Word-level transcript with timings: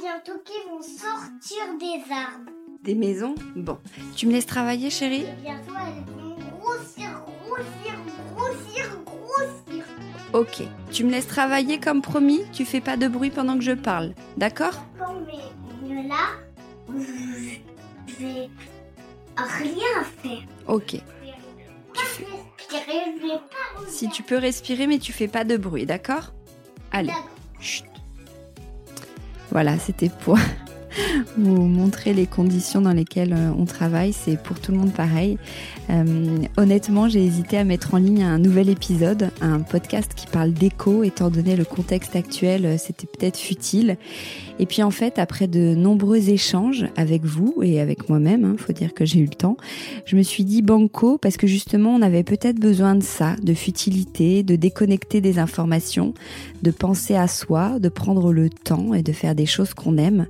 Bientôt 0.00 0.40
qui 0.44 0.52
vont 0.68 0.82
sortir 0.82 1.78
des 1.78 2.12
arbres. 2.12 2.50
Des 2.82 2.94
maisons? 2.94 3.34
Bon. 3.56 3.78
Tu 4.14 4.26
me 4.26 4.32
laisses 4.32 4.46
travailler, 4.46 4.90
chérie? 4.90 5.26
Bientôt, 5.42 5.72
elles 5.76 6.04
vont 6.14 6.36
grossir, 6.58 7.22
grossir, 7.44 7.94
grossir, 8.34 8.98
grossir. 9.04 9.84
Ok. 10.32 10.62
Tu 10.92 11.04
me 11.04 11.10
laisses 11.10 11.26
travailler 11.26 11.78
comme 11.80 12.02
promis? 12.02 12.42
Tu 12.52 12.64
fais 12.64 12.80
pas 12.80 12.96
de 12.96 13.08
bruit 13.08 13.30
pendant 13.30 13.56
que 13.56 13.64
je 13.64 13.72
parle, 13.72 14.14
d'accord? 14.36 14.84
Mais 15.86 16.08
là, 16.08 16.36
je 18.06 18.24
vais 18.24 18.48
rien 19.36 20.04
faire. 20.22 20.42
Ok. 20.68 20.96
Si 23.88 24.08
tu 24.08 24.22
peux 24.22 24.38
respirer, 24.38 24.86
mais 24.86 24.98
tu 24.98 25.12
fais 25.12 25.28
pas 25.28 25.44
de 25.44 25.56
bruit, 25.56 25.86
d'accord? 25.86 26.32
Allez. 26.92 27.12
Chut. 27.60 27.84
Voilà, 29.54 29.78
c'était 29.78 30.10
pour 30.10 30.36
vous 31.38 31.62
montrer 31.62 32.12
les 32.12 32.26
conditions 32.26 32.80
dans 32.80 32.92
lesquelles 32.92 33.32
euh, 33.32 33.52
on 33.56 33.66
travaille. 33.66 34.12
C'est 34.12 34.36
pour 34.36 34.58
tout 34.58 34.72
le 34.72 34.78
monde 34.78 34.92
pareil. 34.92 35.38
Euh, 35.90 36.38
honnêtement, 36.56 37.08
j'ai 37.08 37.24
hésité 37.24 37.56
à 37.58 37.62
mettre 37.62 37.94
en 37.94 37.98
ligne 37.98 38.24
un 38.24 38.38
nouvel 38.38 38.68
épisode, 38.68 39.30
un 39.40 39.60
podcast 39.60 40.12
qui 40.16 40.26
parle 40.26 40.52
d'écho, 40.52 41.04
étant 41.04 41.30
donné 41.30 41.54
le 41.54 41.64
contexte 41.64 42.16
actuel, 42.16 42.66
euh, 42.66 42.76
c'était 42.78 43.06
peut-être 43.06 43.38
futile. 43.38 43.96
Et 44.58 44.66
puis 44.66 44.82
en 44.82 44.90
fait, 44.90 45.18
après 45.18 45.46
de 45.46 45.74
nombreux 45.74 46.30
échanges 46.30 46.86
avec 46.96 47.24
vous 47.24 47.54
et 47.62 47.80
avec 47.80 48.08
moi-même, 48.08 48.44
hein, 48.44 48.56
faut 48.58 48.72
dire 48.72 48.94
que 48.94 49.04
j'ai 49.04 49.20
eu 49.20 49.24
le 49.24 49.30
temps, 49.30 49.56
je 50.04 50.16
me 50.16 50.22
suis 50.22 50.44
dit 50.44 50.62
banco 50.62 51.18
parce 51.18 51.36
que 51.36 51.46
justement, 51.46 51.94
on 51.94 52.02
avait 52.02 52.22
peut-être 52.22 52.60
besoin 52.60 52.94
de 52.94 53.02
ça, 53.02 53.36
de 53.42 53.54
futilité, 53.54 54.42
de 54.42 54.56
déconnecter 54.56 55.20
des 55.20 55.38
informations, 55.38 56.14
de 56.62 56.70
penser 56.70 57.14
à 57.16 57.26
soi, 57.26 57.78
de 57.78 57.88
prendre 57.88 58.32
le 58.32 58.48
temps 58.48 58.94
et 58.94 59.02
de 59.02 59.12
faire 59.12 59.34
des 59.34 59.46
choses 59.46 59.74
qu'on 59.74 59.98
aime. 59.98 60.26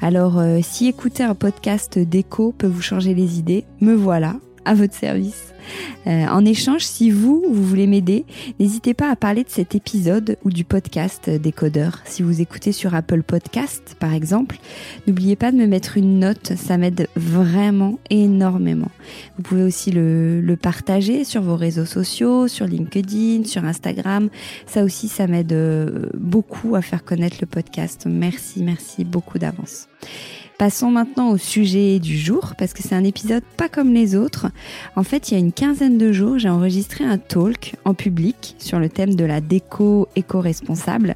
Alors, 0.00 0.38
euh, 0.38 0.58
si 0.62 0.88
écouter 0.88 1.22
un 1.22 1.34
podcast 1.34 1.98
d'écho 1.98 2.52
peut 2.56 2.66
vous 2.66 2.82
changer 2.82 3.14
les 3.14 3.38
idées, 3.38 3.64
me 3.80 3.94
voilà 3.94 4.36
à 4.64 4.74
votre 4.74 4.94
service. 4.94 5.54
Euh, 6.06 6.26
en 6.26 6.44
échange, 6.44 6.82
si 6.82 7.10
vous, 7.10 7.44
vous 7.48 7.64
voulez 7.64 7.86
m'aider, 7.86 8.24
n'hésitez 8.58 8.94
pas 8.94 9.10
à 9.10 9.16
parler 9.16 9.44
de 9.44 9.50
cet 9.50 9.74
épisode 9.74 10.36
ou 10.44 10.50
du 10.50 10.64
podcast 10.64 11.28
Décodeur. 11.30 12.00
Si 12.04 12.22
vous 12.22 12.40
écoutez 12.40 12.72
sur 12.72 12.94
Apple 12.94 13.22
Podcast, 13.22 13.96
par 13.98 14.14
exemple, 14.14 14.58
n'oubliez 15.06 15.36
pas 15.36 15.52
de 15.52 15.56
me 15.56 15.66
mettre 15.66 15.96
une 15.96 16.18
note, 16.18 16.52
ça 16.56 16.78
m'aide 16.78 17.08
vraiment 17.16 17.98
énormément. 18.10 18.90
Vous 19.36 19.42
pouvez 19.42 19.62
aussi 19.62 19.90
le, 19.90 20.40
le 20.40 20.56
partager 20.56 21.24
sur 21.24 21.42
vos 21.42 21.56
réseaux 21.56 21.86
sociaux, 21.86 22.48
sur 22.48 22.66
LinkedIn, 22.66 23.44
sur 23.44 23.64
Instagram. 23.64 24.28
Ça 24.66 24.84
aussi, 24.84 25.08
ça 25.08 25.26
m'aide 25.26 25.52
euh, 25.52 26.06
beaucoup 26.14 26.74
à 26.74 26.82
faire 26.82 27.04
connaître 27.04 27.38
le 27.40 27.46
podcast. 27.46 28.06
Merci, 28.08 28.62
merci 28.62 29.04
beaucoup 29.04 29.38
d'avance. 29.38 29.88
Passons 30.58 30.90
maintenant 30.90 31.30
au 31.30 31.38
sujet 31.38 32.00
du 32.00 32.18
jour, 32.18 32.54
parce 32.58 32.72
que 32.72 32.82
c'est 32.82 32.96
un 32.96 33.04
épisode 33.04 33.44
pas 33.56 33.68
comme 33.68 33.94
les 33.94 34.16
autres. 34.16 34.48
En 34.96 35.04
fait, 35.04 35.30
il 35.30 35.34
y 35.34 35.36
a 35.36 35.40
une 35.40 35.52
quinzaine 35.52 35.98
de 35.98 36.10
jours, 36.10 36.40
j'ai 36.40 36.48
enregistré 36.48 37.04
un 37.04 37.16
talk 37.16 37.76
en 37.84 37.94
public 37.94 38.56
sur 38.58 38.80
le 38.80 38.88
thème 38.88 39.14
de 39.14 39.24
la 39.24 39.40
déco 39.40 40.08
éco-responsable. 40.16 41.14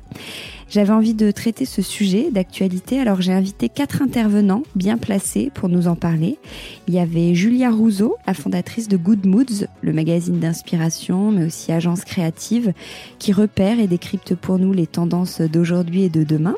J'avais 0.70 0.92
envie 0.92 1.14
de 1.14 1.32
traiter 1.32 1.64
ce 1.64 1.82
sujet 1.82 2.30
d'actualité, 2.30 3.00
alors 3.00 3.20
j'ai 3.20 3.32
invité 3.32 3.68
quatre 3.68 4.00
intervenants 4.00 4.62
bien 4.76 4.96
placés 4.96 5.50
pour 5.52 5.68
nous 5.68 5.88
en 5.88 5.96
parler. 5.96 6.38
Il 6.86 6.94
y 6.94 7.00
avait 7.00 7.34
Julia 7.34 7.72
Rousseau, 7.72 8.14
la 8.28 8.34
fondatrice 8.34 8.86
de 8.86 8.96
Good 8.96 9.26
Moods, 9.26 9.66
le 9.80 9.92
magazine 9.92 10.38
d'inspiration, 10.38 11.32
mais 11.32 11.46
aussi 11.46 11.72
agence 11.72 12.04
créative, 12.04 12.72
qui 13.18 13.32
repère 13.32 13.80
et 13.80 13.88
décrypte 13.88 14.36
pour 14.36 14.60
nous 14.60 14.72
les 14.72 14.86
tendances 14.86 15.40
d'aujourd'hui 15.40 16.04
et 16.04 16.10
de 16.10 16.22
demain. 16.22 16.54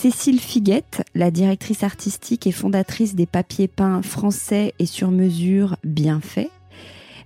Cécile 0.00 0.38
Figuette, 0.38 1.02
la 1.16 1.32
directrice 1.32 1.82
artistique 1.82 2.46
et 2.46 2.52
fondatrice 2.52 3.16
des 3.16 3.26
papiers 3.26 3.66
peints 3.66 4.00
français 4.00 4.72
et 4.78 4.86
sur 4.86 5.10
mesure 5.10 5.76
bien 5.82 6.20
faits. 6.20 6.52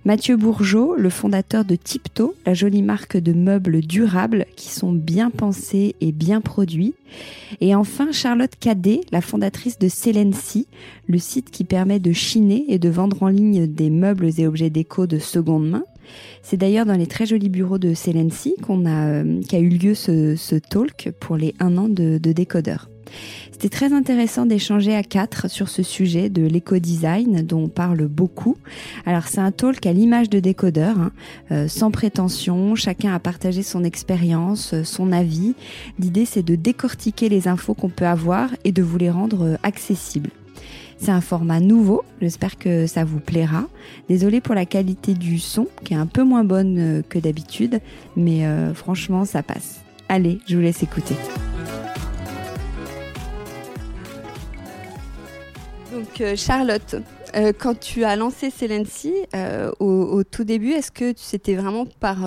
Mathieu 0.05 0.37
Bourgeot, 0.37 0.95
le 0.95 1.11
fondateur 1.11 1.65
de 1.65 1.75
Tipto, 1.75 2.33
la 2.47 2.55
jolie 2.55 2.81
marque 2.81 3.15
de 3.15 3.31
meubles 3.31 3.81
durables 3.81 4.47
qui 4.55 4.69
sont 4.69 4.91
bien 4.91 5.29
pensés 5.29 5.95
et 6.01 6.11
bien 6.11 6.41
produits. 6.41 6.95
Et 7.61 7.75
enfin 7.75 8.11
Charlotte 8.11 8.55
Cadet, 8.59 9.01
la 9.11 9.21
fondatrice 9.21 9.77
de 9.77 9.87
Celency, 9.87 10.65
le 11.05 11.19
site 11.19 11.51
qui 11.51 11.65
permet 11.65 11.99
de 11.99 12.11
chiner 12.11 12.65
et 12.69 12.79
de 12.79 12.89
vendre 12.89 13.21
en 13.21 13.27
ligne 13.27 13.67
des 13.67 13.91
meubles 13.91 14.31
et 14.39 14.47
objets 14.47 14.71
déco 14.71 15.05
de 15.05 15.19
seconde 15.19 15.69
main. 15.69 15.83
C'est 16.41 16.57
d'ailleurs 16.57 16.85
dans 16.85 16.95
les 16.95 17.07
très 17.07 17.25
jolis 17.25 17.49
bureaux 17.49 17.77
de 17.77 17.93
Celency 17.93 18.55
qu'on 18.61 18.85
a, 18.85 19.07
euh, 19.07 19.41
qu'a 19.47 19.59
eu 19.59 19.69
lieu 19.69 19.93
ce, 19.93 20.57
talk 20.57 21.11
pour 21.19 21.37
les 21.37 21.53
un 21.59 21.77
an 21.77 21.87
de, 21.87 22.17
de 22.17 22.31
décodeur. 22.31 22.89
C'était 23.51 23.69
très 23.69 23.93
intéressant 23.93 24.45
d'échanger 24.45 24.95
à 24.95 25.03
quatre 25.03 25.49
sur 25.49 25.69
ce 25.69 25.83
sujet 25.83 26.29
de 26.29 26.45
l'éco-design 26.45 27.41
dont 27.43 27.63
on 27.63 27.67
parle 27.69 28.07
beaucoup. 28.07 28.57
Alors 29.05 29.27
c'est 29.27 29.39
un 29.39 29.51
talk 29.51 29.85
à 29.85 29.93
l'image 29.93 30.29
de 30.29 30.39
décodeur, 30.39 30.97
hein, 30.99 31.11
euh, 31.51 31.67
sans 31.67 31.91
prétention, 31.91 32.75
chacun 32.75 33.13
a 33.13 33.19
partagé 33.19 33.61
son 33.61 33.83
expérience, 33.83 34.73
euh, 34.73 34.83
son 34.83 35.11
avis. 35.11 35.55
L'idée 35.99 36.25
c'est 36.25 36.43
de 36.43 36.55
décortiquer 36.55 37.29
les 37.29 37.47
infos 37.47 37.73
qu'on 37.73 37.89
peut 37.89 38.07
avoir 38.07 38.49
et 38.63 38.71
de 38.71 38.81
vous 38.81 38.97
les 38.97 39.09
rendre 39.09 39.57
accessibles. 39.63 40.31
C'est 41.03 41.11
un 41.11 41.19
format 41.19 41.59
nouveau, 41.59 42.05
j'espère 42.21 42.57
que 42.57 42.87
ça 42.87 43.03
vous 43.03 43.19
plaira. 43.19 43.65
Désolée 44.07 44.39
pour 44.39 44.55
la 44.55 44.65
qualité 44.65 45.15
du 45.15 45.37
son 45.37 45.67
qui 45.83 45.95
est 45.95 45.97
un 45.97 46.05
peu 46.05 46.23
moins 46.23 46.45
bonne 46.45 46.77
euh, 46.79 47.01
que 47.01 47.19
d'habitude, 47.19 47.81
mais 48.15 48.45
euh, 48.45 48.73
franchement 48.73 49.25
ça 49.25 49.43
passe. 49.43 49.81
Allez, 50.07 50.39
je 50.47 50.55
vous 50.55 50.61
laisse 50.61 50.81
écouter. 50.81 51.15
Donc 55.91 56.21
euh, 56.21 56.37
Charlotte, 56.37 56.95
quand 57.59 57.77
tu 57.77 58.05
as 58.05 58.15
lancé 58.15 58.49
Celency 58.49 59.13
au, 59.81 60.23
tout 60.23 60.45
début, 60.45 60.71
est-ce 60.71 60.91
que 60.91 61.11
c'était 61.17 61.55
vraiment 61.55 61.85
par 61.99 62.19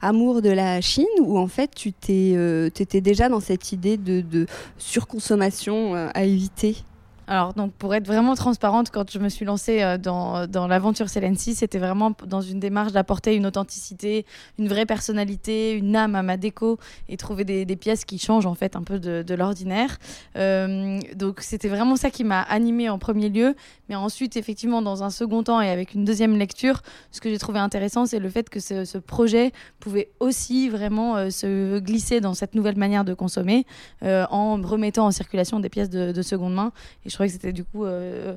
amour 0.00 0.42
de 0.42 0.50
la 0.50 0.80
Chine 0.80 1.06
ou 1.22 1.38
en 1.38 1.48
fait 1.48 1.70
tu 1.74 1.88
étais 1.88 3.00
déjà 3.00 3.28
dans 3.30 3.40
cette 3.40 3.72
idée 3.72 3.96
de 3.96 4.46
surconsommation 4.78 5.94
à 5.94 6.22
éviter? 6.22 6.84
Alors, 7.28 7.54
donc, 7.54 7.72
pour 7.72 7.92
être 7.94 8.06
vraiment 8.06 8.36
transparente, 8.36 8.90
quand 8.92 9.10
je 9.10 9.18
me 9.18 9.28
suis 9.28 9.44
lancée 9.44 9.82
euh, 9.82 9.98
dans, 9.98 10.46
dans 10.46 10.68
l'aventure 10.68 11.08
Celency, 11.08 11.56
c'était 11.56 11.78
vraiment 11.78 12.12
dans 12.24 12.40
une 12.40 12.60
démarche 12.60 12.92
d'apporter 12.92 13.34
une 13.34 13.46
authenticité, 13.46 14.24
une 14.58 14.68
vraie 14.68 14.86
personnalité, 14.86 15.72
une 15.72 15.96
âme 15.96 16.14
à 16.14 16.22
ma 16.22 16.36
déco 16.36 16.78
et 17.08 17.16
trouver 17.16 17.44
des, 17.44 17.76
pièces 17.76 18.04
qui 18.04 18.18
changent 18.18 18.46
en 18.46 18.54
fait 18.54 18.76
un 18.76 18.82
peu 18.82 18.98
de, 19.00 19.34
l'ordinaire. 19.34 19.98
Euh, 20.36 21.00
donc, 21.16 21.40
c'était 21.40 21.68
vraiment 21.68 21.96
ça 21.96 22.10
qui 22.10 22.22
m'a 22.22 22.40
animée 22.42 22.88
en 22.88 22.98
premier 22.98 23.28
lieu. 23.28 23.56
Mais 23.88 23.96
ensuite, 23.96 24.36
effectivement, 24.36 24.80
dans 24.80 25.02
un 25.02 25.10
second 25.10 25.42
temps 25.42 25.60
et 25.60 25.68
avec 25.68 25.94
une 25.94 26.04
deuxième 26.04 26.36
lecture, 26.36 26.82
ce 27.10 27.20
que 27.20 27.28
j'ai 27.28 27.38
trouvé 27.38 27.58
intéressant, 27.58 28.06
c'est 28.06 28.18
le 28.20 28.30
fait 28.30 28.48
que 28.48 28.60
ce, 28.60 28.98
projet 28.98 29.52
pouvait 29.78 30.10
aussi 30.20 30.68
vraiment 30.68 31.16
euh, 31.16 31.30
se 31.30 31.78
glisser 31.80 32.20
dans 32.20 32.34
cette 32.34 32.54
nouvelle 32.54 32.76
manière 32.76 33.04
de 33.04 33.14
consommer 33.14 33.66
en 34.02 34.60
remettant 34.62 35.06
en 35.06 35.10
circulation 35.10 35.60
des 35.60 35.68
pièces 35.68 35.90
de, 35.90 36.12
de 36.12 36.22
seconde 36.22 36.54
main. 36.54 36.72
Trouvais 37.16 37.28
que 37.28 37.32
c'était 37.32 37.52
du 37.52 37.64
coup, 37.64 37.84
euh, 37.84 38.36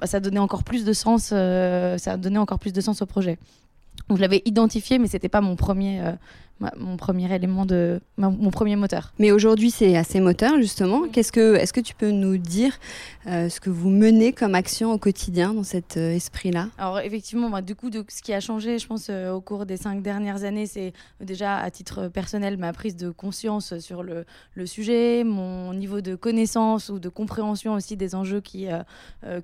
bah, 0.00 0.06
ça 0.06 0.20
donnait 0.20 0.38
encore 0.40 0.64
plus 0.64 0.84
de 0.84 0.92
sens, 0.92 1.30
euh, 1.32 1.96
ça 1.98 2.16
donnait 2.16 2.38
encore 2.38 2.58
plus 2.58 2.72
de 2.72 2.80
sens 2.80 3.00
au 3.02 3.06
projet. 3.06 3.38
Donc 4.08 4.18
je 4.18 4.22
l'avais 4.22 4.42
identifié, 4.44 4.98
mais 4.98 5.06
c'était 5.08 5.28
pas 5.28 5.40
mon 5.40 5.56
premier, 5.56 6.00
euh, 6.00 6.12
mon 6.76 6.96
premier 6.96 7.32
élément 7.34 7.66
de, 7.66 8.00
mon 8.16 8.50
premier 8.50 8.76
moteur. 8.76 9.12
Mais 9.18 9.30
aujourd'hui, 9.30 9.70
c'est 9.70 9.96
assez 9.96 10.20
moteur, 10.20 10.56
justement. 10.56 11.02
Qu'est-ce 11.12 11.32
que, 11.32 11.54
est-ce 11.56 11.72
que 11.72 11.80
tu 11.80 11.94
peux 11.94 12.10
nous 12.10 12.38
dire 12.38 12.72
euh, 13.26 13.48
ce 13.48 13.60
que 13.60 13.68
vous 13.68 13.90
menez 13.90 14.32
comme 14.32 14.54
action 14.54 14.92
au 14.92 14.98
quotidien 14.98 15.52
dans 15.52 15.64
cet 15.64 15.96
euh, 15.96 16.14
esprit-là? 16.14 16.68
Alors 16.78 17.00
effectivement, 17.00 17.50
moi, 17.50 17.60
du 17.60 17.74
coup, 17.74 17.90
de, 17.90 18.04
ce 18.08 18.22
qui 18.22 18.32
a 18.32 18.40
changé, 18.40 18.78
je 18.78 18.86
pense, 18.86 19.08
euh, 19.10 19.32
au 19.32 19.40
cours 19.40 19.66
des 19.66 19.76
cinq 19.76 20.02
dernières 20.02 20.44
années, 20.44 20.66
c'est 20.66 20.94
déjà 21.20 21.58
à 21.58 21.70
titre 21.70 22.08
personnel 22.08 22.56
ma 22.56 22.72
prise 22.72 22.96
de 22.96 23.10
conscience 23.10 23.78
sur 23.78 24.02
le, 24.02 24.24
le 24.54 24.66
sujet, 24.66 25.24
mon 25.24 25.74
niveau 25.74 26.00
de 26.00 26.14
connaissance 26.14 26.88
ou 26.88 26.98
de 26.98 27.08
compréhension 27.10 27.74
aussi 27.74 27.96
des 27.96 28.14
enjeux 28.14 28.40
qui, 28.40 28.66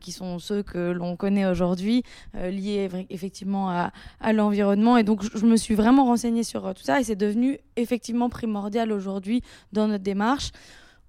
qui 0.00 0.12
sont 0.12 0.38
ceux 0.38 0.62
que 0.62 0.92
l'on 0.92 1.16
connaît 1.16 1.46
aujourd'hui, 1.46 2.04
liés 2.34 2.88
effectivement 3.10 3.70
à, 3.70 3.92
à 4.20 4.32
l'environnement. 4.32 4.96
Et 4.96 5.02
donc, 5.02 5.22
je, 5.22 5.44
me 5.44 5.56
suis 5.56 5.74
vraiment 5.74 6.04
renseignée 6.04 6.42
sur 6.42 6.62
tout 6.74 6.82
ça 6.82 7.01
et 7.02 7.04
c'est 7.04 7.16
devenu 7.16 7.58
effectivement 7.76 8.28
primordial 8.30 8.92
aujourd'hui 8.92 9.42
dans 9.72 9.88
notre 9.88 10.04
démarche. 10.04 10.52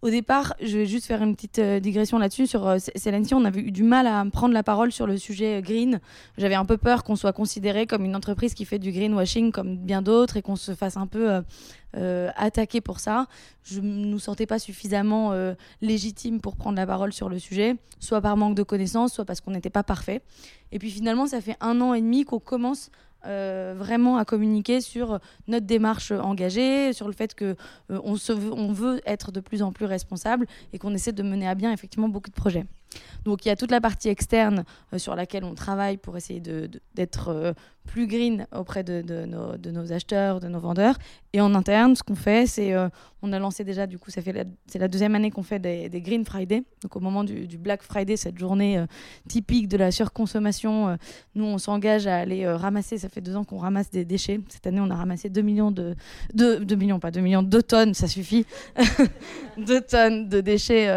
Au 0.02 0.10
départ, 0.10 0.54
je 0.62 0.80
vais 0.80 0.86
juste 0.86 1.06
faire 1.06 1.22
une 1.24 1.34
petite 1.34 1.60
euh, 1.60 1.80
digression 1.80 2.18
là-dessus. 2.18 2.46
Sur 2.46 2.68
euh, 2.68 2.78
C- 2.78 2.92
Celency, 2.94 3.34
on 3.36 3.46
avait 3.46 3.62
eu 3.62 3.72
du 3.72 3.84
mal 3.84 4.06
à 4.06 4.26
prendre 4.30 4.54
la 4.54 4.62
parole 4.64 4.92
sur 4.92 5.08
le 5.08 5.16
sujet 5.18 5.60
euh, 5.60 5.62
green. 5.62 6.02
J'avais 6.38 6.56
un 6.56 6.66
peu 6.66 6.76
peur 6.76 7.06
qu'on 7.06 7.16
soit 7.16 7.32
considéré 7.32 7.88
comme 7.88 8.04
une 8.04 8.14
entreprise 8.14 8.54
qui 8.54 8.66
fait 8.66 8.80
du 8.80 8.92
greenwashing 8.92 9.54
comme 9.54 9.78
bien 9.78 10.02
d'autres 10.02 10.36
et 10.36 10.42
qu'on 10.42 10.58
se 10.58 10.76
fasse 10.76 10.98
un 10.98 11.08
peu 11.08 11.32
euh, 11.32 11.42
euh, 11.96 12.30
attaquer 12.36 12.82
pour 12.82 13.00
ça. 13.00 13.28
Je 13.64 13.80
ne 13.80 14.06
nous 14.06 14.20
sentais 14.20 14.46
pas 14.46 14.60
suffisamment 14.60 15.32
euh, 15.32 15.54
légitime 15.82 16.42
pour 16.42 16.58
prendre 16.58 16.76
la 16.76 16.86
parole 16.86 17.14
sur 17.14 17.30
le 17.30 17.40
sujet, 17.40 17.78
soit 18.02 18.20
par 18.20 18.36
manque 18.36 18.56
de 18.56 18.64
connaissances, 18.64 19.14
soit 19.14 19.24
parce 19.24 19.40
qu'on 19.40 19.52
n'était 19.52 19.70
pas 19.70 19.84
parfait. 19.84 20.22
Et 20.74 20.80
puis 20.80 20.92
finalement, 20.92 21.28
ça 21.28 21.40
fait 21.40 21.56
un 21.62 21.80
an 21.80 21.94
et 21.94 22.02
demi 22.02 22.26
qu'on 22.26 22.40
commence 22.40 22.90
euh, 23.26 23.74
vraiment 23.78 24.18
à 24.18 24.26
communiquer 24.26 24.82
sur 24.82 25.20
notre 25.48 25.66
démarche 25.66 26.12
engagée, 26.12 26.94
sur 26.94 27.08
le 27.08 27.14
fait 27.14 27.34
que 27.36 27.56
euh, 27.92 28.00
on, 28.04 28.16
se 28.16 28.34
veut, 28.34 28.52
on 28.52 28.72
veut 28.72 29.02
être 29.06 29.32
de 29.32 29.40
plus 29.40 29.62
en 29.62 29.72
plus 29.72 29.86
responsable 29.86 30.46
et 30.74 30.80
qu'on 30.80 30.94
essaie 30.94 31.14
de 31.14 31.24
mener 31.24 31.48
à 31.48 31.56
bien 31.56 31.72
effectivement 31.72 32.10
beaucoup 32.10 32.30
de 32.30 32.36
projets. 32.36 32.66
Donc 33.26 33.46
il 33.46 33.50
y 33.50 33.52
a 33.52 33.56
toute 33.56 33.72
la 33.72 33.82
partie 33.82 34.10
externe 34.10 34.66
euh, 34.94 34.98
sur 34.98 35.16
laquelle 35.16 35.44
on 35.44 35.56
travaille 35.56 35.98
pour 35.98 36.18
essayer 36.18 36.42
d'être 36.96 37.30
euh, 37.30 37.54
plus 37.86 38.08
green 38.08 38.48
auprès 38.56 38.84
de, 38.84 39.02
de 39.02 39.72
nos, 39.72 39.92
acheteurs, 39.92 40.40
de 40.40 40.48
nos 40.48 40.60
vendeurs. 40.60 40.96
Et 41.34 41.42
en 41.42 41.54
interne, 41.54 41.96
ce 41.96 42.04
qu'on 42.04 42.16
fait, 42.16 42.46
c'est 42.48 42.74
euh, 42.74 42.88
on 43.22 43.34
a 43.34 43.40
lancé 43.40 43.64
déjà, 43.64 43.88
du 43.88 43.98
coup, 43.98 44.10
c'est 44.10 44.80
la 44.80 44.88
deuxième 44.88 45.16
année 45.16 45.32
qu'on 45.32 45.44
fait 45.44 45.60
des, 45.60 45.90
Green 46.02 46.26
Friday. 46.26 46.64
Donc 46.82 46.96
au 46.96 47.00
moment 47.00 47.24
du, 47.24 47.58
Black 47.58 47.84
Friday, 47.84 48.18
cette 48.18 48.38
journée 48.38 48.78
euh, 48.78 48.86
typique 49.28 49.68
de 49.68 49.78
la 49.78 49.92
surconsommation, 49.92 50.98
nous 51.36 51.46
on 51.46 51.58
s'engage 51.58 52.08
à 52.08 52.18
aller 52.18 52.48
ramasser. 52.48 52.98
Ça 52.98 53.10
fait 53.10 53.22
deux 53.22 53.36
ans 53.36 53.44
qu'on 53.44 53.58
ramasse 53.58 53.90
des 53.92 54.06
déchets. 54.06 54.40
Cette 54.50 54.68
année, 54.68 54.82
on 54.82 54.90
a 54.90 54.96
ramassé 54.96 55.30
2 55.30 55.42
millions 55.42 55.72
de 55.72 55.96
2, 56.34 56.76
millions, 56.76 57.00
pas 57.00 57.12
2 57.12 57.22
millions, 57.22 57.44
2 57.44 57.64
tonnes, 57.64 57.94
ça 57.94 58.08
suffit. 58.08 58.46
2 59.58 59.82
tonnes 59.82 60.30
de 60.30 60.42
déchets 60.42 60.88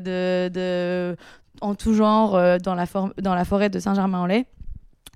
de 0.00 1.16
en 1.60 1.74
tout 1.74 1.94
genre 1.94 2.34
euh, 2.34 2.58
dans, 2.58 2.74
la 2.74 3.44
forêt 3.44 3.70
de 3.70 3.78
Saint-Germain-en-Laye. 3.78 4.46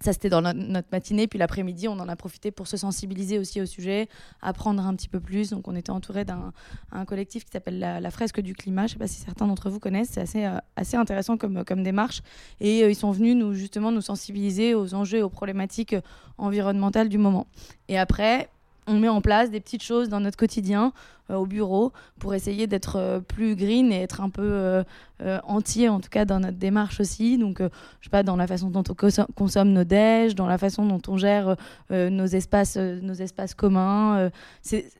Ça, 0.00 0.12
c'était 0.12 0.28
dans 0.28 0.42
no- 0.42 0.52
notre 0.52 0.88
matinée. 0.92 1.26
Puis 1.26 1.38
l'après-midi, 1.38 1.88
on 1.88 1.98
en 1.98 2.08
a 2.08 2.14
profité 2.14 2.50
pour 2.50 2.68
se 2.68 2.76
sensibiliser 2.76 3.38
aussi 3.38 3.60
au 3.60 3.66
sujet, 3.66 4.08
apprendre 4.42 4.86
un 4.86 4.94
petit 4.94 5.08
peu 5.08 5.18
plus. 5.18 5.50
Donc, 5.50 5.66
on 5.66 5.74
était 5.74 5.90
entouré 5.90 6.24
d'un 6.24 6.52
un 6.92 7.04
collectif 7.04 7.44
qui 7.44 7.50
s'appelle 7.50 7.78
la, 7.78 8.10
Fresque 8.10 8.40
du 8.40 8.54
Climat. 8.54 8.82
Je 8.82 8.84
ne 8.84 8.92
sais 8.92 8.98
pas 8.98 9.06
si 9.08 9.20
certains 9.20 9.46
d'entre 9.46 9.70
vous 9.70 9.80
connaissent. 9.80 10.10
C'est 10.10 10.20
assez, 10.20 10.44
euh, 10.44 11.00
intéressant 11.00 11.36
comme, 11.36 11.82
démarche. 11.82 12.22
Et 12.60 12.84
euh, 12.84 12.90
ils 12.90 12.94
sont 12.94 13.10
venus 13.10 13.34
nous, 13.34 13.54
justement 13.54 13.90
nous 13.90 14.00
sensibiliser 14.00 14.74
aux 14.74 14.94
enjeux 14.94 15.24
aux 15.24 15.30
problématiques 15.30 15.96
environnementales 16.38 17.08
du 17.08 17.18
moment. 17.18 17.46
Et 17.88 17.98
après, 17.98 18.48
on 18.88 18.98
met 18.98 19.08
en 19.08 19.20
place 19.20 19.50
des 19.50 19.60
petites 19.60 19.82
choses 19.82 20.08
dans 20.08 20.20
notre 20.20 20.36
quotidien 20.36 20.92
euh, 21.30 21.36
au 21.36 21.46
bureau 21.46 21.92
pour 22.18 22.34
essayer 22.34 22.66
d'être 22.66 22.96
euh, 22.96 23.20
plus 23.20 23.54
green 23.54 23.92
et 23.92 24.00
être 24.02 24.20
un 24.20 24.30
peu 24.30 24.42
euh, 24.42 24.82
euh, 25.20 25.38
entier 25.44 25.88
en 25.88 26.00
tout 26.00 26.08
cas 26.08 26.24
dans 26.24 26.40
notre 26.40 26.56
démarche 26.56 27.00
aussi. 27.00 27.38
Donc 27.38 27.58
je 27.60 28.04
sais 28.04 28.10
pas 28.10 28.22
dans 28.22 28.36
la 28.36 28.46
façon 28.46 28.70
dont 28.70 28.84
on 28.88 28.94
conso- 28.94 29.26
consomme 29.34 29.72
nos 29.72 29.84
déj 29.84 30.34
dans 30.34 30.46
la 30.46 30.58
façon 30.58 30.86
dont 30.86 31.02
on 31.06 31.16
gère 31.16 31.56
nos 31.90 32.26
espaces 32.26 32.76
nos 32.76 33.14
espaces 33.14 33.54
communs 33.54 34.30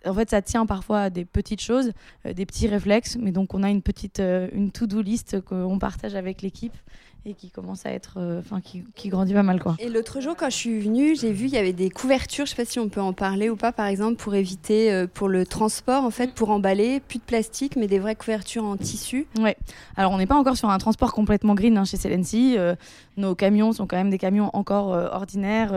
en 0.06 0.14
fait 0.14 0.30
ça 0.30 0.42
tient 0.42 0.66
parfois 0.66 1.02
à 1.02 1.10
des 1.10 1.24
petites 1.24 1.60
choses 1.62 1.92
des 2.24 2.46
petits 2.46 2.68
réflexes 2.68 3.16
mais 3.20 3.32
donc 3.32 3.54
on 3.54 3.62
a 3.62 3.70
une 3.70 3.82
petite 3.82 4.20
une 4.52 4.70
to-do 4.70 5.00
list 5.00 5.40
qu'on 5.40 5.78
partage 5.78 6.14
avec 6.14 6.42
l'équipe 6.42 6.76
et 7.24 7.34
qui 7.34 7.50
commence 7.50 7.84
à 7.84 7.90
être 7.90 8.14
euh, 8.16 8.40
enfin 8.40 8.60
qui, 8.60 8.84
qui 8.94 9.08
grandit 9.08 9.34
pas 9.34 9.42
mal 9.42 9.60
quoi 9.60 9.76
Et 9.78 9.88
l'autre 9.88 10.20
jour, 10.20 10.34
quand 10.36 10.50
je 10.50 10.56
suis 10.56 10.80
venue, 10.80 11.16
j'ai 11.16 11.32
vu 11.32 11.46
il 11.46 11.52
y 11.52 11.58
avait 11.58 11.72
des 11.72 11.90
couvertures. 11.90 12.46
Je 12.46 12.50
sais 12.50 12.56
pas 12.56 12.64
si 12.64 12.78
on 12.78 12.88
peut 12.88 13.00
en 13.00 13.12
parler 13.12 13.50
ou 13.50 13.56
pas, 13.56 13.72
par 13.72 13.86
exemple, 13.86 14.16
pour 14.16 14.34
éviter 14.34 14.92
euh, 14.92 15.06
pour 15.12 15.28
le 15.28 15.44
transport, 15.44 16.04
en 16.04 16.10
fait, 16.10 16.32
pour 16.32 16.50
emballer, 16.50 17.00
plus 17.00 17.18
de 17.18 17.24
plastique, 17.24 17.76
mais 17.76 17.86
des 17.86 17.98
vraies 17.98 18.16
couvertures 18.16 18.64
en 18.64 18.76
tissu. 18.76 19.26
Ouais. 19.38 19.56
Alors, 19.96 20.12
on 20.12 20.18
n'est 20.18 20.26
pas 20.26 20.36
encore 20.36 20.56
sur 20.56 20.70
un 20.70 20.78
transport 20.78 21.12
complètement 21.12 21.54
green 21.54 21.76
hein, 21.76 21.84
chez 21.84 21.96
Celency. 21.96 22.54
Euh, 22.56 22.74
nos 23.16 23.34
camions 23.34 23.72
sont 23.72 23.86
quand 23.86 23.96
même 23.96 24.10
des 24.10 24.18
camions 24.18 24.50
encore 24.52 24.94
euh, 24.94 25.08
ordinaires. 25.10 25.72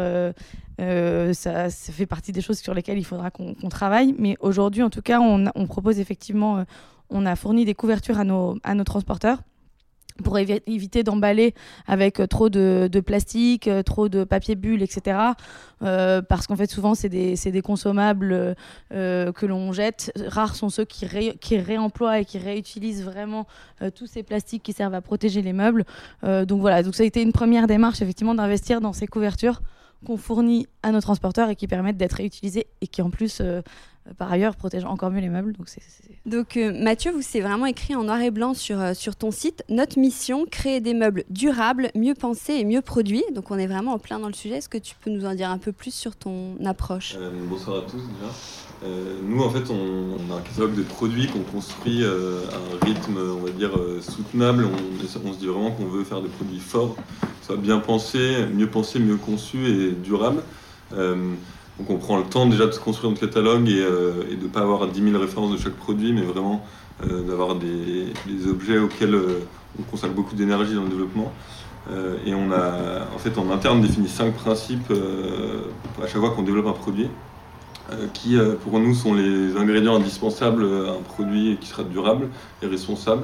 euh, 0.82 1.34
ça, 1.34 1.70
ça 1.70 1.94
fait 1.94 2.06
partie 2.06 2.32
des 2.32 2.42
choses 2.42 2.60
sur 2.60 2.74
lesquelles 2.74 2.98
il 2.98 3.06
faudra 3.06 3.32
qu'on 3.32 3.54
travaille. 3.70 4.16
Mais 4.18 4.36
aujourd'hui, 4.40 4.84
en 4.84 4.90
tout 4.90 5.02
cas, 5.02 5.20
on, 5.20 5.68
propose 5.68 6.00
effectivement, 6.00 6.58
euh, 6.58 6.64
on 7.10 7.26
a 7.26 7.36
fourni 7.36 7.66
des 7.66 7.76
couvertures 7.76 8.20
à 8.20 8.24
nos, 8.24 8.58
à 8.64 8.74
nos 8.74 8.84
transporteurs 8.84 9.40
pour 10.24 10.38
évi- 10.38 10.62
éviter 10.68 11.04
d'emballer 11.04 11.54
avec 11.88 12.20
euh, 12.20 12.28
trop 12.28 12.50
de, 12.50 12.90
plastique, 13.06 13.68
euh, 13.68 13.84
trop 13.84 14.10
de 14.10 14.24
papier 14.24 14.56
bulle, 14.56 14.82
etc. 14.82 15.18
Euh, 15.82 16.22
parce 16.22 16.48
qu'en 16.48 16.56
fait, 16.56 16.70
souvent, 16.70 16.96
c'est 16.96 17.10
des, 17.10 17.62
consommables 17.62 18.56
que 18.92 19.46
l'on 19.46 19.72
jette. 19.72 20.12
Rares 20.28 20.56
sont 20.56 20.70
ceux 20.70 20.86
qui, 20.86 21.06
ré- 21.06 21.38
qui 21.40 21.58
réemploient 21.58 22.20
et 22.20 22.26
qui 22.26 22.38
réutilisent 22.38 23.04
vraiment 23.04 23.46
tous 23.96 24.08
ces 24.08 24.24
plastiques 24.24 24.64
qui 24.64 24.74
servent 24.74 24.94
à 24.94 25.02
protéger 25.02 25.42
les 25.42 25.54
meubles. 25.54 25.86
Donc 26.24 26.60
voilà, 26.62 26.82
donc 26.84 26.96
ça 26.96 27.04
a 27.04 27.06
été 27.06 27.22
une 27.22 27.32
première 27.32 27.68
démarche, 27.68 28.02
effectivement, 28.02 28.34
d'investir 28.36 28.82
dans 28.82 28.94
ces 28.94 29.08
couvertures 29.08 29.62
qu'on 30.06 30.18
fournit 30.18 30.68
à 30.82 30.92
nos 30.92 31.02
transporteurs 31.02 31.50
et 31.50 31.56
qui 31.56 31.68
permettent 31.68 31.98
d'être 31.98 32.14
réutilisées 32.14 32.68
et 32.82 32.88
qui, 32.88 33.02
en 33.02 33.10
plus, 33.10 33.42
par 34.18 34.32
ailleurs, 34.32 34.56
protègent 34.56 34.86
encore 34.86 35.12
mieux 35.12 35.22
les 35.22 35.30
meubles. 35.30 35.54
Donc 35.54 35.70
c'est- 35.70 35.82
Donc, 36.26 36.58
euh, 36.58 36.72
Mathieu, 36.84 37.12
vous 37.12 37.22
c'est 37.22 37.40
vraiment 37.42 37.66
écrit 37.66 37.96
en 37.96 38.04
noir 38.04 38.22
et 38.22 38.32
blanc 38.32 38.54
sur, 38.54 38.80
euh, 38.80 38.94
sur 38.94 39.16
ton 39.16 39.32
site. 39.32 39.64
Notre 39.70 40.00
mission, 40.00 40.46
créer 40.50 40.80
des 40.82 40.94
meubles 40.94 41.24
durables, 41.30 41.90
mieux 41.96 42.14
pensés 42.16 42.54
et 42.54 42.66
mieux 42.66 42.82
produits. 42.82 43.24
Donc, 43.34 43.52
on 43.52 43.58
est 43.58 43.68
vraiment 43.68 43.94
en 43.94 44.00
plein 44.00 44.20
dans 44.20 44.28
le 44.28 44.34
sujet. 44.34 44.56
Est-ce 44.58 44.70
que 44.70 44.78
tu 44.78 44.96
peux 45.02 45.10
nous 45.10 45.26
en 45.26 45.34
dire 45.36 45.50
un 45.50 45.58
peu 45.58 45.72
plus 45.72 45.94
sur 45.94 46.16
ton 46.16 46.56
approche? 46.66 47.16
Euh, 47.18 47.32
bonsoir 47.50 47.78
à 47.78 47.82
tous 47.82 47.98
déjà. 47.98 48.32
Euh, 48.84 49.20
nous 49.24 49.40
en 49.44 49.50
fait 49.52 49.70
on, 49.70 50.18
on 50.28 50.34
a 50.34 50.38
un 50.38 50.42
catalogue 50.42 50.74
de 50.74 50.82
produits 50.82 51.28
qu'on 51.28 51.42
construit 51.44 52.04
euh, 52.04 52.40
à 52.50 52.56
un 52.56 52.84
rythme 52.88 53.16
on 53.16 53.46
va 53.46 53.52
dire 53.52 53.78
euh, 53.78 54.02
soutenable. 54.02 54.66
On, 54.66 55.28
on 55.30 55.34
se 55.34 55.38
dit 55.38 55.46
vraiment 55.46 55.70
qu'on 55.70 55.86
veut 55.86 56.04
faire 56.04 56.24
des 56.24 56.30
produits 56.30 56.60
forts, 56.60 56.96
soient 57.44 57.58
bien 57.58 57.78
pensés, 57.78 58.48
mieux 58.52 58.66
pensés, 58.68 58.98
mieux 58.98 59.18
conçus 59.18 59.68
et 59.68 59.92
durables. 59.92 60.42
Donc 61.82 61.90
on 61.90 61.98
prend 61.98 62.18
le 62.18 62.26
temps 62.26 62.46
déjà 62.46 62.68
de 62.68 62.72
se 62.72 62.80
construire 62.80 63.10
notre 63.10 63.26
catalogue 63.26 63.68
et, 63.68 63.82
euh, 63.82 64.24
de 64.30 64.44
ne 64.44 64.48
pas 64.48 64.60
avoir 64.60 64.86
10 64.86 65.02
000 65.02 65.20
références 65.20 65.52
de 65.52 65.58
chaque 65.58 65.74
produit, 65.74 66.14
mais 66.14 66.22
vraiment 66.22 66.64
euh, 67.04 67.24
d'avoir 67.24 67.56
des, 67.56 68.14
objets 68.48 68.78
auxquels 68.78 69.16
euh, 69.16 69.40
on 69.80 69.82
consacre 69.82 70.14
beaucoup 70.14 70.36
d'énergie 70.36 70.76
dans 70.76 70.84
le 70.84 70.90
développement. 70.90 71.32
Et 72.28 72.36
on 72.36 72.52
a 72.52 73.08
en 73.16 73.18
fait 73.18 73.40
en 73.40 73.50
interne 73.50 73.82
défini 73.82 74.08
cinq 74.08 74.36
principes 74.36 74.94
à 76.00 76.06
chaque 76.06 76.22
fois 76.22 76.30
qu'on 76.30 76.44
développe 76.44 76.68
un 76.68 76.74
produit 76.74 77.08
qui 78.14 78.38
pour 78.64 78.80
nous 78.80 78.94
sont 78.94 79.16
les 79.16 79.58
ingrédients 79.58 79.96
indispensables 79.96 80.64
à 80.64 80.92
un 80.92 81.02
produit 81.02 81.58
qui 81.60 81.68
sera 81.68 81.84
durable 81.84 82.28
et 82.62 82.68
responsable. 82.68 83.24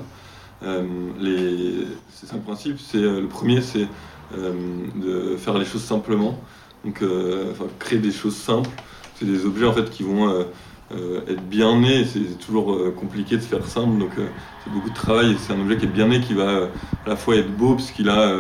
Ces 0.64 2.26
cinq 2.26 2.44
principes, 2.44 2.80
c'est 2.80 2.98
le 2.98 3.28
premier, 3.28 3.62
c'est 3.62 3.88
de 4.36 5.36
faire 5.38 5.60
les 5.60 5.66
choses 5.66 5.84
simplement, 5.84 6.40
donc 6.86 7.02
euh, 7.02 7.54
créer 7.80 8.00
des 8.00 8.12
choses 8.12 8.36
simples. 8.36 8.70
C'est 9.16 9.26
des 9.26 9.46
objets 9.46 9.66
en 9.66 9.74
fait 9.74 9.90
qui 9.90 10.04
vont 10.04 10.30
euh, 10.30 11.22
être 11.28 11.44
bien 11.44 11.80
né, 11.80 12.06
c'est 12.06 12.38
toujours 12.40 12.78
compliqué 12.96 13.36
de 13.36 13.42
faire 13.42 13.66
simple, 13.66 13.98
donc 13.98 14.12
c'est 14.16 14.72
beaucoup 14.72 14.90
de 14.90 14.96
travail. 14.96 15.36
C'est 15.40 15.54
un 15.54 15.60
objet 15.60 15.78
qui 15.78 15.86
est 15.86 15.90
bien 15.90 16.08
né, 16.08 16.22
qui 16.22 16.34
va 16.34 16.70
à 17.06 17.10
la 17.10 17.16
fois 17.16 17.36
être 17.36 17.52
beau, 17.52 17.76
parce 17.76 17.92
qu'il 17.92 18.10
a, 18.10 18.32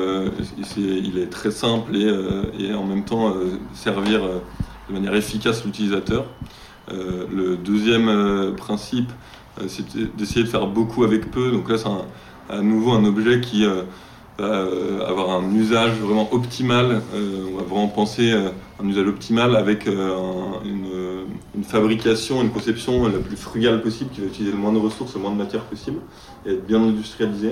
il 0.77 1.17
est 1.17 1.29
très 1.29 1.51
simple 1.51 1.95
et, 1.95 2.07
et 2.59 2.73
en 2.73 2.85
même 2.85 3.03
temps 3.03 3.33
servir 3.73 4.21
de 4.87 4.93
manière 4.93 5.15
efficace 5.15 5.65
l'utilisateur. 5.65 6.25
le 6.89 7.57
deuxième 7.57 8.53
principe, 8.55 9.11
c'est 9.67 10.15
d'essayer 10.15 10.43
de 10.43 10.49
faire 10.49 10.67
beaucoup 10.67 11.03
avec 11.03 11.31
peu. 11.31 11.51
Donc 11.51 11.69
là, 11.69 11.77
c'est 11.77 11.89
à 12.49 12.61
nouveau 12.61 12.91
un 12.91 13.03
objet 13.03 13.41
qui 13.41 13.65
euh, 14.39 15.03
avoir 15.07 15.31
un 15.31 15.51
usage 15.55 15.93
vraiment 15.99 16.31
optimal. 16.31 17.01
Euh, 17.15 17.45
on 17.51 17.57
va 17.57 17.63
vraiment 17.63 17.87
penser 17.87 18.31
euh, 18.31 18.49
un 18.79 18.87
usage 18.87 19.07
optimal 19.07 19.55
avec 19.55 19.87
une, 19.87 21.63
fabrication, 21.63 22.43
une 22.43 22.51
conception 22.51 23.07
la 23.07 23.17
plus 23.17 23.35
frugale 23.35 23.81
possible, 23.81 24.11
qui 24.13 24.21
va 24.21 24.27
utiliser 24.27 24.51
le 24.51 24.59
moins 24.59 24.71
de 24.71 24.77
ressources, 24.77 25.15
le 25.15 25.21
moins 25.21 25.31
de 25.31 25.37
matières 25.37 25.63
possible, 25.63 25.97
et 26.45 26.51
être 26.51 26.67
bien 26.67 26.81
industrialisé. 26.81 27.51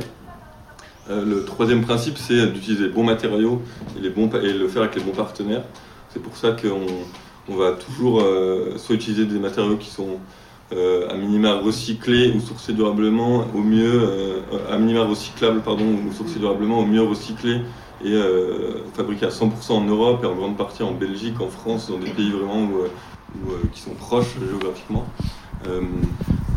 le 1.10 1.44
troisième 1.44 1.82
principe, 1.82 2.18
c'est 2.20 2.48
d'utiliser 2.48 2.84
les 2.84 2.90
bons 2.90 3.04
matériaux 3.04 3.64
et 3.98 4.02
le 4.02 4.68
faire 4.68 4.84
avec 4.84 4.96
les 4.96 5.02
bons 5.02 5.12
partenaires. 5.12 5.64
C'est 6.10 6.22
pour 6.22 6.38
ça 6.38 6.52
qu'on 6.52 6.86
on 7.52 7.56
va 7.58 7.72
toujours 7.72 8.24
soit 8.78 8.96
utiliser 8.96 9.26
des 9.26 9.40
matériaux 9.40 9.78
qui 9.78 9.90
sont 9.90 10.20
euh, 10.74 11.08
à 11.12 11.14
minima 11.14 11.60
recyclé 11.60 12.32
ou 12.36 12.40
sourcé 12.40 12.74
durablement, 12.74 13.46
au 13.54 13.60
mieux, 13.60 14.02
euh, 14.02 14.40
à 14.72 14.80
minima 14.80 15.04
recyclable, 15.04 15.62
pardon, 15.62 15.86
ou 15.86 16.40
durablement, 16.40 16.80
au 16.80 16.88
mieux 16.88 17.04
recyclé 17.04 17.62
et 18.04 18.14
euh, 18.14 18.84
fabriqué 18.96 19.28
à 19.28 19.30
100% 19.30 19.74
en 19.74 19.82
Europe 19.82 20.22
et 20.24 20.26
en 20.26 20.34
grande 20.34 20.58
partie 20.58 20.82
en 20.82 20.92
Belgique, 20.92 21.40
en 21.40 21.50
France, 21.50 21.90
dans 21.90 22.00
des 22.00 22.10
pays 22.10 22.32
vraiment 22.32 22.68
qui 23.74 23.82
sont 23.82 23.94
proches 23.94 24.38
géographiquement. 24.40 25.06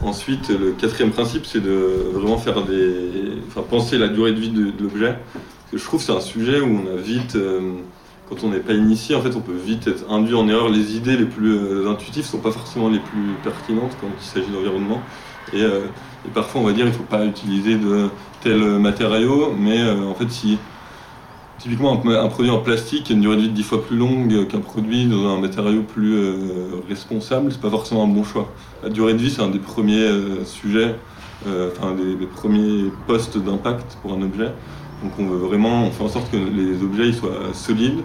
ensuite, 0.03 0.49
le 0.49 0.73
quatrième 0.73 1.11
principe, 1.11 1.45
c'est 1.45 1.61
de 1.61 2.11
vraiment 2.15 2.39
faire 2.39 2.63
des, 2.63 3.35
enfin, 3.49 3.63
penser 3.69 3.99
la 3.99 4.09
durée 4.09 4.33
de 4.33 4.41
vie 4.41 4.51
de 4.51 4.73
l'objet. 4.81 5.19
Je 5.73 5.85
trouve 5.85 6.01
que 6.01 6.07
c'est 6.07 6.17
un 6.17 6.21
sujet 6.21 6.61
où 6.61 6.81
on 6.83 6.97
a 6.97 7.01
vite 7.01 7.37
quand 8.29 8.45
on 8.45 8.51
n'est 8.51 8.61
pas 8.61 8.75
initié, 8.75 9.15
en 9.15 9.23
fait, 9.23 9.35
on 9.37 9.41
peut 9.41 9.57
vite 9.57 9.87
être 9.87 10.11
induit 10.11 10.35
en 10.35 10.49
erreur. 10.49 10.69
Les 10.69 10.97
idées 10.97 11.17
les 11.17 11.25
plus 11.25 11.57
euh, 11.57 11.91
intuitives 11.91 12.25
ne 12.25 12.29
sont 12.29 12.39
pas 12.39 12.51
forcément 12.51 12.89
les 12.89 12.99
plus 12.99 13.33
pertinentes 13.43 13.97
quand 14.01 14.09
il 14.21 14.25
s'agit 14.25 14.51
d'environnement. 14.51 15.01
Euh, 15.55 15.87
et, 16.27 16.31
parfois, 16.35 16.61
on 16.61 16.65
va 16.65 16.73
dire 16.73 16.85
qu'il 16.85 16.93
ne 16.93 16.99
faut 16.99 17.05
pas 17.05 17.25
utiliser 17.25 17.77
de 17.77 18.09
tels 18.43 18.79
matériaux, 18.79 19.55
mais 19.59 19.81
euh, 19.81 20.05
en 20.05 20.15
fait, 20.15 20.31
si 20.31 20.59
typiquement 21.59 22.01
un, 22.05 22.29
produit 22.29 22.51
en 22.51 22.61
plastique 22.61 23.11
a 23.11 23.15
une 23.15 23.21
durée 23.21 23.37
de 23.37 23.43
vie 23.43 23.49
dix 23.49 23.65
fois 23.65 23.85
plus 23.85 23.97
longue 23.97 24.47
qu'un 24.47 24.61
produit 24.61 25.07
dans 25.07 25.27
un 25.29 25.41
matériau 25.41 25.83
plus 25.83 26.17
responsable, 26.89 27.51
c'est 27.51 27.61
pas 27.61 27.71
forcément 27.71 28.05
un 28.05 28.09
bon 28.09 28.23
choix. 28.23 28.53
La 28.85 28.91
durée 28.91 29.15
de 29.15 29.19
vie, 29.19 29.29
c'est 29.29 29.43
un 29.43 29.49
des 29.49 29.59
premiers 29.59 30.09
sujets, 30.45 30.95
enfin 31.45 31.97
des 31.97 32.27
premiers 32.27 32.93
postes 33.09 33.39
d'impact 33.39 33.99
pour 34.03 34.13
un 34.13 34.23
objet. 34.23 34.53
Donc 35.03 35.13
on 35.19 35.27
veut 35.27 35.39
vraiment, 35.39 35.85
on 35.85 35.91
fait 35.91 36.05
en 36.05 36.09
sorte 36.09 36.31
que 36.31 36.37
les 36.37 36.83
objets 36.83 37.13
soient 37.13 37.53
solides, 37.53 38.01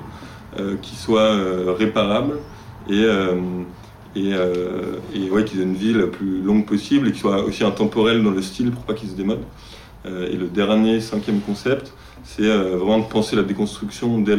euh, 0.59 0.75
qu'ils 0.81 0.97
soient 0.97 1.21
euh, 1.21 1.73
réparables 1.75 2.37
et, 2.87 3.03
euh, 3.03 3.33
et, 4.15 5.29
ouais, 5.31 5.43
qu'ils 5.45 5.61
aient 5.61 5.63
une 5.63 5.73
vie 5.73 5.93
la 5.93 6.05
plus 6.05 6.41
longue 6.41 6.65
possible 6.65 7.07
et 7.07 7.11
qu'ils 7.11 7.21
soient 7.21 7.43
aussi 7.43 7.63
intemporels 7.63 8.21
dans 8.21 8.29
le 8.29 8.41
style 8.43 8.69
pour 8.69 8.83
pas 8.83 8.93
qu'ils 8.93 9.09
se 9.09 9.15
démodent. 9.15 9.45
et 10.05 10.35
le 10.35 10.47
dernier, 10.47 10.99
cinquième 10.99 11.39
concept, 11.39 11.93
c'est 12.23 12.47
vraiment 12.47 12.99
de 12.99 13.05
penser 13.05 13.35
la 13.35 13.41
déconstruction 13.41 14.19
dès, 14.19 14.35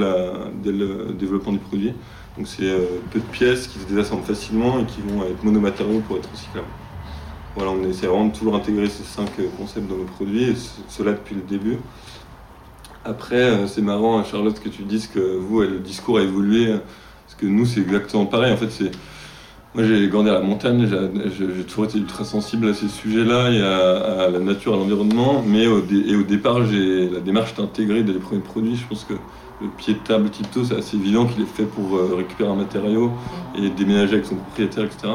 dès, 0.63 0.73
le 0.73 1.15
développement 1.19 1.53
du 1.53 1.59
produit. 1.59 1.93
Donc 2.37 2.47
c'est 2.47 2.71
peu 3.11 3.19
de 3.19 3.25
pièces 3.25 3.67
qui 3.67 3.79
se 3.79 3.87
désassemblent 3.87 4.25
facilement 4.25 4.79
et 4.79 4.85
qui 4.85 5.01
vont 5.01 5.25
être 5.25 5.43
monomatériaux 5.43 6.01
pour 6.07 6.19
être 6.19 6.31
recyclables. 6.31 6.69
Voilà, 7.57 7.71
on 7.71 7.83
essaie 7.89 8.07
vraiment 8.07 8.27
de 8.27 8.37
toujours 8.37 8.55
intégrer 8.55 8.89
ces 8.89 9.05
cinq 9.05 9.31
concepts 9.57 9.89
dans 9.89 9.97
nos 9.97 10.05
produits, 10.05 10.45
et 10.45 10.55
cela 10.89 11.13
depuis 11.13 11.35
le 11.35 11.43
début. 11.43 11.79
Après, 13.05 13.37
euh, 13.37 13.67
c'est 13.67 13.83
marrant, 13.83 14.25
Charlotte, 14.25 14.59
que 14.59 14.71
tu 14.71 14.83
dises 14.83 15.09
que 15.09 15.37
vous, 15.37 15.61
le 15.61 15.79
discours 15.79 16.19
a 16.19 16.23
évolué. 16.23 16.69
Parce 17.27 17.35
que 17.39 17.47
nous, 17.47 17.67
c'est 17.67 17.81
exactement 17.81 18.25
pareil. 18.27 18.53
En 18.53 18.57
fait, 18.57 18.71
c'est. 18.71 18.91
Moi, 19.75 19.85
j'ai 19.85 20.07
grandi 20.09 20.31
à 20.31 20.35
la 20.35 20.41
montagne, 20.41 20.89
j'ai 21.37 21.65
toujours 21.65 21.87
été 21.87 21.99
ultra 21.99 22.25
sensible 22.25 22.69
à 22.69 22.75
ces 22.75 22.87
sujets-là 22.87 23.51
et 23.51 23.61
à, 23.61 24.31
la 24.31 24.39
nature, 24.39 24.75
à 24.75 24.77
l'environnement. 24.77 25.43
Mais 25.45 25.67
au, 25.67 25.81
et 25.81 26.15
au 26.15 26.23
départ, 26.23 26.61
la 26.61 27.21
démarche 27.21 27.57
d'intégrée 27.57 28.05
dès 28.05 28.13
les 28.13 28.21
premiers 28.21 28.41
produits. 28.41 28.77
Je 28.77 28.87
pense 28.87 29.03
que 29.03 29.15
le 29.61 29.69
pied 29.77 29.95
de 29.95 29.99
table 29.99 30.31
Tipto, 30.31 30.63
c'est 30.63 30.77
assez 30.77 30.97
évident 30.97 31.27
qu'il 31.27 31.43
est 31.43 31.47
fait 31.47 31.65
pour 31.65 31.97
euh, 31.97 32.15
récupérer 32.17 32.51
un 32.51 32.55
matériau 32.55 33.11
et 33.59 33.69
déménager 33.71 34.15
avec 34.15 34.27
son 34.27 34.37
propriétaire, 34.37 34.85
etc. 34.85 35.15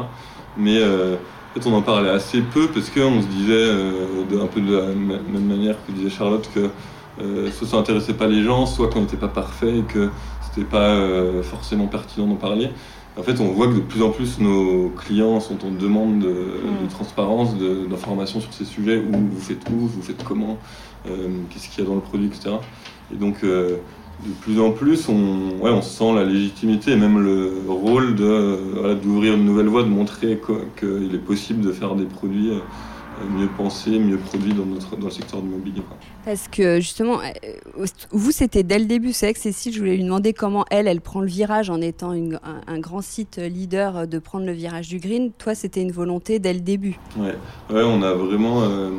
Mais 0.58 0.76
euh, 0.78 1.14
en 1.14 1.60
fait, 1.60 1.66
on 1.66 1.72
en 1.72 1.82
parlait 1.82 2.10
assez 2.10 2.42
peu 2.42 2.66
parce 2.68 2.90
qu'on 2.90 3.22
se 3.22 3.26
disait, 3.28 3.70
un 4.38 4.46
peu 4.46 4.60
de 4.60 4.76
la 4.76 4.86
même 4.88 5.46
manière 5.46 5.76
que 5.86 5.92
disait 5.92 6.10
Charlotte, 6.10 6.46
que 6.54 6.68
euh, 7.20 7.50
soit 7.50 7.66
ça 7.66 7.76
n'intéressait 7.76 8.14
pas 8.14 8.26
les 8.26 8.42
gens, 8.42 8.66
soit 8.66 8.88
qu'on 8.88 9.00
n'était 9.00 9.16
pas 9.16 9.28
parfait 9.28 9.78
et 9.78 9.82
que 9.82 10.08
c'était 10.42 10.66
pas 10.66 10.90
euh, 10.90 11.42
forcément 11.42 11.86
pertinent 11.86 12.26
d'en 12.26 12.36
parler. 12.36 12.70
En 13.18 13.22
fait, 13.22 13.40
on 13.40 13.48
voit 13.48 13.66
que 13.66 13.74
de 13.74 13.80
plus 13.80 14.02
en 14.02 14.10
plus 14.10 14.38
nos 14.38 14.88
clients 14.90 15.40
sont 15.40 15.64
en 15.66 15.70
demande 15.70 16.20
de, 16.20 16.30
mm. 16.30 16.88
transparence, 16.88 17.56
d'informations 17.56 18.40
sur 18.40 18.52
ces 18.52 18.64
sujets, 18.64 18.98
où 18.98 19.12
vous 19.12 19.40
faites 19.40 19.62
où, 19.70 19.86
vous 19.86 20.02
faites 20.02 20.22
comment, 20.24 20.58
euh, 21.08 21.28
qu'est-ce 21.50 21.68
qu'il 21.68 21.84
y 21.84 21.86
a 21.86 21.90
dans 21.90 21.96
le 21.96 22.00
produit, 22.00 22.28
etc. 22.28 22.56
Et 23.12 23.16
donc, 23.16 23.42
de 23.42 23.80
plus 24.40 24.60
en 24.60 24.70
plus, 24.70 25.08
on, 25.08 25.60
ouais, 25.60 25.70
on 25.70 25.82
sent 25.82 26.14
la 26.14 26.24
légitimité 26.24 26.92
et 26.92 26.96
même 26.96 27.18
le 27.18 27.62
rôle 27.68 28.14
d'ouvrir 28.14 29.34
une 29.34 29.44
nouvelle 29.44 29.66
voie, 29.66 29.82
de 29.82 29.88
montrer 29.88 30.40
qu'il 30.78 31.14
est 31.14 31.18
possible 31.18 31.62
de 31.62 31.72
faire 31.72 31.96
des 31.96 32.04
produits 32.04 32.52
mieux 33.24 33.48
pensé, 33.48 33.98
mieux 33.98 34.16
produit 34.16 34.52
dans, 34.52 34.64
notre, 34.64 34.96
dans 34.96 35.06
le 35.06 35.12
secteur 35.12 35.42
du 35.42 35.48
mobilier. 35.48 35.82
Parce 36.24 36.48
que 36.48 36.80
justement, 36.80 37.20
euh, 37.20 37.86
vous, 38.12 38.30
c'était 38.30 38.62
dès 38.62 38.78
le 38.78 38.86
début. 38.86 39.12
C'est 39.12 39.26
vrai 39.26 39.34
que 39.34 39.40
Cécile, 39.40 39.72
je 39.72 39.78
voulais 39.78 39.96
lui 39.96 40.04
demander 40.04 40.32
comment 40.32 40.64
elle, 40.70 40.86
elle 40.86 41.00
prend 41.00 41.20
le 41.20 41.26
virage 41.26 41.70
en 41.70 41.80
étant 41.80 42.12
un, 42.12 42.78
grand 42.78 43.02
site 43.02 43.38
leader 43.38 43.96
euh, 43.96 44.06
de 44.06 44.18
prendre 44.18 44.46
le 44.46 44.52
virage 44.52 44.88
du 44.88 44.98
green. 44.98 45.32
Toi, 45.38 45.54
c'était 45.54 45.82
une 45.82 45.92
volonté 45.92 46.38
dès 46.38 46.52
le 46.52 46.60
début. 46.60 46.98
Ouais, 47.18 47.34
ouais 47.74 47.82
on 47.84 48.02
a 48.02 48.12
vraiment. 48.12 48.62
Euh, 48.62 48.90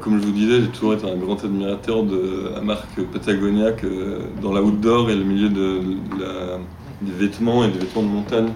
comme 0.00 0.18
je 0.18 0.24
vous 0.24 0.32
disais, 0.32 0.62
j'ai 0.62 0.68
toujours 0.68 0.94
été 0.94 1.06
un 1.06 1.16
grand 1.16 1.44
admirateur 1.44 2.02
de 2.02 2.50
la 2.54 2.62
marque 2.62 3.02
Patagonia 3.12 3.72
dans 4.40 4.50
la 4.50 4.62
outdoor 4.62 5.10
et 5.10 5.14
le 5.14 5.22
milieu 5.22 5.50
de, 5.50 5.80
des 7.02 7.12
vêtements 7.12 7.62
et 7.62 7.68
des 7.68 7.78
vêtements 7.78 8.02
de 8.02 8.08
montagne. 8.08 8.48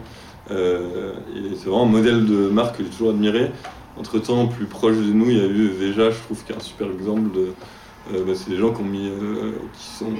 et 0.50 1.54
c'est 1.56 1.68
vraiment 1.68 1.82
un 1.82 1.90
modèle 1.90 2.24
de 2.24 2.48
marque 2.48 2.78
que 2.78 2.84
j'ai 2.84 2.88
toujours 2.88 3.10
admiré. 3.10 3.50
Entre 3.98 4.18
temps, 4.18 4.46
plus 4.46 4.66
proche 4.66 4.96
de 4.96 5.12
nous, 5.12 5.30
il 5.30 5.38
y 5.38 5.40
a 5.40 5.46
eu 5.46 5.68
Veja, 5.68 6.10
je 6.10 6.18
trouve, 6.18 6.44
qui 6.44 6.52
est 6.52 6.56
un 6.56 6.60
super 6.60 6.88
exemple. 6.90 7.30
Euh, 8.12 8.24
bah, 8.26 8.32
c'est 8.34 8.50
des 8.50 8.58
gens 8.58 8.72
qui 8.72 8.82
ont 8.82 8.84
mis. 8.84 9.08
Euh, 9.08 9.52
qui 9.72 9.84
sont. 9.84 10.12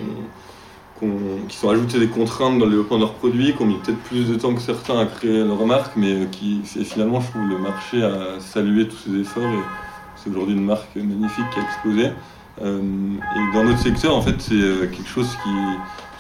Qui, 0.99 1.57
sont 1.57 1.69
ajoutés 1.69 1.99
des 1.99 2.09
contraintes 2.09 2.59
dans 2.59 2.65
le 2.65 2.71
développement 2.71 2.97
de 2.97 3.03
leurs 3.03 3.13
produits, 3.13 3.55
qui 3.55 3.63
ont 3.63 3.67
mis 3.67 3.77
peut-être 3.77 3.99
plus 4.05 4.31
de 4.31 4.35
temps 4.37 4.55
que 4.55 4.63
certains 4.63 4.99
à 4.99 5.05
créer 5.05 5.45
leur 5.45 5.67
marque, 5.67 5.95
mais 5.95 6.27
qui 6.33 6.63
finalement, 6.65 7.21
je 7.21 7.29
trouve, 7.29 7.47
le 7.47 7.59
marché 7.59 8.03
a 8.03 8.41
salué 8.41 8.89
tous 8.89 8.97
ces 8.97 9.21
efforts 9.21 9.43
et 9.43 9.61
c'est 10.17 10.31
aujourd'hui 10.31 10.55
une 10.55 10.65
marque 10.65 10.97
magnifique 10.97 11.45
qui 11.53 11.61
a 11.61 11.65
explosé. 11.65 12.13
Euh, 12.63 12.81
et 12.81 13.55
dans 13.55 13.65
notre 13.65 13.81
secteur, 13.81 14.17
en 14.17 14.23
fait, 14.23 14.37
c'est 14.41 14.55
quelque 14.91 15.07
chose 15.07 15.29
qui, 15.45 15.51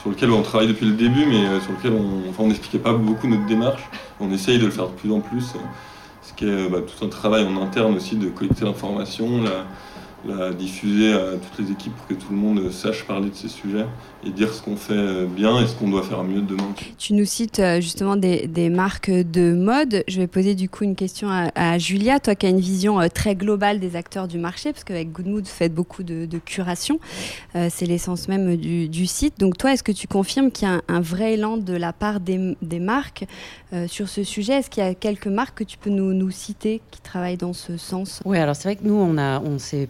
sur 0.02 0.10
lequel 0.10 0.30
on 0.30 0.42
travaille 0.42 0.68
depuis 0.68 0.84
le 0.84 0.92
début, 0.92 1.24
mais 1.24 1.58
sur 1.60 1.72
lequel 1.72 1.94
on 2.38 2.46
n'expliquait 2.46 2.78
pas 2.78 2.92
beaucoup 2.92 3.28
notre 3.28 3.46
démarche. 3.46 3.88
On 4.20 4.30
essaye 4.30 4.58
de 4.58 4.66
le 4.66 4.70
faire 4.70 4.88
de 4.88 4.92
plus 4.92 5.10
en 5.10 5.20
plus 5.20 5.54
qui 6.36 6.48
est 6.48 6.68
bah, 6.68 6.78
tout 6.80 7.04
un 7.04 7.08
travail 7.08 7.44
en 7.44 7.60
interne 7.62 7.96
aussi 7.96 8.16
de 8.16 8.28
collecter 8.28 8.64
l'information, 8.64 9.44
diffuser 10.58 11.12
à 11.12 11.32
toutes 11.32 11.64
les 11.64 11.72
équipes 11.72 11.94
pour 11.94 12.06
que 12.06 12.14
tout 12.14 12.30
le 12.30 12.36
monde 12.36 12.70
sache 12.70 13.04
parler 13.04 13.30
de 13.30 13.34
ces 13.34 13.48
sujets 13.48 13.86
et 14.24 14.30
dire 14.30 14.52
ce 14.52 14.62
qu'on 14.62 14.76
fait 14.76 15.26
bien 15.26 15.60
et 15.60 15.66
ce 15.66 15.74
qu'on 15.74 15.88
doit 15.88 16.02
faire 16.02 16.24
mieux 16.24 16.40
demain. 16.40 16.74
Tu 16.98 17.14
nous 17.14 17.24
cites 17.24 17.60
euh, 17.60 17.80
justement 17.80 18.16
des, 18.16 18.70
marques 18.70 19.10
de 19.10 19.52
mode. 19.52 20.04
Je 20.08 20.18
vais 20.18 20.26
poser 20.26 20.54
du 20.54 20.68
coup 20.68 20.84
une 20.84 20.96
question 20.96 21.28
à, 21.30 21.78
Julia, 21.78 22.20
toi 22.20 22.34
qui 22.34 22.46
as 22.46 22.48
une 22.48 22.60
vision 22.60 23.00
euh, 23.00 23.08
très 23.08 23.34
globale 23.34 23.78
des 23.78 23.96
acteurs 23.96 24.28
du 24.28 24.38
marché, 24.38 24.72
parce 24.72 24.84
qu'avec 24.84 25.12
Goodmood, 25.12 25.44
vous 25.44 25.50
faites 25.50 25.74
beaucoup 25.74 26.02
de, 26.02 26.26
curation. 26.44 27.00
Euh, 27.54 27.68
c'est 27.70 27.86
l'essence 27.86 28.28
même 28.28 28.56
du, 28.56 29.06
site. 29.06 29.38
Donc 29.38 29.56
toi, 29.58 29.72
est-ce 29.72 29.82
que 29.82 29.92
tu 29.92 30.06
confirmes 30.06 30.50
qu'il 30.50 30.68
y 30.68 30.70
a 30.70 30.80
un, 30.88 31.00
vrai 31.00 31.34
élan 31.34 31.56
de 31.56 31.74
la 31.74 31.92
part 31.92 32.20
des, 32.20 32.56
marques 32.80 33.24
sur 33.86 34.08
ce 34.08 34.24
sujet? 34.24 34.54
Est-ce 34.54 34.70
qu'il 34.70 34.82
y 34.82 34.86
a 34.86 34.94
quelques 34.94 35.26
marques 35.26 35.58
que 35.58 35.64
tu 35.64 35.78
peux 35.78 35.90
nous, 35.90 36.12
nous 36.12 36.30
citer 36.30 36.80
qui 36.90 37.00
travaillent 37.00 37.36
dans 37.36 37.52
ce 37.52 37.76
sens? 37.76 38.20
Oui, 38.24 38.38
alors 38.38 38.56
c'est 38.56 38.64
vrai 38.64 38.76
que 38.76 38.86
nous, 38.86 38.94
on, 38.94 39.16
a, 39.18 39.40
on 39.40 39.58
s'est 39.58 39.88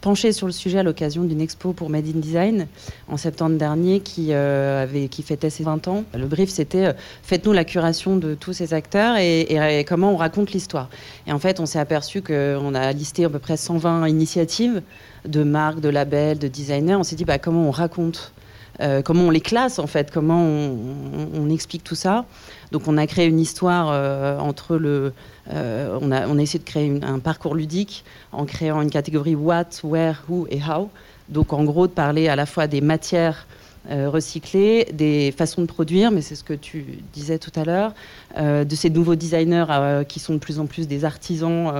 penché 0.00 0.32
sur 0.32 0.46
le 0.46 0.52
sujet 0.52 0.78
à 0.78 0.82
l'occasion 0.82 1.24
d'une 1.24 1.40
expo 1.40 1.72
pour 1.72 1.90
Made 1.90 2.06
in 2.06 2.18
Design 2.18 2.66
en 3.08 3.16
septembre 3.16 3.56
dernier 3.56 4.00
qui, 4.00 4.28
euh, 4.30 4.82
avait, 4.82 5.08
qui 5.08 5.22
fêtait 5.22 5.50
ses 5.50 5.64
20 5.64 5.88
ans. 5.88 6.04
Le 6.14 6.26
brief, 6.26 6.50
c'était 6.50 6.86
euh, 6.86 6.92
faites-nous 7.22 7.52
la 7.52 7.64
curation 7.64 8.16
de 8.16 8.34
tous 8.34 8.52
ces 8.52 8.74
acteurs 8.74 9.16
et, 9.16 9.84
comment 9.88 10.12
on 10.12 10.16
raconte 10.16 10.52
l'histoire. 10.52 10.88
Et 11.26 11.32
en 11.32 11.38
fait, 11.38 11.60
on 11.60 11.66
s'est 11.66 11.78
aperçu 11.78 12.22
qu'on 12.22 12.74
a 12.74 12.92
listé 12.92 13.24
à 13.24 13.30
peu 13.30 13.38
près 13.38 13.56
120 13.56 14.06
initiatives 14.08 14.82
de 15.26 15.42
marques, 15.42 15.80
de 15.80 15.88
labels, 15.88 16.38
de 16.38 16.48
designers. 16.48 16.96
On 16.96 17.02
s'est 17.02 17.16
dit 17.16 17.24
bah, 17.24 17.38
comment 17.38 17.68
on 17.68 17.70
raconte 17.70 18.32
euh, 18.80 19.02
comment 19.02 19.24
on 19.24 19.30
les 19.30 19.40
classe 19.40 19.78
en 19.78 19.86
fait, 19.86 20.10
comment 20.10 20.42
on, 20.42 21.50
explique 21.50 21.84
tout 21.84 21.94
ça. 21.94 22.24
Donc 22.70 22.88
on 22.88 22.96
a 22.96 23.06
créé 23.06 23.26
une 23.26 23.40
histoire 23.40 23.90
euh, 23.90 24.38
entre 24.38 24.76
le, 24.76 25.12
on, 25.50 26.10
a, 26.10 26.26
on 26.26 26.38
essayé 26.38 26.58
de 26.58 26.64
créer 26.64 27.00
un 27.02 27.18
parcours 27.18 27.54
ludique 27.54 28.04
en 28.32 28.46
créant 28.46 28.80
une 28.80 28.90
catégorie 28.90 29.34
what, 29.34 29.66
where, 29.84 30.22
who 30.28 30.46
et 30.50 30.60
how. 30.60 30.88
Donc 31.28 31.52
en 31.52 31.64
gros 31.64 31.86
de 31.86 31.92
parler 31.92 32.28
à 32.28 32.36
la 32.36 32.46
fois 32.46 32.66
des 32.66 32.80
matières 32.80 33.46
recyclées, 33.90 34.86
des 34.92 35.34
façons 35.36 35.60
de 35.60 35.66
produire, 35.66 36.12
mais 36.12 36.22
c'est 36.22 36.36
ce 36.36 36.44
que 36.44 36.54
tu 36.54 36.84
disais 37.12 37.40
tout 37.40 37.50
à 37.56 37.64
l'heure, 37.64 37.92
de 38.38 38.74
ces 38.76 38.90
nouveaux 38.90 39.16
designers 39.16 40.04
qui 40.06 40.20
sont 40.20 40.34
de 40.34 40.38
plus 40.38 40.60
en 40.60 40.66
plus 40.66 40.86
des 40.86 41.04
artisans, 41.04 41.72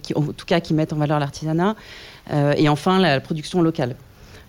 qui, 0.00 0.14
en 0.14 0.22
tout 0.22 0.46
cas 0.46 0.60
qui 0.60 0.74
mettent 0.74 0.92
en 0.92 0.96
valeur 0.96 1.18
l'artisanat, 1.18 1.74
et 2.56 2.68
enfin 2.68 3.00
la 3.00 3.18
production 3.18 3.62
locale. 3.62 3.96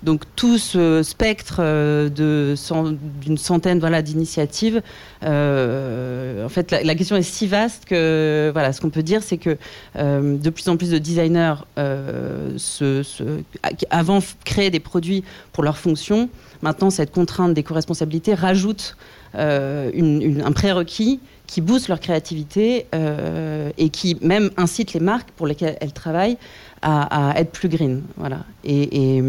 Donc 0.04 0.24
tout 0.36 0.58
ce 0.58 1.04
spectre 1.04 1.58
euh, 1.60 2.10
d'une 2.10 3.38
centaine 3.38 3.80
voilà, 3.80 4.02
d'initiatives, 4.02 4.82
euh, 5.24 6.44
en 6.46 6.50
fait 6.50 6.72
la, 6.72 6.96
question 6.96 7.16
est 7.16 7.22
si 7.22 7.46
vaste 7.46 7.86
que 7.86 8.50
voilà, 8.52 8.74
ce 8.74 8.82
qu'on 8.82 8.90
peut 8.90 9.04
dire 9.04 9.22
c'est 9.22 9.38
que 9.38 9.58
euh, 9.98 10.38
de 10.38 10.50
plus 10.50 10.68
en 10.70 10.78
plus 10.78 10.90
de 10.90 10.98
designers 10.98 11.54
avant 13.92 14.20
créaient 14.44 14.72
des 14.72 14.80
produits 14.80 15.24
pour 15.54 15.64
leur 15.64 15.78
fonction, 15.78 16.30
maintenant 16.64 16.90
cette 16.90 17.12
contrainte 17.12 17.54
d'éco-responsabilité 17.54 18.34
rajoute 18.34 18.98
un 19.36 20.52
prérequis 20.54 21.20
qui 21.46 21.62
booste 21.62 21.90
leur 21.90 22.00
créativité 22.00 22.88
et 23.78 23.90
qui 23.90 24.18
même 24.22 24.50
incite 24.58 24.94
les 24.94 25.00
marques 25.00 25.30
pour 25.32 25.46
lesquelles 25.48 25.78
elles 25.80 25.94
travaillent 25.94 26.38
à, 26.82 27.34
être 27.38 27.52
plus 27.52 27.70
green. 27.70 28.02
Voilà. 28.18 28.40
Et, 28.64 29.22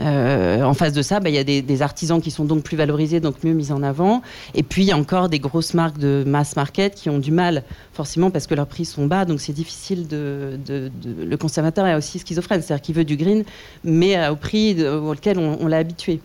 euh, 0.00 0.62
en 0.62 0.74
face 0.74 0.92
de 0.92 1.02
ça, 1.02 1.20
bah, 1.20 1.28
il 1.28 1.34
y 1.34 1.38
a 1.38 1.44
des, 1.44 1.82
artisans 1.82 2.20
qui 2.20 2.30
sont 2.30 2.44
donc 2.44 2.62
plus 2.62 2.76
valorisés, 2.76 3.20
donc 3.20 3.44
mieux 3.44 3.52
mis 3.52 3.72
en 3.72 3.82
avant. 3.82 4.22
Et 4.54 4.62
puis, 4.62 4.82
il 4.82 4.88
y 4.88 4.92
a 4.92 4.96
encore 4.96 5.28
des 5.28 5.38
grosses 5.38 5.74
marques 5.74 5.98
de 5.98 6.24
mass 6.26 6.56
market 6.56 6.94
qui 6.94 7.10
ont 7.10 7.18
du 7.18 7.30
mal, 7.30 7.62
forcément, 7.92 8.30
parce 8.30 8.46
que 8.46 8.54
leurs 8.54 8.66
prix 8.66 8.84
sont 8.84 9.06
bas. 9.06 9.24
Donc, 9.24 9.40
c'est 9.40 9.52
difficile 9.52 10.08
de, 10.08 10.58
Le 10.68 11.36
consommateur 11.36 11.86
est 11.86 11.94
aussi 11.94 12.18
schizophrène, 12.18 12.62
c'est-à-dire 12.62 12.82
qu'il 12.82 12.94
veut 12.94 13.04
du 13.04 13.16
green, 13.16 13.44
mais 13.84 14.28
au 14.28 14.36
prix 14.36 14.84
auquel 14.86 15.38
on 15.38 15.66
l'a 15.66 15.78
habitué. 15.78 16.20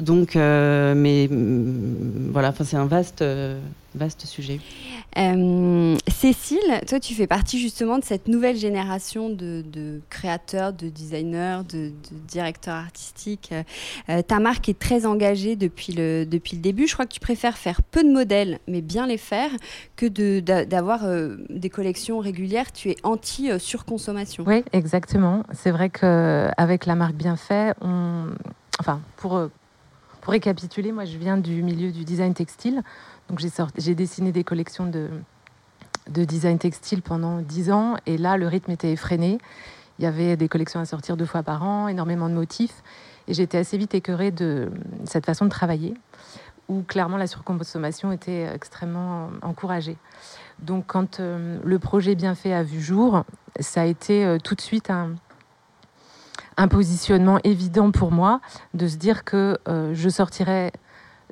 Donc, 0.00 0.36
euh, 0.36 0.94
mais 0.94 1.28
mm, 1.30 2.30
voilà, 2.32 2.52
c'est 2.62 2.76
un 2.76 2.86
vaste, 2.86 3.22
euh, 3.22 3.58
vaste 3.96 4.26
sujet. 4.26 4.60
Euh, 5.18 5.96
Cécile, 6.08 6.80
toi, 6.86 7.00
tu 7.00 7.14
fais 7.14 7.26
partie 7.26 7.58
justement 7.58 7.98
de 7.98 8.04
cette 8.04 8.28
nouvelle 8.28 8.56
génération 8.56 9.30
de, 9.30 9.64
créateurs, 10.10 10.72
de 10.72 10.88
designers, 10.88 11.60
de, 11.68 11.92
directeurs 12.28 12.74
artistiques. 12.74 13.52
ta 14.26 14.38
marque 14.38 14.68
est 14.68 14.78
très 14.78 15.06
engagée 15.06 15.56
depuis 15.56 15.92
le, 15.92 16.24
depuis 16.24 16.56
le 16.56 16.62
début. 16.62 16.86
Je 16.86 16.92
crois 16.94 17.06
que 17.06 17.12
tu 17.12 17.20
préfères 17.20 17.56
faire 17.56 17.82
peu 17.82 18.04
de 18.04 18.10
modèles, 18.10 18.58
mais 18.68 18.82
bien 18.82 19.06
les 19.06 19.18
faire, 19.18 19.50
que 19.96 20.06
d'avoir 20.40 21.06
des 21.48 21.70
collections 21.70 22.18
régulières. 22.18 22.72
Tu 22.72 22.90
es 22.90 22.96
anti-surconsommation. 23.02 24.44
Oui, 24.46 24.64
exactement. 24.72 25.42
C'est 25.52 25.70
vrai 25.70 25.90
qu'avec 25.90 26.86
la 26.86 26.94
marque 26.94 27.14
Bien 27.14 27.36
Fait, 27.36 27.74
on... 27.80 28.26
enfin, 28.78 29.00
pour 29.16 29.48
pour 30.26 30.32
récapituler, 30.32 30.90
moi 30.90 31.04
je 31.04 31.18
viens 31.18 31.36
du 31.36 31.62
milieu 31.62 31.92
du 31.92 32.04
design 32.04 32.34
textile. 32.34 32.82
Donc 33.28 33.40
j'ai 33.76 33.94
dessiné 33.94 34.32
des 34.32 34.44
collections 34.44 34.86
de, 34.86 35.08
de 36.10 36.24
design 36.24 36.58
textile 36.58 37.02
pendant 37.02 37.40
dix 37.40 37.70
ans 37.70 37.96
et 38.06 38.18
là 38.18 38.36
le 38.36 38.46
rythme 38.46 38.70
était 38.70 38.92
effréné. 38.92 39.38
Il 39.98 40.04
y 40.04 40.06
avait 40.06 40.36
des 40.36 40.48
collections 40.48 40.80
à 40.80 40.84
sortir 40.84 41.16
deux 41.16 41.26
fois 41.26 41.42
par 41.42 41.62
an, 41.62 41.88
énormément 41.88 42.28
de 42.28 42.34
motifs 42.34 42.82
et 43.28 43.34
j'étais 43.34 43.58
assez 43.58 43.78
vite 43.78 43.94
écœurée 43.94 44.30
de 44.30 44.70
cette 45.04 45.26
façon 45.26 45.44
de 45.44 45.50
travailler 45.50 45.94
où 46.68 46.82
clairement 46.82 47.16
la 47.16 47.26
surconsommation 47.26 48.12
était 48.12 48.48
extrêmement 48.52 49.30
encouragée. 49.42 49.96
Donc 50.58 50.84
quand 50.86 51.20
euh, 51.20 51.58
le 51.64 51.78
projet 51.78 52.14
bien 52.14 52.34
fait 52.34 52.52
a 52.52 52.62
vu 52.62 52.80
jour, 52.80 53.24
ça 53.60 53.82
a 53.82 53.84
été 53.84 54.24
euh, 54.24 54.38
tout 54.42 54.54
de 54.54 54.60
suite 54.60 54.90
un, 54.90 55.14
un 56.56 56.68
positionnement 56.68 57.38
évident 57.44 57.90
pour 57.90 58.10
moi 58.10 58.40
de 58.74 58.88
se 58.88 58.96
dire 58.96 59.24
que 59.24 59.58
euh, 59.68 59.92
je 59.94 60.08
sortirais 60.08 60.72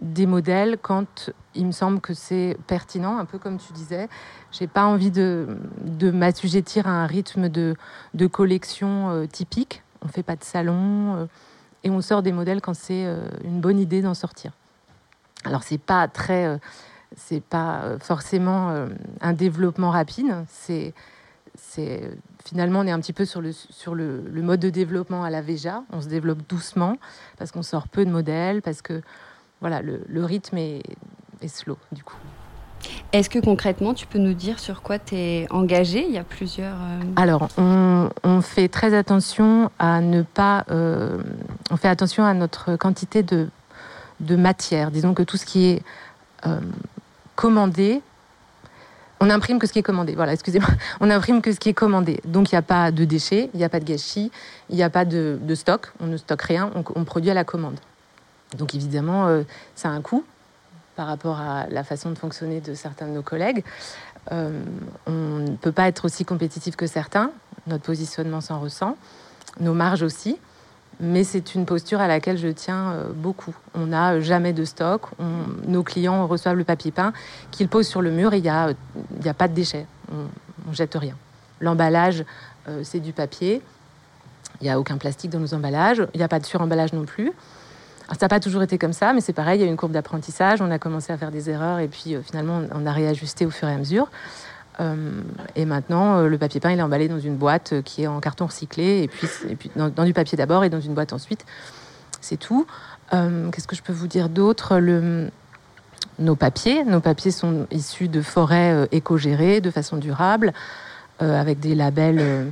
des 0.03 0.27
modèles 0.27 0.79
quand 0.81 1.31
il 1.55 1.67
me 1.67 1.73
semble 1.73 2.01
que 2.01 2.15
c'est 2.15 2.57
pertinent, 2.67 3.19
un 3.19 3.25
peu 3.25 3.39
comme 3.39 3.59
tu 3.59 3.73
disais. 3.73 4.09
J'ai 4.53 4.67
pas 4.67 4.85
envie 4.85 5.11
de, 5.11 5.47
m'assujettir 6.13 6.87
à 6.87 6.91
un 6.91 7.07
rythme 7.07 7.49
de, 7.49 7.77
collection 8.31 9.11
euh, 9.11 9.27
typique. 9.27 9.83
On 10.03 10.09
fait 10.09 10.23
pas 10.23 10.37
de 10.37 10.45
salon 10.45 11.17
euh, 11.17 11.27
et 11.83 11.91
on 11.91 12.01
sort 12.01 12.23
des 12.23 12.33
modèles 12.33 12.61
quand 12.61 12.75
c'est 12.75 13.07
une 13.45 13.61
bonne 13.61 13.79
idée 13.79 14.03
d'en 14.03 14.15
sortir. 14.15 14.53
Alors 15.45 15.63
c'est 15.63 15.79
pas 15.79 16.09
très, 16.09 16.59
c'est 17.15 17.43
pas 17.43 17.99
forcément 18.01 18.87
un 19.21 19.33
développement 19.35 19.91
rapide. 19.91 20.47
C'est 20.49 20.95
finalement 22.45 22.81
on 22.81 22.87
est 22.87 22.91
un 22.91 23.01
petit 23.01 23.13
peu 23.13 23.25
sur 23.25 23.41
le, 23.41 23.53
mode 24.35 24.61
de 24.61 24.71
développement 24.71 25.25
à 25.25 25.31
la 25.31 25.43
Veja. 25.43 25.83
On 25.91 26.01
se 26.01 26.09
développe 26.09 26.47
doucement 26.49 26.97
parce 27.39 27.53
qu'on 27.53 27.63
sort 27.63 27.89
peu 27.89 28.05
de 28.05 28.11
modèles, 28.11 28.63
parce 28.63 28.83
que 28.83 29.03
voilà, 29.61 29.81
le, 29.83 30.25
rythme 30.25 30.59
est, 30.59 30.83
slow 31.47 31.79
du 31.93 32.03
coup. 32.03 32.17
Est-ce 33.13 33.31
que 33.31 33.39
concrètement, 33.39 33.95
tu 33.95 34.07
peux 34.07 34.19
nous 34.19 34.35
dire 34.35 34.59
sur 34.59 34.83
quoi 34.83 34.99
tu 34.99 35.15
es 35.15 35.47
engagé? 35.51 36.05
Il 36.07 36.13
y 36.13 36.19
a 36.19 36.25
plusieurs. 36.25 36.75
Euh, 36.75 37.01
Alors, 37.17 37.49
on, 37.57 38.41
fait 38.43 38.69
très 38.69 38.95
attention 38.95 39.71
à 39.79 40.01
ne 40.01 40.23
pas. 40.23 40.65
Euh, 40.71 41.23
on 41.71 41.77
fait 41.77 41.89
attention 41.89 42.25
à 42.25 42.35
notre 42.35 42.77
quantité 42.77 43.23
de, 43.23 43.49
de 44.21 44.37
matière. 44.37 44.91
Disons 44.91 45.15
que 45.15 45.23
tout 45.23 45.37
ce 45.37 45.47
qui 45.47 45.67
est 45.67 45.83
euh, 46.47 46.61
commandé 47.37 48.03
on 49.21 49.31
imprime 49.31 49.59
que 49.59 49.67
ce 49.67 49.73
qui 49.73 49.79
est 49.79 49.85
commandé. 49.85 50.15
Voilà, 50.15 50.35
excusez-moi. 50.35 50.69
On 51.01 51.09
imprime 51.09 51.41
que 51.41 51.51
ce 51.53 51.59
qui 51.59 51.71
est 51.71 51.75
commandé. 51.75 52.21
Donc 52.27 52.53
il 52.53 52.57
n'y 52.57 52.59
a 52.59 52.63
pas 52.63 52.91
de 52.91 53.05
déchets, 53.05 53.49
il 53.55 53.59
n'y 53.59 53.65
a 53.65 53.71
pas 53.71 53.81
de 53.81 53.85
gâchis, 53.85 54.31
il 54.69 54.77
n'y 54.77 54.83
a 54.83 54.91
pas 54.91 55.07
de, 55.07 55.39
stock. 55.55 55.93
On 56.01 56.07
ne 56.07 56.19
stocke 56.19 56.43
rien, 56.43 56.71
on, 56.95 57.05
produit 57.05 57.31
à 57.31 57.35
la 57.35 57.45
commande. 57.45 57.79
Donc 58.59 58.75
évidemment, 58.75 59.27
euh, 59.27 59.43
ça 59.77 59.89
a 59.89 59.93
un 59.93 60.03
coût 60.03 60.25
par 60.97 61.07
rapport 61.07 61.41
à 61.41 61.67
la 61.69 61.85
façon 61.85 62.11
de 62.11 62.19
fonctionner 62.19 62.61
de 62.61 62.75
certains 62.75 63.07
de 63.07 63.13
nos 63.13 63.23
collègues. 63.23 63.65
Euh, 64.33 64.63
on 65.07 65.39
ne 65.39 65.57
peut 65.57 65.73
pas 65.73 65.89
être 65.89 66.05
aussi 66.05 66.25
compétitif 66.25 66.77
que 66.77 66.87
certains. 66.87 67.31
Notre 67.67 67.85
positionnement 67.85 68.41
s'en 68.41 68.61
ressent. 68.61 68.97
Nos 69.61 69.75
marges 69.75 70.03
aussi 70.03 70.39
mais 71.01 71.25
c'est 71.25 71.55
une 71.55 71.67
posture 71.67 72.01
à 72.01 72.09
laquelle 72.09 72.39
je 72.39 72.49
tiens 72.49 72.93
euh, 72.93 73.05
beaucoup. 73.13 73.55
On 73.75 73.87
n'a 73.87 74.21
jamais 74.21 74.53
de 74.53 74.65
stock. 74.65 75.03
nos 75.67 75.83
clients 75.83 76.27
reçoivent 76.27 76.57
le 76.57 76.65
papier 76.65 76.91
peint 76.91 77.13
qu'ils 77.51 77.69
posent 77.69 77.89
sur 77.89 78.03
le 78.03 78.11
mur 78.11 78.35
il 78.35 78.43
n'y 78.43 78.49
a, 78.49 78.71
a, 79.25 79.35
pas 79.35 79.49
de 79.49 79.55
déchets. 79.55 79.87
On 80.13 80.71
ne 80.71 80.75
jette 80.75 80.95
rien. 80.95 81.17
L'emballage, 81.61 82.25
euh, 82.69 82.81
c'est 82.85 83.01
du 83.01 83.13
papier. 83.13 83.63
Il 84.61 84.65
n'y 84.65 84.71
a 84.71 84.79
aucun 84.79 84.99
plastique 84.99 85.31
dans 85.31 85.41
nos 85.41 85.55
emballages. 85.55 86.07
Il 86.15 86.19
n'y 86.19 86.25
a 86.25 86.29
pas 86.29 86.39
de 86.39 86.47
suremballage 86.47 86.93
non 86.93 87.05
plus. 87.05 87.33
Ça 88.09 88.17
n'a 88.23 88.29
pas 88.29 88.41
toujours 88.41 88.63
été 88.63 88.79
comme 88.79 88.93
ça, 88.93 89.13
mais 89.13 89.21
c'est 89.21 89.33
pareil, 89.33 89.61
il 89.61 89.65
y 89.65 89.67
a 89.67 89.71
une 89.71 89.77
courbe 89.77 89.93
d'apprentissage. 89.93 90.61
On 90.61 90.71
a 90.71 90.79
commencé 90.79 91.13
à 91.13 91.17
faire 91.17 91.31
des 91.31 91.49
erreurs 91.49 91.79
et 91.79 91.89
puis 91.89 92.15
euh, 92.15 92.23
finalement, 92.23 92.63
on 92.73 92.87
a 92.87 92.93
réajusté 92.93 93.47
au 93.47 93.51
fur 93.51 93.69
et 93.69 93.73
à 93.73 93.79
mesure. 93.79 94.11
Euh, 94.81 95.23
et 95.57 95.65
maintenant, 95.65 96.19
euh, 96.19 96.29
le 96.29 96.37
papier 96.37 96.61
peint, 96.61 96.73
il 96.73 96.79
est 96.79 96.83
emballé 96.83 97.09
dans 97.09 97.19
une 97.19 97.37
boîte 97.37 97.83
qui 97.83 98.03
est 98.03 98.07
en 98.07 98.21
carton 98.21 98.47
recyclé, 98.47 99.05
et 99.49 99.57
puis, 99.57 99.71
dans, 99.77 100.05
du 100.05 100.13
papier 100.13 100.37
d'abord 100.37 100.65
et 100.65 100.71
dans 100.71 100.81
une 100.81 100.95
boîte 100.95 101.13
ensuite. 101.13 101.45
C'est 102.21 102.39
tout. 102.39 102.67
Qu'est-ce 103.11 103.69
que 103.69 103.77
je 103.77 103.83
peux 103.83 103.93
vous 103.93 104.09
dire 104.09 104.29
d'autre? 104.29 104.81
Nos 106.19 106.35
papiers, 106.35 106.83
nos 106.85 106.99
papiers 106.99 107.31
sont 107.31 107.69
issus 107.71 108.09
de 108.09 108.23
forêts 108.23 108.89
éco-gérées 108.91 109.61
de 109.61 109.71
façon 109.71 109.99
durable, 109.99 110.53
avec 111.21 111.61
des 111.61 111.77
labels 111.77 112.51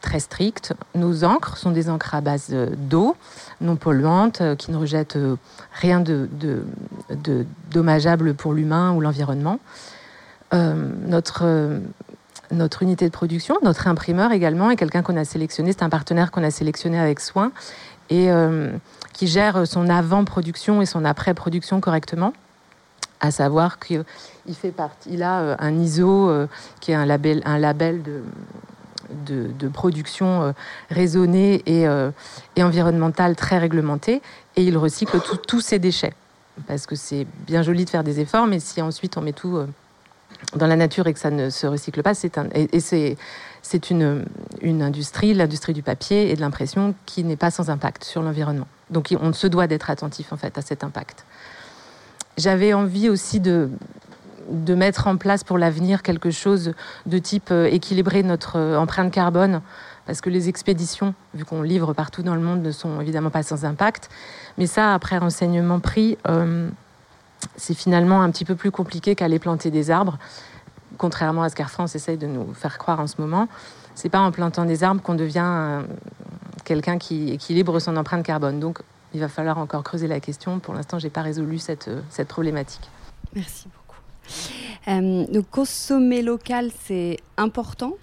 très 0.00 0.20
stricts. 0.20 0.72
Nos 0.94 1.24
encres 1.24 1.56
sont 1.56 1.70
des 1.70 1.90
encres 1.90 2.14
à 2.14 2.20
base 2.20 2.54
d'eau, 2.76 3.16
non 3.60 3.76
polluantes, 3.76 4.42
qui 4.56 4.70
ne 4.70 4.76
rejettent 4.76 5.18
rien 5.72 6.00
de, 6.00 6.28
dommageable 7.70 8.34
pour 8.34 8.52
l'humain 8.52 8.92
ou 8.92 9.00
l'environnement. 9.00 9.58
Euh, 10.54 10.74
notre 11.06 11.42
euh, 11.44 11.80
unité 12.80 13.06
de 13.06 13.12
production, 13.12 13.56
notre 13.62 13.88
imprimeur 13.88 14.30
également 14.32 14.70
est 14.70 14.76
quelqu'un 14.76 15.02
qu'on 15.02 15.16
a 15.16 15.24
sélectionné, 15.24 15.72
c'est 15.72 15.82
un 15.82 15.88
partenaire 15.88 16.30
qu'on 16.30 16.44
a 16.44 16.50
sélectionné 16.50 16.98
avec 16.98 17.18
soin 17.18 17.50
et 18.10 18.30
euh, 18.30 18.70
qui 19.12 19.26
gère 19.26 19.66
son 19.66 19.88
avant-production 19.88 20.80
et 20.80 20.86
son 20.86 21.04
après-production 21.04 21.80
correctement. 21.80 22.32
À 23.20 23.30
savoir 23.30 23.78
qu'il 23.78 25.22
a 25.22 25.56
un 25.58 25.78
ISO 25.78 26.30
qui 26.80 26.92
est 26.92 26.94
un 26.94 27.06
label 27.06 28.02
de, 28.02 28.22
de, 29.26 29.68
production 29.68 30.54
raisonnée 30.90 31.62
et, 31.66 31.86
et, 32.56 32.62
environnementale 32.62 33.36
très 33.36 33.58
réglementée 33.58 34.22
et 34.56 34.62
il 34.62 34.76
recycle 34.76 35.18
tous 35.46 35.60
ses 35.60 35.78
déchets. 35.78 36.12
Parce 36.66 36.86
que 36.86 36.94
c'est 36.94 37.26
bien 37.46 37.62
joli 37.62 37.84
de 37.84 37.90
faire 37.90 38.04
des 38.04 38.20
efforts, 38.20 38.46
mais 38.46 38.60
si 38.60 38.80
ensuite 38.80 39.16
on 39.16 39.20
met 39.20 39.32
tout 39.32 39.58
dans 40.54 40.66
la 40.66 40.76
nature 40.76 41.06
et 41.06 41.12
que 41.12 41.18
ça 41.18 41.30
ne 41.30 41.50
se 41.50 41.66
recycle 41.66 42.02
pas, 42.02 42.14
c'est 42.14 42.38
un, 42.38 42.48
c'est 42.78 43.16
c'est 43.64 43.88
une, 43.88 44.26
une 44.60 44.82
industrie, 44.82 45.32
l'industrie 45.32 45.72
du 45.72 45.82
papier 45.82 46.30
et 46.30 46.36
de 46.36 46.40
l'impression 46.42 46.94
qui 47.06 47.24
n'est 47.24 47.36
pas 47.36 47.50
sans 47.50 47.70
impact 47.70 48.04
sur 48.04 48.20
l'environnement. 48.22 48.68
Donc 48.90 49.14
on 49.18 49.32
se 49.32 49.46
doit 49.46 49.66
d'être 49.66 49.88
attentif 49.88 50.32
en 50.34 50.36
fait 50.36 50.58
à 50.58 50.62
cet 50.62 50.84
impact. 50.84 51.24
J'avais 52.36 52.74
envie 52.74 53.08
aussi 53.08 53.40
de, 53.40 53.70
de 54.50 54.74
mettre 54.74 55.06
en 55.06 55.16
place 55.16 55.44
pour 55.44 55.58
l'avenir 55.58 56.02
quelque 56.02 56.30
chose 56.30 56.72
de 57.06 57.18
type 57.18 57.50
euh, 57.50 57.66
équilibrer 57.66 58.22
notre 58.22 58.56
euh, 58.58 58.78
empreinte 58.78 59.12
carbone, 59.12 59.60
parce 60.06 60.20
que 60.20 60.30
les 60.30 60.48
expéditions, 60.48 61.14
vu 61.34 61.44
qu'on 61.44 61.62
livre 61.62 61.92
partout 61.92 62.22
dans 62.22 62.34
le 62.34 62.40
monde, 62.40 62.62
ne 62.62 62.70
sont 62.70 63.00
évidemment 63.00 63.30
pas 63.30 63.42
sans 63.42 63.64
impact. 63.64 64.10
Mais 64.58 64.66
ça, 64.66 64.94
après 64.94 65.18
renseignement 65.18 65.80
pris, 65.80 66.18
euh, 66.28 66.68
c'est 67.56 67.74
finalement 67.74 68.22
un 68.22 68.30
petit 68.30 68.44
peu 68.44 68.54
plus 68.54 68.70
compliqué 68.70 69.14
qu'aller 69.14 69.38
planter 69.38 69.70
des 69.70 69.90
arbres, 69.90 70.18
contrairement 70.98 71.42
à 71.42 71.48
ce 71.48 71.56
qu'Air 71.56 71.70
France 71.70 71.94
essaye 71.94 72.16
de 72.16 72.26
nous 72.26 72.52
faire 72.54 72.78
croire 72.78 73.00
en 73.00 73.06
ce 73.06 73.20
moment. 73.20 73.48
C'est 73.94 74.08
pas 74.08 74.20
en 74.20 74.32
plantant 74.32 74.64
des 74.64 74.82
arbres 74.84 75.00
qu'on 75.02 75.14
devient 75.14 75.82
quelqu'un 76.64 76.98
qui 76.98 77.30
équilibre 77.30 77.78
son 77.78 77.96
empreinte 77.96 78.24
carbone. 78.24 78.58
Donc, 78.58 78.80
il 79.12 79.20
va 79.20 79.28
falloir 79.28 79.58
encore 79.58 79.84
creuser 79.84 80.08
la 80.08 80.18
question. 80.18 80.58
Pour 80.58 80.74
l'instant, 80.74 80.98
j'ai 80.98 81.10
pas 81.10 81.22
résolu 81.22 81.58
cette, 81.58 81.88
cette 82.10 82.28
problématique. 82.28 82.90
Merci 83.34 83.68
beaucoup. 83.68 83.83
Euh, 84.88 85.26
donc 85.28 85.48
consommer 85.50 86.22
local, 86.22 86.70
c'est 86.84 87.18
important. 87.36 87.94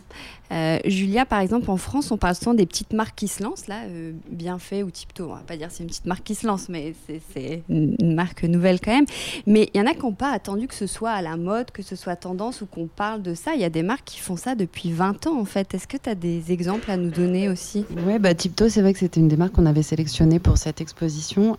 Euh, 0.51 0.79
Julia, 0.85 1.25
par 1.25 1.39
exemple, 1.39 1.69
en 1.71 1.77
France, 1.77 2.11
on 2.11 2.17
parle 2.17 2.35
souvent 2.35 2.53
des 2.53 2.65
petites 2.65 2.91
marques 2.91 3.15
qui 3.15 3.27
se 3.27 3.41
lancent, 3.41 3.67
là, 3.67 3.83
euh, 3.87 4.11
bien 4.29 4.59
fait 4.59 4.83
ou 4.83 4.91
Tipto. 4.91 5.25
On 5.29 5.35
va 5.35 5.41
pas 5.47 5.55
dire 5.55 5.69
c'est 5.71 5.83
une 5.83 5.89
petite 5.89 6.05
marque 6.05 6.23
qui 6.23 6.35
se 6.35 6.45
lance, 6.45 6.67
mais 6.67 6.93
c'est 7.33 7.63
une 7.69 8.15
marque 8.15 8.43
nouvelle 8.43 8.81
quand 8.81 8.91
même. 8.91 9.05
Mais 9.47 9.69
il 9.73 9.79
y 9.79 9.81
en 9.81 9.87
a 9.87 9.93
qui 9.93 10.01
n'ont 10.01 10.11
pas 10.11 10.31
attendu 10.31 10.67
que 10.67 10.75
ce 10.75 10.87
soit 10.87 11.11
à 11.11 11.21
la 11.21 11.37
mode, 11.37 11.71
que 11.71 11.81
ce 11.81 11.95
soit 11.95 12.17
tendance 12.17 12.61
ou 12.61 12.65
qu'on 12.65 12.87
parle 12.87 13.21
de 13.21 13.33
ça. 13.33 13.53
Il 13.55 13.61
y 13.61 13.65
a 13.65 13.69
des 13.69 13.83
marques 13.83 14.05
qui 14.05 14.19
font 14.19 14.35
ça 14.35 14.55
depuis 14.55 14.91
20 14.91 15.27
ans, 15.27 15.39
en 15.39 15.45
fait. 15.45 15.73
Est-ce 15.73 15.87
que 15.87 15.97
tu 15.97 16.09
as 16.09 16.15
des 16.15 16.51
exemples 16.51 16.91
à 16.91 16.97
nous 16.97 17.11
donner 17.11 17.47
aussi? 17.47 17.85
Oui, 18.05 18.19
bah, 18.19 18.33
Tipto, 18.33 18.67
c'est 18.67 18.81
vrai 18.81 18.91
que 18.91 18.99
c'était 18.99 19.21
une 19.21 19.29
des 19.29 19.37
marques 19.37 19.53
qu'on 19.53 19.65
avait 19.65 19.83
sélectionnées 19.83 20.39
pour 20.39 20.57
cette 20.57 20.81
exposition. 20.81 21.57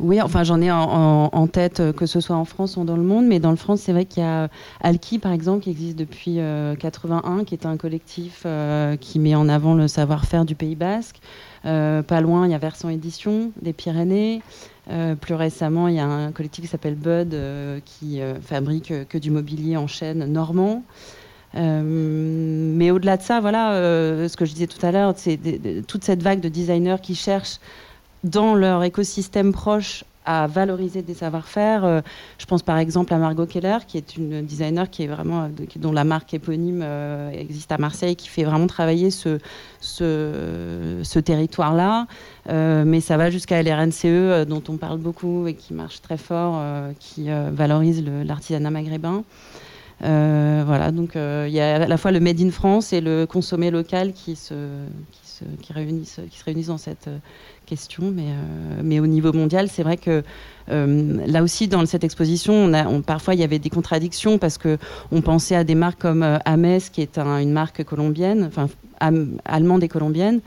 Oui, 0.00 0.20
enfin 0.22 0.44
j'en 0.44 0.60
ai 0.62 0.70
en, 0.72 1.46
tête 1.46 1.80
euh, 1.80 1.92
que 1.92 2.06
ce 2.06 2.20
soit 2.20 2.36
en 2.36 2.44
France 2.44 2.76
ou 2.76 2.84
dans 2.84 2.96
le 2.96 3.02
monde, 3.02 3.26
mais 3.26 3.38
dans 3.38 3.50
le 3.50 3.56
France, 3.56 3.80
c'est 3.80 3.92
vrai 3.92 4.06
qu'il 4.06 4.22
y 4.22 4.26
a 4.26 4.48
Alki 4.80 5.18
par 5.18 5.32
exemple 5.32 5.64
qui 5.64 5.70
existe 5.70 5.96
depuis 5.96 6.38
81, 7.20 7.38
euh, 7.40 7.44
qui 7.44 7.54
est 7.54 7.66
un 7.66 7.76
collectif 7.76 8.42
euh, 8.46 8.96
qui 8.96 9.18
met 9.18 9.34
en 9.34 9.48
avant 9.48 9.74
le 9.74 9.88
savoir-faire 9.88 10.44
du 10.44 10.54
Pays 10.54 10.76
Basque. 10.76 11.20
pas 11.62 12.20
loin, 12.20 12.46
il 12.46 12.52
y 12.52 12.54
a 12.54 12.58
Versant 12.58 12.88
Édition 12.88 13.52
des 13.60 13.72
Pyrénées. 13.72 14.42
plus 15.20 15.34
récemment, 15.34 15.88
il 15.88 15.96
y 15.96 16.00
a 16.00 16.06
un 16.06 16.32
collectif 16.32 16.64
qui 16.64 16.70
s'appelle 16.70 16.94
Bud 16.94 17.36
qui 17.84 18.20
fabrique 18.42 18.92
que 19.08 19.18
du 19.18 19.30
mobilier 19.30 19.76
en 19.76 19.86
chaîne 19.86 20.24
normand. 20.24 20.82
mais 21.54 22.90
au-delà 22.90 23.16
de 23.16 23.22
ça, 23.22 23.40
voilà, 23.40 23.74
ce 24.28 24.36
que 24.36 24.44
je 24.44 24.52
disais 24.52 24.66
tout 24.66 24.84
à 24.84 24.90
l'heure, 24.90 25.12
c'est 25.16 25.38
toute 25.86 26.04
cette 26.04 26.22
vague 26.22 26.40
de 26.40 26.48
designers 26.48 27.00
qui 27.02 27.14
cherchent 27.14 27.60
dans 28.24 28.54
leur 28.54 28.82
écosystème 28.84 29.52
proche 29.52 30.04
à 30.26 30.46
valoriser 30.46 31.02
des 31.02 31.14
savoir-faire. 31.14 31.84
Euh, 31.84 32.00
je 32.38 32.46
pense 32.46 32.62
par 32.62 32.78
exemple 32.78 33.12
à 33.14 33.18
Margot 33.18 33.46
Keller, 33.46 33.78
qui 33.86 33.96
est 33.96 34.16
une 34.16 34.44
designer 34.44 34.90
qui 34.90 35.04
est 35.04 35.06
vraiment, 35.06 35.50
dont 35.76 35.92
la 35.92 36.04
marque 36.04 36.34
éponyme 36.34 36.82
euh, 36.82 37.30
existe 37.30 37.72
à 37.72 37.78
Marseille, 37.78 38.16
qui 38.16 38.28
fait 38.28 38.44
vraiment 38.44 38.66
travailler 38.66 39.10
ce, 39.10 39.38
ce, 39.80 41.18
territoire-là. 41.18 42.06
Euh, 42.48 42.84
mais 42.86 43.00
ça 43.00 43.16
va 43.16 43.30
jusqu'à 43.30 43.62
LRNCE, 43.62 44.46
dont 44.46 44.62
on 44.68 44.76
parle 44.76 44.98
beaucoup 44.98 45.46
et 45.46 45.54
qui 45.54 45.74
marche 45.74 46.02
très 46.02 46.18
fort, 46.18 46.62
qui 46.98 47.28
valorise 47.52 48.04
l'artisanat 48.24 48.70
maghrébin. 48.70 49.24
voilà, 50.00 50.90
donc 50.92 51.12
il 51.14 51.52
y 51.52 51.60
a 51.60 51.76
à 51.76 51.86
la 51.86 51.96
fois 51.96 52.10
le 52.10 52.20
Made 52.20 52.40
in 52.40 52.50
France 52.50 52.92
et 52.92 53.00
le 53.00 53.26
consommé 53.26 53.70
local 53.70 54.12
qui 54.12 54.36
se, 54.36 54.54
qui 55.12 55.28
se, 55.28 55.44
qui 55.62 55.72
réunissent, 55.72 56.20
qui 56.30 56.38
se 56.38 56.44
réunissent 56.44 56.68
dans 56.68 56.78
cette 56.78 57.08
euh, 57.72 58.80
mais 58.82 59.00
au 59.00 59.06
niveau 59.06 59.32
mondial, 59.32 59.68
c'est 59.68 59.82
vrai 59.82 59.96
que 59.96 60.22
euh, 60.70 61.26
là 61.26 61.42
aussi, 61.42 61.68
dans 61.68 61.84
cette 61.86 62.04
exposition, 62.04 62.54
on 62.54 62.72
a, 62.72 62.84
parfois 63.02 63.34
il 63.34 63.40
y 63.40 63.44
avait 63.44 63.58
des 63.58 63.70
contradictions 63.70 64.38
parce 64.38 64.58
que 64.58 64.78
on 65.12 65.20
pensait 65.20 65.56
à 65.56 65.64
des 65.64 65.74
marques 65.74 66.00
comme 66.00 66.22
euh, 66.22 66.38
Ames, 66.44 66.80
qui 66.92 67.02
est 67.02 67.18
une 67.18 67.52
marque 67.52 67.84
colombienne, 67.84 68.44
enfin 68.46 68.68
allemande 69.46 69.82
et 69.82 69.88
colombienne, 69.88 70.40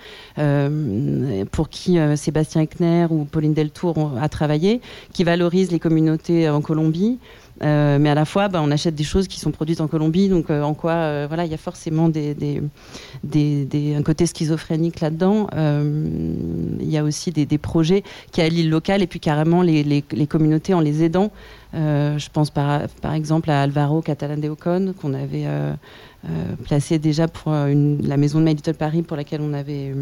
pour 1.51 1.69
qui 1.69 1.97
Sébastien 2.15 2.61
Eckner 2.61 3.07
ou 3.09 3.25
Pauline 3.25 3.55
Deltour 3.55 3.97
ont, 3.97 4.15
a 4.15 4.29
travaillé, 4.29 4.79
qui 5.11 5.23
valorise 5.23 5.71
les 5.71 5.79
communautés 5.79 6.47
en 6.47 6.61
Colombie. 6.61 7.17
Euh, 7.61 7.99
mais 7.99 8.09
à 8.09 8.15
la 8.15 8.25
fois, 8.25 8.47
bah, 8.47 8.61
on 8.63 8.71
achète 8.71 8.95
des 8.95 9.03
choses 9.03 9.27
qui 9.27 9.39
sont 9.39 9.51
produites 9.51 9.81
en 9.81 9.87
Colombie, 9.87 10.27
donc 10.27 10.49
euh, 10.49 10.61
en 10.63 10.73
quoi, 10.73 10.93
euh, 10.93 11.25
voilà, 11.27 11.45
il 11.45 11.51
y 11.51 11.53
a 11.53 11.57
forcément 11.57 12.09
un 12.09 14.03
côté 14.03 14.25
schizophrénique 14.25 14.99
là-dedans. 15.01 15.47
Il 15.53 16.89
y 16.89 16.97
a 16.97 17.03
aussi 17.03 17.31
des, 17.31 17.57
projets 17.57 18.03
qui 18.31 18.41
allient 18.41 18.63
le 18.63 18.69
local 18.69 19.01
et 19.01 19.07
puis 19.07 19.19
carrément 19.19 19.61
les, 19.61 20.03
communautés 20.27 20.73
en 20.73 20.79
les 20.79 21.03
aidant. 21.03 21.31
je 21.73 22.29
pense 22.31 22.49
par, 22.49 22.81
exemple 23.13 23.49
à 23.51 23.61
Alvaro 23.61 24.01
Catalan 24.01 24.37
de 24.37 24.49
Ocon, 24.49 24.93
qu'on 24.99 25.13
avait 25.13 25.45
placé 26.65 26.99
déjà 26.99 27.27
pour 27.27 27.51
la 27.51 28.17
maison 28.17 28.39
de 28.39 28.45
My 28.45 28.55
Paris, 28.77 29.03
pour 29.03 29.17
laquelle 29.17 29.41
on 29.41 29.53
avait 29.53 29.93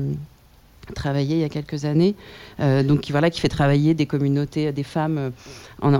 travaillé 0.94 1.36
il 1.36 1.41
y 1.41 1.44
a 1.44 1.50
quelques 1.50 1.86
années, 1.86 2.15
euh, 2.60 2.84
donc 2.84 3.10
voilà, 3.12 3.30
qui 3.30 3.39
fait 3.39 3.50
travailler 3.50 3.94
des 3.94 4.06
communautés, 4.06 4.72
des 4.72 4.84
femmes 4.84 5.17
euh, 5.17 5.30
en, 5.82 5.94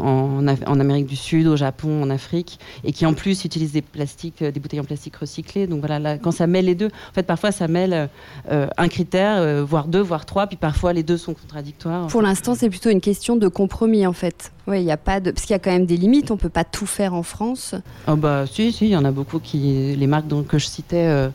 en, 0.48 0.80
Amérique 0.80 1.06
du 1.06 1.16
Sud, 1.16 1.48
au 1.48 1.56
Japon, 1.56 2.04
en 2.04 2.10
Afrique, 2.10 2.60
et 2.84 2.92
qui 2.92 3.06
en 3.06 3.14
plus 3.14 3.46
utilisent 3.46 3.72
des 3.72 3.82
plastiques, 3.82 4.42
euh, 4.42 4.52
des 4.52 4.60
bouteilles 4.60 4.80
en 4.80 4.84
plastique 4.84 5.16
recyclées. 5.16 5.68
Donc 5.68 5.86
voilà, 5.86 6.18
quand 6.18 6.32
ça 6.32 6.48
mêle 6.48 6.66
les 6.66 6.76
deux, 6.76 6.88
en 6.88 7.14
fait 7.14 7.24
parfois 7.24 7.52
ça 7.52 7.68
mêle 7.68 8.10
un 8.50 8.88
critère, 8.88 9.66
voire 9.66 9.88
deux, 9.88 10.02
voire 10.02 10.26
trois, 10.26 10.48
puis 10.48 10.58
parfois 10.58 10.94
les 10.94 11.04
deux 11.04 11.18
sont 11.18 11.34
contradictoires. 11.34 12.08
Pour 12.08 12.22
l'instant, 12.22 12.56
c'est 12.56 12.70
plutôt 12.70 12.90
une 12.90 13.02
question 13.02 13.36
de 13.36 13.48
compromis 13.48 14.06
en 14.06 14.14
fait. 14.14 14.52
Oui, 14.68 14.82
il 14.82 14.86
y 14.86 14.92
a 14.92 14.98
pas 14.98 15.20
de, 15.20 15.32
parce 15.32 15.46
qu'il 15.46 15.54
y 15.54 15.56
a 15.56 15.60
quand 15.60 15.72
même 15.72 15.86
des 15.86 15.98
limites. 15.98 16.32
On 16.32 16.38
peut 16.38 16.50
pas 16.50 16.64
tout 16.64 16.86
faire 16.86 17.14
en 17.14 17.24
France. 17.24 17.76
Oh 18.08 18.16
bah 18.16 18.46
si, 18.48 18.72
si, 18.72 18.86
il 18.86 18.92
y 18.92 18.96
en 18.96 19.06
a 19.06 19.12
beaucoup 19.12 19.40
qui, 19.40 19.96
les 19.96 20.08
marques 20.08 20.28
donc, 20.28 20.48
que 20.48 20.58
je 20.58 20.66
citais. 20.66 21.30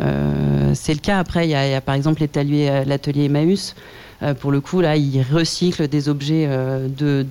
Euh, 0.00 0.72
c'est 0.74 0.94
le 0.94 1.00
cas. 1.00 1.18
Après, 1.18 1.46
il 1.46 1.50
y, 1.50 1.54
a, 1.54 1.80
par 1.80 1.94
exemple 1.94 2.22
euh, 2.22 2.84
l'atelier 2.84 3.24
Emmaüs. 3.24 3.74
Euh, 4.22 4.32
pour 4.32 4.50
le 4.50 4.62
coup, 4.62 4.80
là, 4.80 4.96
ils 4.96 5.22
recyclent 5.22 5.88
des 5.88 6.08
objets 6.08 6.48
du 6.88 7.26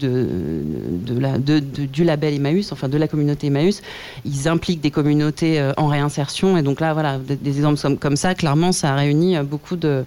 label 2.03 2.33
Emmaüs, 2.35 2.71
enfin 2.71 2.87
de 2.87 2.97
la 2.97 3.07
communauté 3.07 3.47
Emmaüs. 3.47 3.81
Ils 4.23 4.47
impliquent 4.47 4.81
des 4.81 4.91
communautés 4.91 5.71
en 5.77 5.87
réinsertion. 5.87 6.57
Et 6.57 6.61
donc 6.61 6.79
là, 6.79 6.93
voilà, 6.93 7.17
des, 7.17 7.57
exemples 7.57 7.97
comme, 7.97 8.15
ça, 8.15 8.35
clairement, 8.35 8.71
ça 8.71 8.93
a 8.93 8.95
réuni 8.95 9.35
beaucoup 9.39 9.77
de, 9.77 10.05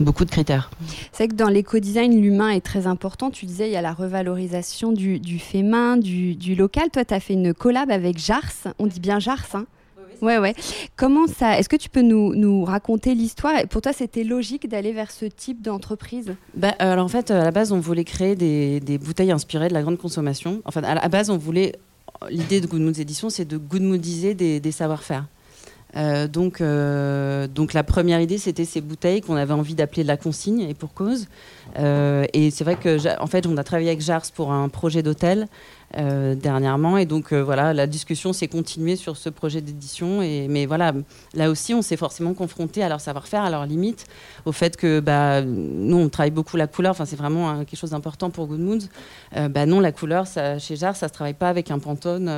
beaucoup 0.00 0.24
de 0.24 0.30
critères. 0.30 0.70
C'est 1.12 1.28
que 1.28 1.34
dans 1.34 1.48
l'éco-design, 1.48 2.20
l'humain 2.20 2.50
est 2.50 2.64
très 2.64 2.88
important. 2.88 3.30
Tu 3.30 3.46
disais, 3.46 3.68
il 3.68 3.72
y 3.72 3.76
a 3.76 3.82
la 3.82 3.92
revalorisation 3.92 4.90
du, 4.90 5.38
fait 5.38 5.62
main, 5.62 5.96
du, 5.96 6.56
local. 6.56 6.88
Toi, 6.92 7.04
tu 7.04 7.14
as 7.14 7.20
fait 7.20 7.34
une 7.34 7.54
collab 7.54 7.92
avec 7.92 8.18
Jars. 8.18 8.74
On 8.80 8.88
dit 8.88 8.98
bien 8.98 9.20
Jars, 9.20 9.46
hein 9.54 9.66
Ouais, 10.20 10.38
ouais. 10.38 10.54
Comment 10.96 11.26
ça 11.26 11.58
Est-ce 11.58 11.68
que 11.68 11.76
tu 11.76 11.88
peux 11.88 12.02
nous, 12.02 12.34
nous 12.34 12.64
raconter 12.64 13.14
l'histoire? 13.14 13.54
Pour 13.68 13.82
toi, 13.82 13.92
c'était 13.92 14.24
logique 14.24 14.68
d'aller 14.68 14.92
vers 14.92 15.10
ce 15.10 15.24
type 15.24 15.62
d'entreprise? 15.62 16.34
Bah, 16.54 16.74
euh, 16.80 16.92
Alors 16.92 17.04
en 17.04 17.08
fait, 17.08 17.30
à 17.30 17.44
la 17.44 17.50
base, 17.50 17.72
on 17.72 17.80
voulait 17.80 18.04
créer 18.04 18.34
des, 18.34 18.80
des, 18.80 18.98
bouteilles 18.98 19.32
inspirées 19.32 19.68
de 19.68 19.74
la 19.74 19.82
grande 19.82 19.98
consommation. 19.98 20.60
Enfin, 20.64 20.82
à 20.82 20.94
la 20.94 21.08
base, 21.08 21.30
on 21.30 21.38
voulait. 21.38 21.76
L'idée 22.30 22.60
de 22.60 22.66
Good 22.66 22.80
Moods 22.80 23.30
c'est 23.30 23.44
de 23.46 23.56
good 23.58 23.82
moodiser 23.82 24.34
des, 24.34 24.58
des 24.58 24.72
savoir-faire. 24.72 25.26
Euh, 25.96 26.26
donc, 26.26 26.60
euh, 26.60 27.46
donc 27.46 27.74
la 27.74 27.84
première 27.84 28.20
idée, 28.20 28.38
c'était 28.38 28.64
ces 28.64 28.80
bouteilles 28.80 29.20
qu'on 29.20 29.36
avait 29.36 29.54
envie 29.54 29.74
d'appeler 29.74 30.02
la 30.02 30.16
consigne 30.16 30.60
et 30.62 30.74
pour 30.74 30.94
cause. 30.94 31.28
et 31.76 32.50
c'est 32.50 32.64
vrai 32.64 32.74
que, 32.74 33.22
en 33.22 33.26
fait, 33.28 33.46
on 33.46 33.56
a 33.56 33.62
travaillé 33.62 33.90
avec 33.90 34.00
Jars 34.00 34.24
pour 34.34 34.52
un 34.52 34.68
projet 34.68 35.02
d'hôtel 35.02 35.46
euh, 35.96 36.34
dernièrement. 36.34 36.98
Et 36.98 37.06
donc 37.06 37.32
euh, 37.32 37.42
voilà, 37.42 37.72
la 37.72 37.86
discussion 37.86 38.34
s'est 38.34 38.46
continuée 38.46 38.94
sur 38.94 39.16
ce 39.16 39.30
projet 39.30 39.62
d'édition. 39.62 40.18
Mais 40.20 40.66
voilà, 40.66 40.92
là 41.32 41.48
aussi, 41.48 41.72
on 41.72 41.80
s'est 41.80 41.96
forcément 41.96 42.34
confronté 42.34 42.82
à 42.82 42.90
leur 42.90 43.00
savoir-faire, 43.00 43.42
à 43.42 43.48
leurs 43.48 43.64
limites, 43.64 44.06
au 44.44 44.52
fait 44.52 44.76
que 44.76 45.00
bah, 45.00 45.40
nous, 45.42 45.96
on 45.96 46.10
travaille 46.10 46.30
beaucoup 46.30 46.58
la 46.58 46.66
couleur. 46.66 46.90
Enfin, 46.90 47.06
c'est 47.06 47.16
vraiment 47.16 47.48
hein, 47.48 47.64
quelque 47.64 47.78
chose 47.78 47.90
d'important 47.90 48.28
pour 48.28 48.48
Good 48.48 48.60
Moods. 48.60 48.88
Euh, 49.36 49.48
bah, 49.48 49.64
non, 49.64 49.80
la 49.80 49.92
couleur, 49.92 50.26
ça, 50.26 50.58
chez 50.58 50.76
Jar, 50.76 50.94
ça 50.94 51.08
se 51.08 51.12
travaille 51.14 51.32
pas 51.32 51.48
avec 51.48 51.70
un 51.70 51.78
pantone 51.78 52.30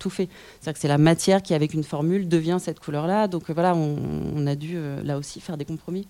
tout 0.00 0.10
fait. 0.10 0.28
C'est-à-dire 0.60 0.72
que 0.72 0.80
c'est 0.80 0.88
la 0.88 0.98
matière 0.98 1.42
qui, 1.42 1.54
avec 1.54 1.74
une 1.74 1.84
formule, 1.84 2.26
devient 2.26 2.58
cette 2.60 2.80
couleur-là. 2.80 3.28
Donc 3.28 3.48
voilà, 3.50 3.76
on, 3.76 4.46
a 4.48 4.56
dû 4.56 4.78
là 5.04 5.16
aussi 5.16 5.40
faire 5.40 5.56
des 5.56 5.64
compromis. 5.64 6.08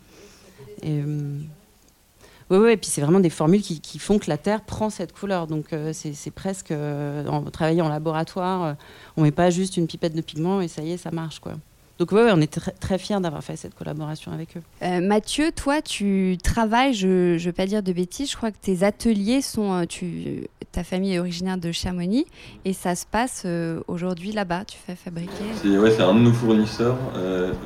Oui, 2.50 2.59
oui, 2.59 2.72
et 2.72 2.76
puis 2.76 2.88
c'est 2.88 3.00
vraiment 3.00 3.20
des 3.20 3.30
formules 3.30 3.61
qui, 3.62 3.98
font 3.98 4.18
que 4.18 4.28
la 4.28 4.38
Terre 4.38 4.61
prend 4.61 4.88
cette 4.88 5.12
couleur. 5.12 5.46
Donc 5.46 5.72
euh, 5.72 5.92
c'est 5.92 6.30
presque, 6.30 6.70
euh, 6.70 7.26
en 7.26 7.42
travaillant 7.42 7.87
en 7.87 7.88
laboratoire, 7.88 8.64
euh, 8.64 8.72
on 9.16 9.22
met 9.22 9.32
pas 9.32 9.50
juste 9.50 9.76
une 9.76 9.87
pipette 9.87 10.14
de 10.14 10.20
pigment 10.20 10.61
et 10.61 10.68
ça 10.68 10.82
y 10.82 10.92
est, 10.92 10.96
ça 10.96 11.11
marche. 11.11 11.40
quoi. 11.40 11.54
Donc 11.98 12.12
oui, 12.12 12.20
on 12.30 12.40
est 12.40 12.52
très, 12.52 12.72
très 12.72 12.98
fiers 12.98 13.18
d'avoir 13.20 13.42
fait 13.42 13.56
cette 13.56 13.74
collaboration 13.74 14.30
avec 14.30 14.56
eux. 14.56 15.00
Mathieu, 15.00 15.50
toi, 15.50 15.80
tu 15.80 16.37
travailles, 16.42 16.92
je 16.92 17.35
ne 17.35 17.38
veux 17.38 17.52
pas 17.52 17.66
dire 17.66 17.82
de 17.82 17.92
bêtises, 17.92 18.30
je 18.30 18.37
crois 18.37 18.50
que 18.50 18.59
tes 18.61 18.85
ateliers 18.85 19.40
sont... 19.40 19.87
Tu, 19.88 20.44
ta 20.72 20.85
famille 20.85 21.14
est 21.14 21.18
originaire 21.18 21.56
de 21.56 21.72
Chamonix 21.72 22.26
et 22.66 22.74
ça 22.74 22.94
se 22.94 23.06
passe 23.06 23.46
aujourd'hui 23.88 24.32
là-bas, 24.32 24.66
tu 24.66 24.76
fais 24.76 24.94
fabriquer 24.94 25.30
C'est 25.62 25.78
ouais, 25.78 25.98
un 25.98 26.12
de 26.14 26.20
nos 26.20 26.35
fournisseurs. 26.35 26.98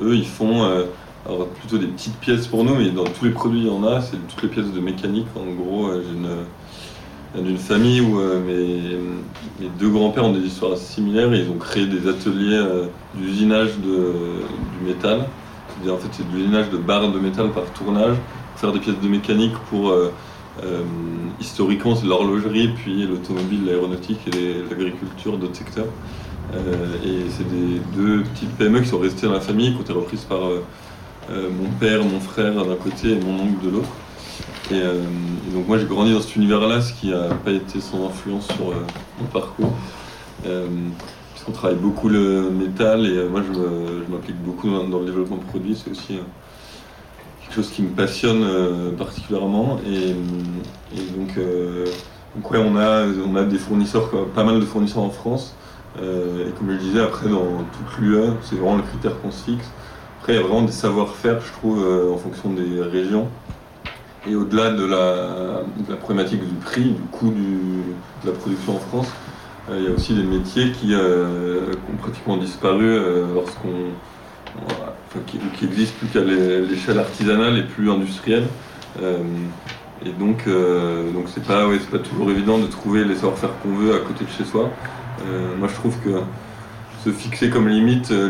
eux, 0.01 0.15
ils 0.15 0.27
font 0.27 0.87
alors 1.25 1.47
plutôt 1.47 1.77
des 1.77 1.87
petites 1.87 2.17
pièces 2.17 2.47
pour 2.47 2.63
nous, 2.63 2.75
mais 2.75 2.89
dans 2.89 3.03
tous 3.03 3.25
les 3.25 3.31
produits 3.31 3.61
il 3.61 3.67
y 3.67 3.69
en 3.69 3.83
a, 3.83 4.01
c'est 4.01 4.17
toutes 4.27 4.41
les 4.43 4.49
pièces 4.49 4.71
de 4.71 4.79
mécanique. 4.79 5.27
En 5.35 5.53
gros, 5.53 5.87
euh, 5.87 6.03
j'ai 6.03 6.17
une, 6.17 7.45
d'une 7.45 7.57
famille 7.57 8.01
où 8.01 8.19
euh, 8.19 8.39
mes, 9.59 9.69
deux 9.79 9.89
grands-pères 9.89 10.25
ont 10.25 10.33
des 10.33 10.45
histoires 10.45 10.75
similaires 10.77 11.33
ils 11.33 11.49
ont 11.49 11.57
créé 11.57 11.85
des 11.85 12.09
ateliers 12.09 12.57
euh, 12.57 12.87
d'usinage 13.15 13.77
du 13.77 14.85
métal. 14.85 15.27
C'est-à-dire 15.69 15.93
en 15.93 15.97
fait 15.97 16.09
c'est 16.11 16.29
de 16.29 16.35
l'usinage 16.35 16.69
de 16.69 16.77
barres 16.77 17.11
de 17.11 17.19
métal 17.19 17.51
par 17.51 17.63
tournage, 17.73 18.17
faire 18.57 18.71
des 18.71 18.79
pièces 18.79 18.99
de 19.01 19.07
mécanique 19.07 19.53
pour 19.69 19.89
euh, 19.89 20.11
euh, 20.63 20.81
historiquement 21.39 21.95
c'est 21.95 22.07
l'horlogerie, 22.07 22.69
puis 22.69 23.07
l'automobile, 23.07 23.65
l'aéronautique 23.65 24.19
et 24.27 24.63
l'agriculture, 24.69 25.37
d'autres 25.37 25.55
secteurs. 25.55 25.87
Euh, 26.53 26.95
et 27.05 27.29
c'est 27.29 27.47
des 27.47 27.79
deux 27.95 28.23
petites 28.23 28.51
PME 28.57 28.81
qui 28.81 28.87
sont 28.87 28.99
restées 28.99 29.27
dans 29.27 29.33
la 29.33 29.41
famille, 29.41 29.71
qui 29.71 29.77
ont 29.77 29.81
été 29.81 29.93
reprises 29.93 30.23
par 30.23 30.45
euh, 30.45 30.59
euh, 30.59 30.61
mon 31.31 31.69
père, 31.79 32.03
mon 32.03 32.19
frère 32.19 32.65
d'un 32.65 32.75
côté 32.75 33.11
et 33.11 33.19
mon 33.19 33.43
oncle 33.43 33.63
de 33.63 33.69
l'autre. 33.69 33.89
Et, 34.71 34.75
euh, 34.75 35.01
donc 35.53 35.67
moi 35.67 35.77
j'ai 35.77 35.85
grandi 35.85 36.13
dans 36.13 36.21
cet 36.21 36.35
univers-là, 36.35 36.81
ce 36.81 36.93
qui 36.93 37.09
n'a 37.09 37.29
pas 37.43 37.51
été 37.51 37.81
sans 37.81 38.07
influence 38.07 38.47
sur 38.47 38.69
euh, 38.69 38.85
mon 39.19 39.27
parcours. 39.27 39.73
Euh, 40.45 40.67
puisqu'on 41.33 41.51
travaille 41.51 41.77
beaucoup 41.77 42.07
le 42.07 42.49
métal 42.49 43.05
et 43.05 43.17
euh, 43.17 43.29
moi 43.29 43.41
je 43.41 44.11
m'implique 44.11 44.37
beaucoup 44.37 44.69
dans, 44.69 44.99
le 44.99 45.05
développement 45.05 45.37
de 45.37 45.43
produits, 45.43 45.75
c'est 45.75 45.91
aussi 45.91 46.17
euh, 46.17 46.21
quelque 47.41 47.55
chose 47.55 47.71
qui 47.71 47.81
me 47.81 47.89
passionne 47.89 48.43
euh, 48.43 48.91
particulièrement. 48.91 49.79
Et, 49.85 50.13
donc, 51.17 51.37
euh, 51.37 51.85
ouais, 52.49 52.59
on 52.59 52.77
a, 52.77 53.05
on 53.05 53.43
des 53.43 53.57
fournisseurs, 53.57 54.09
pas 54.33 54.43
mal 54.43 54.59
de 54.59 54.65
fournisseurs 54.65 55.03
en 55.03 55.09
France. 55.09 55.55
Euh, 56.01 56.47
et 56.47 56.51
comme 56.51 56.67
je 56.67 56.73
le 56.73 56.79
disais, 56.79 57.01
après 57.01 57.27
dans 57.27 57.45
toute 57.73 57.97
l'UE, 57.99 58.17
c'est 58.41 58.55
vraiment 58.55 58.77
le 58.77 58.83
critère 58.83 59.19
qu'on 59.21 59.31
se 59.31 59.43
fixe. 59.43 59.69
Après, 60.21 60.33
il 60.33 60.35
y 60.35 60.39
a 60.39 60.43
vraiment 60.43 60.61
des 60.61 60.71
savoir-faire, 60.71 61.41
je 61.41 61.51
trouve, 61.51 61.83
euh, 61.83 62.13
en 62.13 62.17
fonction 62.17 62.51
des 62.51 62.79
régions. 62.79 63.27
Et 64.29 64.35
au-delà 64.35 64.69
de 64.69 64.85
la, 64.85 65.95
problématique 65.95 66.47
du 66.47 66.53
prix, 66.63 66.83
du 66.91 67.01
coût 67.11 67.31
de 67.31 68.29
la 68.29 68.31
production 68.31 68.75
en 68.75 68.79
France, 68.79 69.07
euh, 69.71 69.77
il 69.79 69.85
y 69.85 69.87
a 69.87 69.95
aussi 69.95 70.13
des 70.13 70.21
métiers 70.21 70.73
qui, 70.73 70.93
euh, 70.93 71.71
ont 71.91 71.97
pratiquement 71.97 72.37
disparu 72.37 72.99
lorsqu'on. 73.33 73.93
qui, 75.25 75.65
existent 75.65 75.95
plus 75.97 76.07
qu'à 76.09 76.19
l'é- 76.23 76.67
l'échelle 76.67 76.99
artisanale 76.99 77.57
et 77.57 77.63
plus 77.63 77.89
industrielle. 77.89 78.45
Et 80.05 80.11
donc, 80.19 80.45
donc 80.47 81.25
c'est 81.33 81.43
pas, 81.43 81.67
ouais, 81.67 81.79
pas 81.79 81.97
toujours 81.97 82.29
évident 82.29 82.59
de 82.59 82.67
trouver 82.67 83.05
les 83.05 83.15
savoir-faire 83.15 83.49
qu'on 83.63 83.73
veut 83.73 83.95
à 83.95 83.99
côté 83.99 84.23
de 84.25 84.29
chez 84.29 84.45
soi. 84.45 84.69
Moi, 85.57 85.67
je 85.67 85.73
trouve 85.73 85.97
que 85.97 86.21
se 87.03 87.09
fixer 87.09 87.49
comme 87.49 87.67
limite 87.67 88.11
euh, 88.11 88.29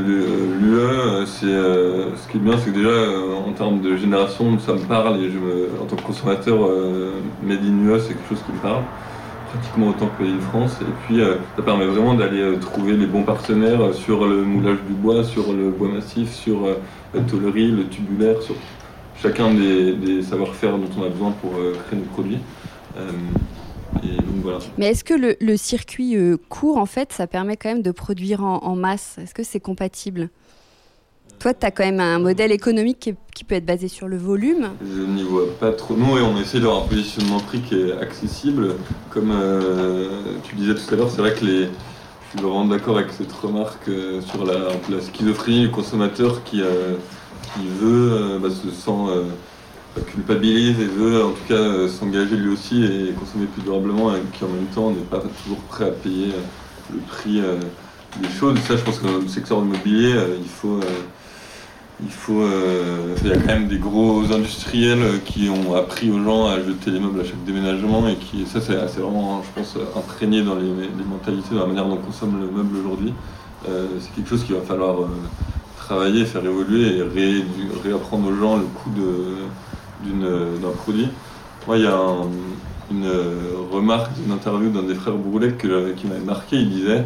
l'UE, 0.61 0.79
euh, 0.79 1.25
c'est 1.25 1.45
euh, 1.45 2.15
ce 2.15 2.27
qui 2.29 2.37
est 2.37 2.39
bien, 2.39 2.57
c'est 2.57 2.71
que 2.71 2.77
déjà 2.77 2.89
en 3.45 3.51
termes 3.51 3.81
de 3.81 3.97
génération, 3.97 4.57
ça 4.59 4.73
me 4.73 4.79
parle 4.79 5.21
et 5.21 5.29
je 5.29 5.37
me, 5.37 5.69
en 5.81 5.85
tant 5.85 5.97
que 5.97 6.03
consommateur, 6.03 6.57
Made 7.43 7.59
in 7.63 7.85
UE, 7.85 7.99
c'est 7.99 8.13
quelque 8.13 8.29
chose 8.29 8.43
qui 8.45 8.53
me 8.53 8.59
parle 8.59 8.83
pratiquement 9.51 9.89
autant 9.89 10.09
que 10.17 10.23
Made 10.23 10.35
in 10.37 10.39
France. 10.39 10.77
Et 10.81 10.85
puis, 11.05 11.19
ça 11.57 11.61
permet 11.63 11.85
vraiment 11.85 12.13
d'aller 12.13 12.57
trouver 12.59 12.93
les 12.93 13.05
bons 13.05 13.23
partenaires 13.23 13.93
sur 13.93 14.25
le 14.25 14.43
moulage 14.43 14.77
du 14.87 14.93
bois, 14.93 15.23
sur 15.23 15.51
le 15.51 15.69
bois 15.69 15.89
massif, 15.89 16.33
sur 16.33 16.59
la 17.13 17.21
tôlerie, 17.21 17.71
le 17.71 17.87
tubulaire, 17.87 18.41
sur 18.41 18.55
chacun 19.21 19.53
des, 19.53 19.93
des 19.93 20.21
savoir-faire 20.21 20.77
dont 20.77 20.89
on 20.97 21.03
a 21.03 21.09
besoin 21.09 21.31
pour 21.41 21.51
créer 21.87 21.99
nos 21.99 22.05
produits. 22.05 22.39
Euh, 24.03 24.07
et 24.07 24.15
donc 24.17 24.35
voilà. 24.43 24.59
Mais 24.77 24.87
est-ce 24.87 25.03
que 25.03 25.13
le, 25.13 25.35
le 25.39 25.57
circuit 25.57 26.15
euh, 26.15 26.37
court, 26.49 26.77
en 26.77 26.85
fait, 26.85 27.11
ça 27.13 27.27
permet 27.27 27.57
quand 27.57 27.69
même 27.69 27.81
de 27.81 27.91
produire 27.91 28.43
en, 28.43 28.59
en 28.63 28.75
masse? 28.75 29.17
Est-ce 29.21 29.33
que 29.33 29.43
c'est 29.43 29.59
compatible? 29.59 30.29
Toi, 31.39 31.55
tu 31.55 31.65
as 31.65 31.71
quand 31.71 31.83
même 31.83 31.99
un 31.99 32.19
modèle 32.19 32.51
économique 32.51 32.99
qui, 32.99 33.09
est- 33.09 33.15
qui 33.33 33.43
peut 33.43 33.55
être 33.55 33.65
basé 33.65 33.87
sur 33.87 34.07
le 34.07 34.15
volume. 34.17 34.69
Je 34.81 35.01
n'y 35.01 35.23
vois 35.23 35.47
pas 35.59 35.71
trop. 35.71 35.95
Nous, 35.95 36.17
et 36.17 36.21
on 36.21 36.37
essaie 36.39 36.59
d'avoir 36.59 36.83
un 36.83 36.87
positionnement 36.87 37.39
prix 37.39 37.61
qui 37.61 37.75
est 37.81 37.93
accessible. 37.93 38.75
Comme 39.09 39.31
euh, 39.33 40.21
tu 40.43 40.55
disais 40.55 40.75
tout 40.75 40.93
à 40.93 40.97
l'heure, 40.97 41.09
c'est 41.09 41.17
vrai 41.21 41.33
que 41.33 41.43
les. 41.45 41.63
Je 42.33 42.37
suis 42.37 42.47
vraiment 42.47 42.65
d'accord 42.65 42.97
avec 42.97 43.11
cette 43.11 43.31
remarque 43.33 43.89
euh, 43.89 44.21
sur 44.21 44.45
la, 44.45 44.69
la 44.89 45.01
schizophrénie 45.01 45.61
du 45.63 45.71
consommateur 45.71 46.43
qui, 46.45 46.61
euh, 46.61 46.93
qui 47.55 47.67
veut, 47.67 48.11
euh, 48.13 48.39
bah, 48.39 48.49
se 48.49 48.69
sent 48.71 48.89
euh, 49.09 49.23
culpabilise 49.99 50.79
et 50.79 50.85
veut 50.85 51.23
en 51.23 51.31
tout 51.31 51.43
cas 51.47 51.55
euh, 51.55 51.87
s'engager 51.87 52.35
lui 52.37 52.49
aussi 52.49 52.83
et 52.83 53.13
consommer 53.13 53.45
plus 53.45 53.61
durablement 53.61 54.15
et 54.15 54.19
qui 54.33 54.43
en 54.43 54.47
même 54.47 54.67
temps 54.73 54.89
n'est 54.91 54.97
pas 55.03 55.19
toujours 55.43 55.59
prêt 55.69 55.85
à 55.85 55.91
payer 55.91 56.27
euh, 56.29 56.93
le 56.93 56.99
prix 56.99 57.41
euh, 57.41 57.57
des 58.21 58.29
choses. 58.29 58.57
Ça, 58.67 58.77
je 58.77 58.83
pense 58.83 58.99
que 58.99 59.07
dans 59.07 59.17
le 59.19 59.27
secteur 59.27 59.59
immobilier, 59.59 60.13
il 60.41 60.49
faut. 60.49 60.79
il 62.03 62.09
faut, 62.09 62.43
y 63.23 63.31
a 63.31 63.37
quand 63.37 63.45
même 63.45 63.67
des 63.69 63.77
gros 63.77 64.23
industriels 64.33 65.21
qui 65.23 65.49
ont 65.49 65.75
appris 65.75 66.11
aux 66.11 66.21
gens 66.21 66.47
à 66.47 66.57
jeter 66.57 66.91
les 66.91 66.99
meubles 66.99 67.21
à 67.21 67.23
chaque 67.23 67.43
déménagement 67.45 68.09
et 68.09 68.15
qui, 68.15 68.45
ça 68.45 68.59
c'est 68.59 68.73
vraiment, 68.99 69.41
je 69.43 69.61
pense, 69.61 69.77
imprégné 69.95 70.41
dans 70.41 70.55
les, 70.55 70.67
mentalités, 71.09 71.55
dans 71.55 71.61
la 71.61 71.67
manière 71.67 71.85
dont 71.85 71.93
on 71.93 72.05
consomme 72.05 72.37
le 72.41 72.51
meuble 72.51 72.75
aujourd'hui. 72.77 73.13
C'est 73.65 74.13
quelque 74.13 74.29
chose 74.29 74.43
qu'il 74.43 74.55
va 74.55 74.61
falloir 74.61 75.07
travailler, 75.77 76.25
faire 76.25 76.43
évoluer 76.43 76.97
et 76.97 77.03
réapprendre 77.81 78.27
aux 78.27 78.35
gens 78.35 78.57
le 78.57 78.63
coût 78.63 78.89
de- 78.89 79.45
d'un 80.05 80.69
produit. 80.71 81.07
Moi, 81.67 81.77
il 81.77 81.83
y 81.83 81.87
a 81.87 81.95
un- 81.95 82.27
une 82.91 83.07
remarque 83.71 84.11
d'une 84.21 84.31
interview 84.33 84.69
d'un 84.69 84.83
des 84.83 84.95
frères 84.95 85.15
Broulet 85.15 85.51
que- 85.53 85.91
qui 85.93 86.07
m'avait 86.07 86.19
marqué. 86.25 86.57
Il 86.57 86.69
disait 86.69 87.05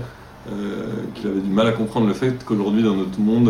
euh, 0.51 0.84
qu'il 1.15 1.27
avait 1.27 1.39
du 1.41 1.49
mal 1.49 1.65
à 1.67 1.71
comprendre 1.71 2.08
le 2.08 2.13
fait 2.13 2.43
qu'aujourd'hui, 2.45 2.84
dans 2.84 2.95
notre 2.95 3.19
monde, 3.19 3.49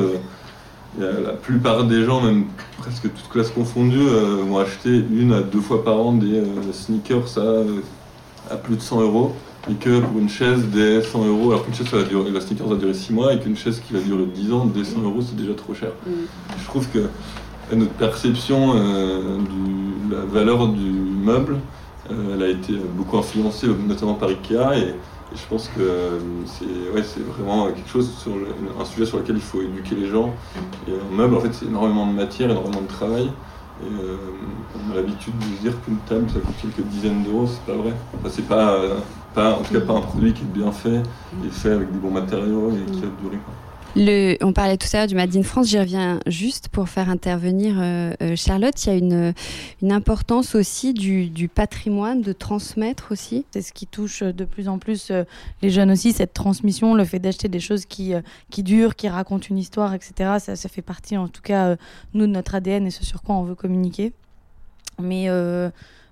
euh, 1.01 1.23
la 1.25 1.33
plupart 1.33 1.83
des 1.83 2.03
gens, 2.05 2.21
même 2.21 2.45
presque 2.77 3.03
toutes 3.03 3.29
classes 3.29 3.51
confondues, 3.51 3.97
euh, 3.99 4.37
vont 4.47 4.57
acheter 4.59 5.03
une 5.11 5.33
à 5.33 5.41
deux 5.41 5.59
fois 5.59 5.83
par 5.83 5.97
an 5.97 6.13
des 6.13 6.41
sneakers 6.71 7.37
à, 7.37 8.53
à 8.53 8.55
plus 8.57 8.75
de 8.77 8.81
100 8.81 9.01
euros. 9.01 9.33
Et 9.69 9.73
que 9.73 9.99
pour 9.99 10.19
une 10.19 10.29
chaise, 10.29 10.63
des 10.73 11.01
100 11.01 11.25
euros, 11.25 11.51
alors 11.51 11.65
qu'une 11.65 11.73
chaise, 11.73 11.87
ça 11.89 11.97
va 11.97 12.03
durer, 12.03 12.29
la 12.31 12.39
sneakers 12.39 12.67
va 12.67 12.75
durer 12.75 12.93
6 12.93 13.11
mois, 13.13 13.33
et 13.33 13.39
qu'une 13.39 13.57
chaise 13.57 13.81
qui 13.85 13.93
va 13.93 13.99
durer 13.99 14.25
10 14.33 14.53
ans, 14.53 14.65
des 14.65 14.85
100 14.85 15.01
euros, 15.01 15.19
c'est 15.21 15.35
déjà 15.35 15.53
trop 15.53 15.73
cher. 15.73 15.89
Je 16.59 16.65
trouve 16.65 16.87
que 16.89 16.99
notre 17.73 17.93
perception 17.93 18.73
euh, 18.75 19.37
de 20.09 20.15
la 20.15 20.21
valeur 20.25 20.67
du 20.67 20.91
meuble, 20.91 21.57
euh, 22.11 22.35
elle 22.35 22.43
a 22.43 22.47
été 22.49 22.73
beaucoup 22.93 23.17
influencée, 23.17 23.67
notamment 23.87 24.13
par 24.13 24.29
Ikea, 24.29 24.77
et, 24.77 24.95
je 25.33 25.41
pense 25.49 25.67
que 25.69 25.81
euh, 25.81 26.19
c'est 26.45 26.65
ouais, 26.93 27.03
vraiment 27.35 27.65
quelque 27.71 27.89
chose 27.89 28.09
sur 28.19 28.31
un 28.79 28.85
sujet 28.85 29.05
sur 29.05 29.17
lequel 29.17 29.35
il 29.35 29.41
faut 29.41 29.61
éduquer 29.61 29.95
les 29.95 30.07
gens. 30.07 30.33
Un 30.87 31.15
meuble, 31.15 31.35
en 31.35 31.39
fait, 31.39 31.51
c'est 31.51 31.65
énormément 31.65 32.05
de 32.05 32.13
matière, 32.13 32.51
énormément 32.51 32.81
de 32.81 32.87
travail. 32.87 33.29
On 33.81 34.91
a 34.91 34.95
l'habitude 34.95 35.33
de 35.37 35.61
dire 35.61 35.73
qu'une 35.83 35.97
table, 36.07 36.29
ça 36.29 36.39
coûte 36.39 36.55
quelques 36.61 36.87
dizaines 36.87 37.23
d'euros, 37.23 37.47
c'est 37.47 37.65
pas 37.65 37.77
vrai. 37.77 37.91
Enfin, 38.13 38.29
c'est 38.31 38.47
pas, 38.47 38.79
en 39.35 39.61
tout 39.63 39.73
cas, 39.73 39.81
pas 39.81 39.93
un 39.93 40.01
produit 40.01 40.31
qui 40.31 40.43
est 40.43 40.53
bien 40.53 40.71
fait 40.71 41.01
et 41.43 41.49
fait 41.49 41.71
avec 41.71 41.91
des 41.91 41.97
bons 41.97 42.11
matériaux 42.11 42.71
et 42.71 42.91
qui 42.91 43.01
va 43.01 43.07
durer. 43.21 43.39
quoi. 43.43 43.64
On 43.97 44.51
parlait 44.51 44.75
tout 44.75 44.87
à 44.91 44.97
l'heure 44.97 45.07
du 45.07 45.15
Made 45.15 45.33
in 45.37 45.43
France, 45.43 45.69
j'y 45.69 45.79
reviens 45.79 46.19
juste 46.27 46.67
pour 46.67 46.89
faire 46.89 47.09
intervenir 47.09 47.75
euh, 47.79 48.13
euh, 48.21 48.35
Charlotte. 48.35 48.75
Il 48.85 48.89
y 48.89 48.91
a 48.91 48.97
une, 48.97 49.33
importance 49.89 50.53
aussi 50.53 50.93
du, 50.93 51.47
patrimoine, 51.47 52.21
de 52.21 52.33
transmettre 52.33 53.13
aussi. 53.13 53.45
C'est 53.51 53.61
ce 53.61 53.71
qui 53.71 53.87
touche 53.87 54.21
de 54.21 54.43
plus 54.43 54.67
en 54.67 54.79
plus 54.79 55.11
euh, 55.11 55.23
les 55.61 55.69
jeunes 55.69 55.91
aussi, 55.91 56.11
cette 56.11 56.33
transmission, 56.33 56.93
le 56.93 57.05
fait 57.05 57.19
d'acheter 57.19 57.47
des 57.47 57.61
choses 57.61 57.85
qui, 57.85 58.13
euh, 58.13 58.21
qui 58.49 58.63
durent, 58.63 58.97
qui 58.97 59.07
racontent 59.07 59.47
une 59.49 59.57
histoire, 59.57 59.93
etc. 59.93 60.39
Ça, 60.39 60.57
ça 60.57 60.67
fait 60.67 60.81
partie, 60.81 61.15
en 61.15 61.29
tout 61.29 61.41
cas, 61.41 61.67
euh, 61.67 61.75
nous, 62.13 62.27
de 62.27 62.31
notre 62.31 62.55
ADN 62.55 62.87
et 62.87 62.91
ce 62.91 63.05
sur 63.05 63.23
quoi 63.23 63.35
on 63.35 63.43
veut 63.43 63.55
communiquer. 63.55 64.11
Mais, 65.01 65.29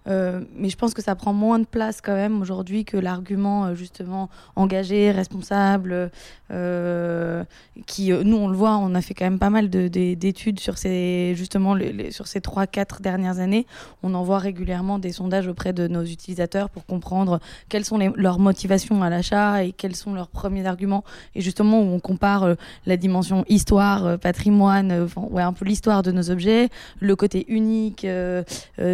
euh, 0.07 0.41
mais 0.55 0.69
je 0.69 0.77
pense 0.77 0.93
que 0.93 1.01
ça 1.01 1.15
prend 1.15 1.33
moins 1.33 1.59
de 1.59 1.65
place 1.65 2.01
quand 2.01 2.13
même 2.13 2.41
aujourd'hui 2.41 2.83
que 2.85 2.97
l'argument 2.97 3.65
euh, 3.65 3.75
justement 3.75 4.29
engagé, 4.55 5.11
responsable, 5.11 6.11
euh, 6.51 7.43
qui, 7.87 8.11
nous, 8.11 8.37
on 8.37 8.47
le 8.47 8.55
voit, 8.55 8.77
on 8.77 8.93
a 8.95 9.01
fait 9.01 9.13
quand 9.13 9.25
même 9.25 9.39
pas 9.39 9.49
mal 9.49 9.69
de- 9.69 9.87
de- 9.87 10.13
d'études 10.13 10.59
sur 10.59 10.77
ces, 10.77 11.33
justement, 11.35 11.73
les, 11.73 12.11
sur 12.11 12.27
ces 12.27 12.39
3-4 12.39 13.01
dernières 13.01 13.39
années. 13.39 13.65
On 14.03 14.13
envoie 14.13 14.39
régulièrement 14.39 14.99
des 14.99 15.11
sondages 15.11 15.47
auprès 15.47 15.73
de 15.73 15.87
nos 15.87 16.03
utilisateurs 16.03 16.69
pour 16.69 16.85
comprendre 16.85 17.39
quelles 17.69 17.85
sont 17.85 17.97
leurs 18.15 18.39
motivations 18.39 19.01
à 19.03 19.09
l'achat 19.09 19.63
et 19.63 19.71
quels 19.71 19.95
sont 19.95 20.13
leurs 20.13 20.27
premiers 20.29 20.65
arguments. 20.67 21.03
Et 21.35 21.41
justement, 21.41 21.81
où 21.81 21.85
on 21.85 21.99
compare 21.99 22.55
la 22.85 22.97
dimension 22.97 23.45
histoire, 23.47 24.19
patrimoine, 24.19 25.07
ouais, 25.31 25.41
un 25.43 25.53
peu 25.53 25.65
l'histoire 25.65 26.03
de 26.03 26.11
nos 26.11 26.29
objets, 26.29 26.69
le 26.99 27.15
côté 27.15 27.45
unique, 27.47 28.05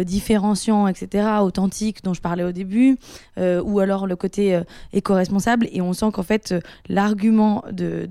différenciant, 0.04 0.86
etc. 0.86 0.99
authentique 1.42 2.02
dont 2.02 2.14
je 2.14 2.20
parlais 2.20 2.44
au 2.44 2.52
début, 2.52 2.98
euh, 3.38 3.62
ou 3.62 3.80
alors 3.80 4.06
le 4.06 4.16
côté 4.16 4.54
euh, 4.54 4.62
éco-responsable. 4.92 5.68
Et 5.72 5.80
on 5.80 5.92
sent 5.92 6.10
qu'en 6.12 6.22
fait, 6.22 6.52
euh, 6.52 6.60
l'argument 6.88 7.64
de, 7.70 8.08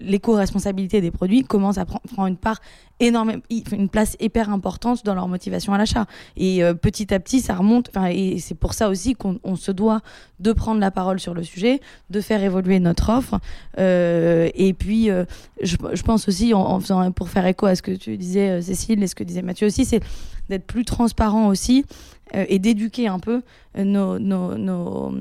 l'éco-responsabilité 0.00 1.00
des 1.00 1.10
produits 1.10 1.44
commence 1.44 1.78
à 1.78 1.84
prendre 1.84 2.02
prend 2.12 2.26
une 2.26 2.36
part 2.36 2.60
énorme, 3.00 3.40
une 3.72 3.88
place 3.88 4.16
hyper 4.20 4.50
importante 4.50 5.04
dans 5.04 5.14
leur 5.14 5.28
motivation 5.28 5.72
à 5.72 5.78
l'achat. 5.78 6.06
Et 6.36 6.62
petit 6.80 7.12
à 7.12 7.20
petit, 7.20 7.40
ça 7.40 7.54
remonte. 7.54 7.90
Et 8.10 8.38
c'est 8.38 8.54
pour 8.54 8.74
ça 8.74 8.88
aussi 8.88 9.14
qu'on 9.14 9.38
on 9.44 9.56
se 9.56 9.72
doit 9.72 10.02
de 10.40 10.52
prendre 10.52 10.80
la 10.80 10.90
parole 10.90 11.18
sur 11.18 11.34
le 11.34 11.42
sujet, 11.42 11.80
de 12.10 12.20
faire 12.20 12.42
évoluer 12.42 12.80
notre 12.80 13.10
offre. 13.10 13.40
Et 13.78 14.74
puis, 14.78 15.08
je, 15.62 16.02
pense 16.02 16.28
aussi, 16.28 16.54
en, 16.54 16.78
faisant 16.80 17.10
pour 17.12 17.28
faire 17.28 17.46
écho 17.46 17.66
à 17.66 17.74
ce 17.74 17.82
que 17.82 17.92
tu 17.92 18.16
disais, 18.16 18.62
Cécile, 18.62 19.02
et 19.02 19.06
ce 19.06 19.14
que 19.14 19.24
disait 19.24 19.42
Mathieu 19.42 19.66
aussi, 19.66 19.84
c'est 19.84 20.00
d'être 20.48 20.66
plus 20.66 20.84
transparent 20.84 21.48
aussi 21.48 21.84
euh, 22.34 22.44
et 22.48 22.58
d'éduquer 22.58 23.08
un 23.08 23.18
peu 23.18 23.42
euh, 23.76 23.84
nos, 23.84 24.18
nos, 24.18 25.12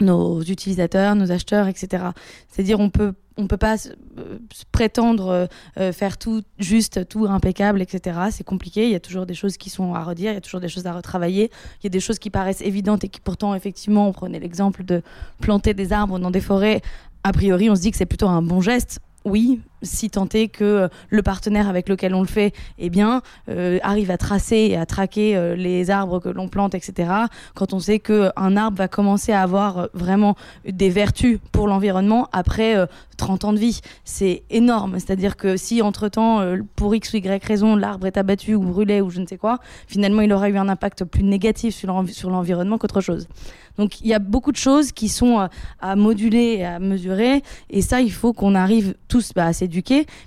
nos, 0.00 0.42
utilisateurs, 0.42 1.14
nos 1.14 1.30
acheteurs, 1.30 1.68
etc. 1.68 2.04
C'est-à-dire, 2.48 2.80
on 2.80 2.90
peut 2.90 3.14
on 3.36 3.46
peut 3.46 3.56
pas 3.56 3.76
euh, 4.18 4.38
prétendre 4.70 5.48
faire 5.92 6.18
tout 6.18 6.42
juste, 6.58 7.08
tout 7.08 7.24
impeccable, 7.24 7.80
etc. 7.80 8.18
C'est 8.30 8.44
compliqué. 8.44 8.84
Il 8.84 8.90
y 8.90 8.94
a 8.94 9.00
toujours 9.00 9.24
des 9.24 9.32
choses 9.32 9.56
qui 9.56 9.70
sont 9.70 9.94
à 9.94 10.04
redire, 10.04 10.32
il 10.32 10.34
y 10.34 10.38
a 10.38 10.42
toujours 10.42 10.60
des 10.60 10.68
choses 10.68 10.86
à 10.86 10.92
retravailler. 10.92 11.50
Il 11.80 11.84
y 11.84 11.86
a 11.86 11.90
des 11.90 12.00
choses 12.00 12.18
qui 12.18 12.28
paraissent 12.28 12.60
évidentes 12.60 13.04
et 13.04 13.08
qui 13.08 13.20
pourtant, 13.20 13.54
effectivement, 13.54 14.06
on 14.08 14.12
prenait 14.12 14.40
l'exemple 14.40 14.84
de 14.84 15.00
planter 15.40 15.72
des 15.72 15.94
arbres 15.94 16.18
dans 16.18 16.30
des 16.30 16.42
forêts. 16.42 16.82
A 17.24 17.32
priori, 17.32 17.70
on 17.70 17.76
se 17.76 17.80
dit 17.80 17.90
que 17.90 17.96
c'est 17.96 18.04
plutôt 18.04 18.28
un 18.28 18.42
bon 18.42 18.60
geste. 18.60 19.00
Oui, 19.24 19.60
si 19.82 20.10
tant 20.10 20.28
est 20.34 20.48
que 20.48 20.64
euh, 20.64 20.88
le 21.08 21.22
partenaire 21.22 21.68
avec 21.68 21.88
lequel 21.88 22.14
on 22.14 22.20
le 22.20 22.26
fait, 22.26 22.52
eh 22.78 22.90
bien, 22.90 23.22
euh, 23.48 23.78
arrive 23.82 24.10
à 24.10 24.18
tracer 24.18 24.68
et 24.70 24.76
à 24.76 24.86
traquer 24.86 25.36
euh, 25.36 25.54
les 25.56 25.90
arbres 25.90 26.20
que 26.20 26.28
l'on 26.28 26.48
plante, 26.48 26.74
etc. 26.74 27.10
Quand 27.54 27.72
on 27.72 27.78
sait 27.80 27.98
qu'un 27.98 28.56
arbre 28.56 28.76
va 28.78 28.88
commencer 28.88 29.32
à 29.32 29.42
avoir 29.42 29.88
vraiment 29.94 30.36
des 30.68 30.90
vertus 30.90 31.38
pour 31.52 31.66
l'environnement 31.68 32.28
après 32.32 32.76
euh, 32.76 32.86
30 33.16 33.44
ans 33.44 33.52
de 33.52 33.58
vie, 33.58 33.80
c'est 34.04 34.42
énorme. 34.50 34.94
C'est-à-dire 34.98 35.36
que 35.36 35.56
si 35.56 35.82
entre-temps, 35.82 36.42
pour 36.74 36.94
X 36.94 37.12
ou 37.12 37.16
Y 37.18 37.44
raison, 37.44 37.76
l'arbre 37.76 38.06
est 38.06 38.16
abattu 38.16 38.54
ou 38.54 38.62
brûlé 38.62 39.02
ou 39.02 39.10
je 39.10 39.20
ne 39.20 39.26
sais 39.26 39.36
quoi, 39.36 39.58
finalement, 39.86 40.22
il 40.22 40.32
aura 40.32 40.48
eu 40.48 40.56
un 40.56 40.68
impact 40.70 41.04
plus 41.04 41.22
négatif 41.22 41.74
sur 41.74 41.88
l'envi- 41.88 42.14
sur 42.14 42.30
l'environnement 42.30 42.78
qu'autre 42.78 43.02
chose. 43.02 43.28
Donc 43.76 44.00
il 44.00 44.08
y 44.08 44.14
a 44.14 44.18
beaucoup 44.18 44.52
de 44.52 44.56
choses 44.56 44.92
qui 44.92 45.08
sont 45.08 45.48
à 45.80 45.96
moduler 45.96 46.56
et 46.58 46.64
à 46.66 46.78
mesurer. 46.78 47.42
Et 47.70 47.82
ça, 47.82 48.00
il 48.00 48.12
faut 48.12 48.32
qu'on 48.32 48.54
arrive 48.54 48.94
tous 49.08 49.32
bah, 49.34 49.46
à 49.46 49.52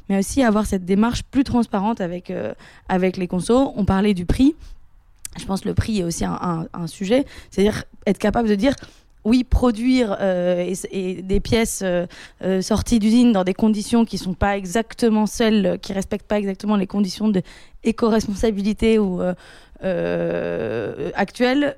mais 0.09 0.19
aussi 0.19 0.43
avoir 0.43 0.65
cette 0.65 0.85
démarche 0.85 1.23
plus 1.23 1.43
transparente 1.43 2.01
avec, 2.01 2.31
euh, 2.31 2.53
avec 2.89 3.17
les 3.17 3.27
consos. 3.27 3.73
On 3.75 3.85
parlait 3.85 4.13
du 4.13 4.25
prix. 4.25 4.55
Je 5.37 5.45
pense 5.45 5.61
que 5.61 5.69
le 5.69 5.73
prix 5.73 5.99
est 5.99 6.03
aussi 6.03 6.25
un, 6.25 6.67
sujet. 6.87 7.25
C'est-à-dire 7.49 7.85
être 8.05 8.19
capable 8.19 8.47
de 8.47 8.55
dire 8.55 8.75
oui, 9.25 9.43
produire 9.43 10.17
euh, 10.19 10.73
et, 10.91 11.21
des 11.21 11.39
pièces 11.39 11.81
euh, 11.83 12.05
sorties 12.61 12.99
d'usine 12.99 13.31
dans 13.31 13.45
des 13.45 13.53
conditions 13.53 14.05
qui 14.05 14.17
sont 14.17 14.33
pas 14.33 14.57
exactement 14.57 15.25
celles, 15.25 15.79
qui 15.81 15.93
respectent 15.93 16.27
pas 16.27 16.37
exactement 16.37 16.75
les 16.75 16.87
conditions 16.87 17.29
de 17.29 17.41
éco-responsabilité 17.83 18.99
ou 18.99 19.21
actuelles, 21.15 21.77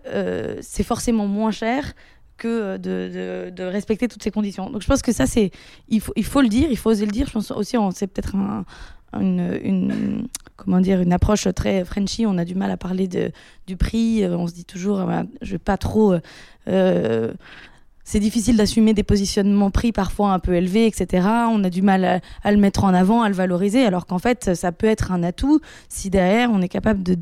c'est 0.62 0.84
forcément 0.84 1.28
moins 1.28 1.51
cher 1.51 1.93
que 2.38 2.78
de, 2.78 3.10
de- 3.13 3.50
de 3.52 3.63
respecter 3.63 4.08
toutes 4.08 4.24
ces 4.24 4.32
conditions. 4.32 4.69
Donc 4.69 4.82
je 4.82 4.88
pense 4.88 5.02
que 5.02 5.12
ça, 5.12 5.26
c'est 5.26 5.52
il 5.89 6.02
faut, 6.02 6.13
il 6.15 6.26
faut 6.26 6.41
le 6.41 6.50
dire, 6.50 6.67
il 6.69 6.78
faut 6.78 6.89
oser 6.91 7.06
le 7.06 7.12
dire. 7.12 7.28
Je 7.28 7.32
pense 7.34 7.52
aussi, 7.52 7.78
c'est 7.93 8.08
peut-être 8.08 8.36
un- 8.36 8.65
une, 9.19 10.28
comment 10.58 10.82
dire, 10.82 11.00
une 11.02 11.13
approche 11.13 11.48
très 11.56 11.86
Frenchy. 11.86 12.26
On 12.26 12.38
a 12.38 12.43
du 12.45 12.56
mal 12.56 12.69
à 12.71 12.78
parler 12.78 13.08
de, 13.08 13.32
du 13.67 13.78
prix. 13.78 14.24
Euh, 14.24 14.36
On 14.38 14.48
se 14.48 14.54
dit 14.54 14.65
toujours, 14.65 15.00
euh, 15.00 15.24
je 15.41 15.52
vais 15.54 15.58
pas 15.58 15.78
trop. 15.78 16.13
euh, 16.13 16.19
euh, 16.67 17.32
c'est 18.06 18.20
difficile 18.20 18.56
d'assumer 18.56 18.94
des 18.94 19.04
positionnements 19.04 19.72
prix 19.72 19.91
parfois 19.91 20.32
un 20.32 20.39
peu 20.39 20.54
élevés, 20.54 20.86
etc. 20.86 21.28
On 21.52 21.63
a 21.63 21.70
du 21.72 21.82
mal 21.82 22.22
à, 22.44 22.52
le 22.52 22.58
mettre 22.58 22.84
en 22.84 22.94
avant, 22.94 23.24
à 23.24 23.30
le 23.30 23.36
valoriser, 23.36 23.84
alors 23.84 24.06
qu'en 24.06 24.20
fait, 24.20 24.54
ça 24.56 24.72
peut 24.72 24.88
être 24.88 25.12
un 25.12 25.24
atout 25.24 25.60
si 25.89 26.12
derrière 26.12 26.52
on 26.52 26.62
est 26.62 26.70
capable 26.70 27.02
de- 27.02 27.18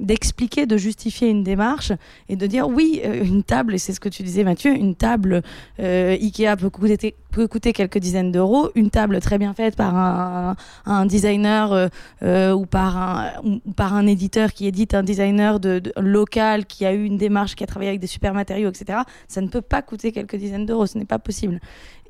d'expliquer, 0.00 0.66
de 0.66 0.76
justifier 0.76 1.28
une 1.28 1.44
démarche 1.44 1.92
et 2.28 2.34
de 2.34 2.46
dire 2.46 2.68
oui, 2.68 3.00
euh, 3.04 3.24
une 3.24 3.44
table, 3.44 3.74
et 3.74 3.78
c'est 3.78 3.92
ce 3.92 4.00
que 4.00 4.08
tu 4.08 4.24
disais 4.24 4.42
Mathieu, 4.42 4.72
une 4.72 4.96
table 4.96 5.42
euh, 5.78 6.16
Ikea 6.20 6.56
peut 6.58 6.70
coûter, 6.70 7.14
peut 7.34 7.48
coûter 7.48 7.72
quelques 7.72 7.98
dizaines 7.98 8.30
d'euros, 8.30 8.70
une 8.76 8.90
table 8.90 9.18
très 9.20 9.38
bien 9.38 9.54
faite 9.54 9.74
par 9.74 9.96
un, 9.96 10.54
un 10.86 11.04
designer 11.04 11.72
euh, 11.72 11.88
euh, 12.22 12.52
ou, 12.52 12.64
par 12.64 12.96
un, 12.96 13.32
par 13.76 13.94
un 13.94 14.06
éditeur 14.06 14.52
qui 14.52 14.68
édite 14.68 14.94
un 14.94 15.02
designer 15.02 15.58
de, 15.58 15.82
local 15.96 16.64
qui 16.64 16.86
a 16.86 16.92
eu 16.92 17.02
une 17.04 17.18
démarche, 17.18 17.56
qui 17.56 17.64
a 17.64 17.66
travaillé 17.66 17.88
avec 17.88 18.00
des 18.00 18.06
super 18.06 18.34
matériaux, 18.34 18.70
etc. 18.70 19.00
Ça 19.26 19.40
ne 19.40 19.48
peut 19.48 19.62
pas 19.62 19.82
coûter 19.82 20.12
quelques 20.12 20.36
dizaines 20.36 20.64
d'euros, 20.64 20.86
ce 20.86 20.96
n'est 20.96 21.04
pas 21.04 21.18
possible. 21.18 21.60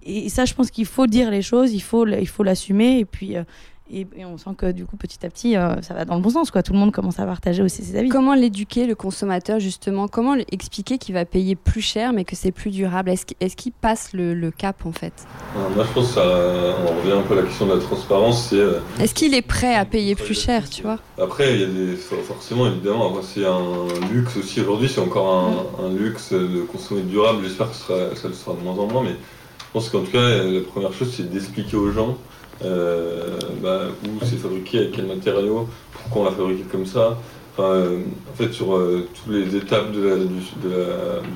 Et 0.02 0.28
ça, 0.28 0.44
je 0.44 0.52
pense 0.52 0.70
qu'il 0.70 0.84
faut 0.84 1.06
dire 1.06 1.30
les 1.30 1.40
choses, 1.40 1.72
il 1.72 1.80
faut, 1.80 2.06
il 2.06 2.28
faut 2.28 2.42
l'assumer, 2.42 2.98
et 2.98 3.04
puis... 3.06 3.36
euh, 3.36 3.44
et, 3.90 4.06
et 4.16 4.24
on 4.24 4.38
sent 4.38 4.50
que 4.56 4.72
du 4.72 4.86
coup, 4.86 4.96
petit 4.96 5.24
à 5.26 5.30
petit, 5.30 5.56
euh, 5.56 5.80
ça 5.82 5.94
va 5.94 6.04
dans 6.04 6.14
le 6.14 6.20
bon 6.22 6.30
sens. 6.30 6.50
Quoi. 6.50 6.62
Tout 6.62 6.72
le 6.72 6.78
monde 6.78 6.92
commence 6.92 7.18
à 7.20 7.26
partager 7.26 7.62
aussi 7.62 7.82
ses 7.82 7.96
avis. 7.96 8.08
Comment 8.08 8.34
l'éduquer, 8.34 8.86
le 8.86 8.94
consommateur, 8.94 9.60
justement? 9.60 10.08
Comment 10.08 10.34
expliquer 10.50 10.98
qu'il 10.98 11.14
va 11.14 11.24
payer 11.24 11.54
plus 11.54 11.82
cher, 11.82 12.12
mais 12.12 12.24
que 12.24 12.34
c'est 12.36 12.52
plus 12.52 12.70
durable? 12.70 13.10
Est-ce 13.10 13.26
qu'il 13.26 13.36
est-ce 13.40 13.56
qu'il 13.56 13.72
passe 13.72 14.12
le, 14.12 14.34
le 14.34 14.50
cap, 14.50 14.86
en 14.86 14.92
fait? 14.92 15.12
Alors, 15.56 15.70
Moi, 15.70 15.84
je 15.86 15.92
pense 15.92 16.08
que 16.08 16.14
ça, 16.14 16.22
on 16.22 17.00
revient 17.00 17.12
un 17.12 17.22
peu 17.22 17.34
à 17.34 17.42
la 17.42 17.42
question 17.42 17.66
de 17.66 17.74
la 17.74 17.80
transparence. 17.80 18.48
C'est 18.48 18.56
euh, 18.56 18.80
Est-ce 19.00 19.14
qu'il 19.14 19.34
est 19.34 19.42
prêt 19.42 19.74
à 19.74 19.84
payer 19.84 20.14
plus 20.14 20.38
cher, 20.38 20.68
tu 20.70 20.82
vois? 20.82 20.98
Après, 21.20 21.54
il 21.54 21.60
y 21.60 21.64
a 21.64 21.66
des, 21.66 21.96
forcément, 21.96 22.66
évidemment, 22.66 23.10
après, 23.10 23.22
c'est 23.22 23.44
un 23.44 23.86
luxe 24.12 24.36
aussi 24.36 24.60
aujourd'hui, 24.60 24.88
c'est 24.88 25.00
encore 25.00 25.68
un, 25.80 25.84
un 25.86 25.92
luxe 25.92 26.32
de 26.32 26.62
consommer 26.62 27.02
durable. 27.02 27.44
J'espère 27.44 27.68
que 27.70 27.76
ce 27.76 27.82
sera, 27.82 28.16
ça 28.16 28.28
le 28.28 28.34
sera 28.34 28.54
de 28.54 28.60
moins 28.60 28.74
en 28.74 28.86
moins, 28.86 29.02
mais 29.02 29.10
je 29.12 29.64
pense 29.72 29.88
qu'en 29.90 30.00
tout 30.02 30.10
cas, 30.12 30.42
la 30.42 30.60
première 30.60 30.92
chose, 30.92 31.12
c'est 31.14 31.28
d'expliquer 31.30 31.76
aux 31.76 31.90
gens 31.90 32.16
euh, 32.62 33.38
bah, 33.62 33.80
où 34.04 34.24
c'est 34.24 34.36
fabriqué, 34.36 34.78
avec 34.78 34.92
quels 34.92 35.06
matériaux, 35.06 35.68
pourquoi 35.92 36.22
on 36.22 36.24
l'a 36.26 36.30
fabriqué 36.30 36.62
comme 36.70 36.86
ça. 36.86 37.18
Euh, 37.58 38.00
en 38.32 38.36
fait, 38.36 38.52
sur 38.52 38.74
euh, 38.74 39.08
toutes 39.14 39.32
les 39.32 39.56
étapes 39.56 39.92
du, 39.92 40.00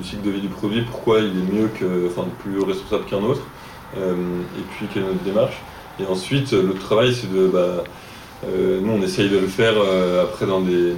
cycle 0.03 0.21
de 0.23 0.31
vie 0.31 0.41
du 0.41 0.47
produit, 0.47 0.81
pourquoi 0.81 1.19
il 1.19 1.27
est 1.27 1.53
mieux 1.53 1.67
que, 1.67 2.07
enfin, 2.07 2.27
plus 2.41 2.61
responsable 2.61 3.05
qu'un 3.05 3.23
autre, 3.23 3.41
et 3.95 4.61
puis 4.71 4.85
quelle 4.93 5.03
est 5.03 5.07
notre 5.07 5.23
démarche. 5.23 5.57
Et 5.99 6.05
ensuite, 6.05 6.51
l'autre 6.51 6.79
travail, 6.79 7.13
c'est 7.13 7.31
de, 7.31 7.47
bah, 7.47 7.83
nous, 8.45 8.91
on 8.91 9.01
essaye 9.01 9.29
de 9.29 9.37
le 9.37 9.47
faire 9.47 9.75
après 10.21 10.45
dans 10.45 10.61
des, 10.61 10.93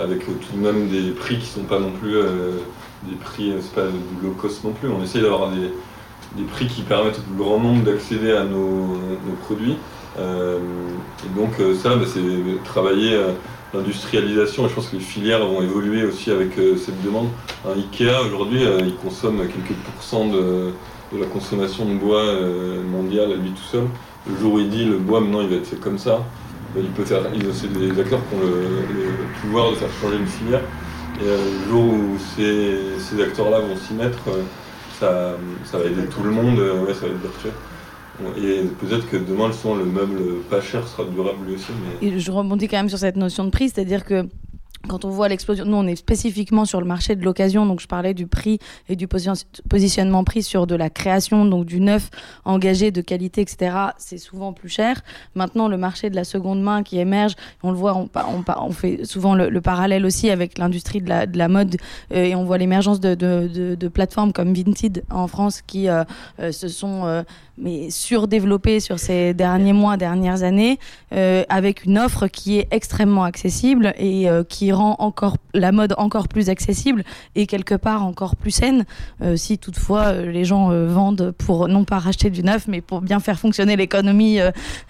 avec 0.00 0.20
tout 0.24 0.56
de 0.56 0.60
même 0.60 0.88
des 0.88 1.10
prix 1.12 1.38
qui 1.38 1.46
sont 1.46 1.62
pas 1.62 1.78
non 1.78 1.90
plus 1.90 2.14
des 3.08 3.16
prix, 3.16 3.52
c'est 3.60 3.74
pas 3.74 3.86
du 3.86 4.26
low 4.26 4.34
cost 4.34 4.62
non 4.64 4.72
plus. 4.72 4.88
On 4.88 5.02
essaye 5.02 5.22
d'avoir 5.22 5.50
des, 5.50 5.72
des 6.36 6.44
prix 6.44 6.66
qui 6.66 6.82
permettent 6.82 7.18
au 7.18 7.22
plus 7.22 7.36
grand 7.36 7.58
nombre 7.58 7.84
d'accéder 7.84 8.32
à 8.32 8.44
nos, 8.44 8.98
produits. 9.44 9.76
Euh, 10.18 10.58
et 11.24 11.40
donc 11.40 11.52
euh, 11.58 11.74
ça, 11.74 11.96
bah, 11.96 12.04
c'est 12.06 12.20
travailler 12.64 13.14
euh, 13.14 13.32
l'industrialisation. 13.72 14.66
Et 14.66 14.68
je 14.68 14.74
pense 14.74 14.88
que 14.88 14.96
les 14.96 15.02
filières 15.02 15.46
vont 15.46 15.62
évoluer 15.62 16.04
aussi 16.04 16.30
avec 16.30 16.52
cette 16.76 17.02
demande. 17.02 17.28
Un 17.66 17.78
Ikea 17.78 18.20
aujourd'hui, 18.26 18.62
il 18.80 18.94
consomme 18.96 19.38
quelques 19.38 19.78
pourcents 19.94 20.26
de, 20.26 20.72
la 21.18 21.26
consommation 21.26 21.84
de 21.86 21.94
bois 21.94 22.24
mondiale 22.90 23.32
à 23.32 23.36
lui 23.36 23.50
tout 23.50 23.62
seul. 23.70 23.84
Le 24.28 24.36
jour 24.38 24.54
où 24.54 24.58
il 24.60 24.68
dit 24.70 24.84
le 24.84 24.98
bois 24.98 25.20
maintenant 25.20 25.40
il 25.40 25.48
va 25.48 25.56
être 25.56 25.66
fait 25.66 25.80
comme 25.80 25.98
ça, 25.98 26.22
bah, 26.74 26.80
il 26.82 26.90
peut 26.90 27.04
faire. 27.04 27.22
C'est 27.52 27.72
des 27.72 27.98
acteurs 27.98 28.20
qui 28.28 28.34
ont 28.34 28.40
le, 28.40 29.40
pouvoir 29.40 29.70
de 29.70 29.76
faire 29.76 29.88
changer 30.00 30.16
une 30.16 30.26
filière. 30.26 30.60
Et 31.20 31.24
le 31.24 31.70
jour 31.70 31.84
où 31.84 32.16
ces, 32.36 33.22
acteurs-là 33.22 33.60
vont 33.60 33.76
s'y 33.76 33.94
mettre, 33.94 34.18
ça, 34.98 35.36
va 35.72 35.84
aider 35.84 36.06
tout 36.06 36.22
le 36.22 36.30
monde, 36.30 36.58
euh, 36.58 36.84
ouais, 36.84 36.94
ça 36.94 37.06
va 37.06 37.08
être 37.08 37.22
vertueux. 37.22 37.52
Et 38.36 38.64
peut-être 38.80 39.08
que 39.08 39.16
demain, 39.16 39.48
le 39.48 39.52
son, 39.52 39.74
le 39.74 39.84
meuble 39.84 40.42
pas 40.50 40.60
cher 40.60 40.86
sera 40.86 41.04
durable 41.04 41.46
lui 41.46 41.54
aussi. 41.54 41.72
Et 42.02 42.18
je 42.18 42.30
rebondis 42.30 42.68
quand 42.68 42.76
même 42.76 42.88
sur 42.88 42.98
cette 42.98 43.16
notion 43.16 43.44
de 43.44 43.50
prix, 43.50 43.70
c'est-à-dire 43.70 44.04
que 44.04 44.28
quand 44.88 45.04
on 45.04 45.10
voit 45.10 45.28
l'explosion, 45.28 45.64
nous 45.64 45.76
on 45.76 45.86
est 45.86 45.96
spécifiquement 45.96 46.64
sur 46.64 46.80
le 46.80 46.86
marché 46.86 47.16
de 47.16 47.24
l'occasion, 47.24 47.66
donc 47.66 47.80
je 47.80 47.86
parlais 47.86 48.14
du 48.14 48.26
prix 48.26 48.58
et 48.88 48.96
du 48.96 49.06
posi- 49.06 49.44
positionnement 49.68 50.24
prix 50.24 50.42
sur 50.42 50.66
de 50.66 50.74
la 50.74 50.90
création, 50.90 51.44
donc 51.44 51.66
du 51.66 51.80
neuf 51.80 52.10
engagé 52.44 52.90
de 52.90 53.00
qualité, 53.00 53.40
etc. 53.40 53.76
C'est 53.98 54.18
souvent 54.18 54.52
plus 54.52 54.68
cher. 54.68 55.02
Maintenant, 55.34 55.68
le 55.68 55.76
marché 55.76 56.10
de 56.10 56.16
la 56.16 56.24
seconde 56.24 56.62
main 56.62 56.82
qui 56.82 56.98
émerge, 56.98 57.34
on 57.62 57.70
le 57.70 57.76
voit, 57.76 57.96
on, 57.96 58.72
fait 58.72 59.04
souvent 59.04 59.34
le, 59.34 59.48
le 59.48 59.60
parallèle 59.60 60.04
aussi 60.04 60.30
avec 60.30 60.58
l'industrie 60.58 61.00
de 61.00 61.08
la, 61.08 61.26
de 61.26 61.38
la 61.38 61.48
mode 61.48 61.76
euh, 62.12 62.24
et 62.24 62.34
on 62.34 62.44
voit 62.44 62.58
l'émergence 62.58 63.00
de, 63.00 63.88
plateformes 63.88 64.32
comme 64.32 64.54
Vinted 64.54 65.04
en 65.10 65.26
France 65.26 65.62
qui 65.62 65.88
euh, 65.88 66.04
euh, 66.40 66.52
se 66.52 66.68
sont 66.68 67.24
mais 67.58 67.90
surdéveloppées 67.90 68.80
sur 68.80 68.98
ces 68.98 69.34
derniers 69.34 69.74
mois, 69.74 69.96
dernières 69.96 70.42
années, 70.42 70.78
avec 71.10 71.84
une 71.84 71.98
offre 71.98 72.26
qui 72.26 72.58
est 72.58 72.68
extrêmement 72.70 73.24
accessible 73.24 73.92
et 73.98 74.26
qui 74.48 74.71
rend 74.72 74.96
encore 74.98 75.36
la 75.54 75.72
mode 75.72 75.94
encore 75.98 76.28
plus 76.28 76.48
accessible 76.48 77.04
et 77.34 77.46
quelque 77.46 77.74
part 77.74 78.04
encore 78.04 78.36
plus 78.36 78.50
saine. 78.50 78.84
si 79.36 79.58
toutefois 79.58 80.12
les 80.12 80.44
gens 80.44 80.68
vendent 80.86 81.32
pour 81.32 81.68
non 81.68 81.84
pas 81.84 81.98
racheter 81.98 82.30
du 82.30 82.42
neuf, 82.42 82.66
mais 82.68 82.80
pour 82.80 83.00
bien 83.00 83.20
faire 83.20 83.38
fonctionner 83.38 83.76
l'économie 83.76 84.38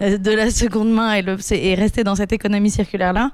de 0.01 0.31
la 0.31 0.51
seconde 0.51 0.93
main 0.93 1.15
et, 1.15 1.75
rester 1.75 2.05
dans 2.05 2.15
cette 2.15 2.33
économie 2.33 2.71
circulaire 2.71 3.13
là. 3.13 3.31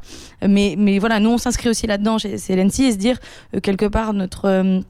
Mais, 0.46 0.98
voilà, 0.98 1.20
nous 1.20 1.30
on 1.30 1.38
s'inscrit 1.38 1.68
aussi 1.68 1.86
là-dedans 1.86 2.18
chez, 2.18 2.38
chez 2.38 2.58
et 2.58 2.92
se 2.92 2.96
dire 2.96 3.18
quelque 3.62 3.86
part 3.86 4.12
notre 4.12 4.82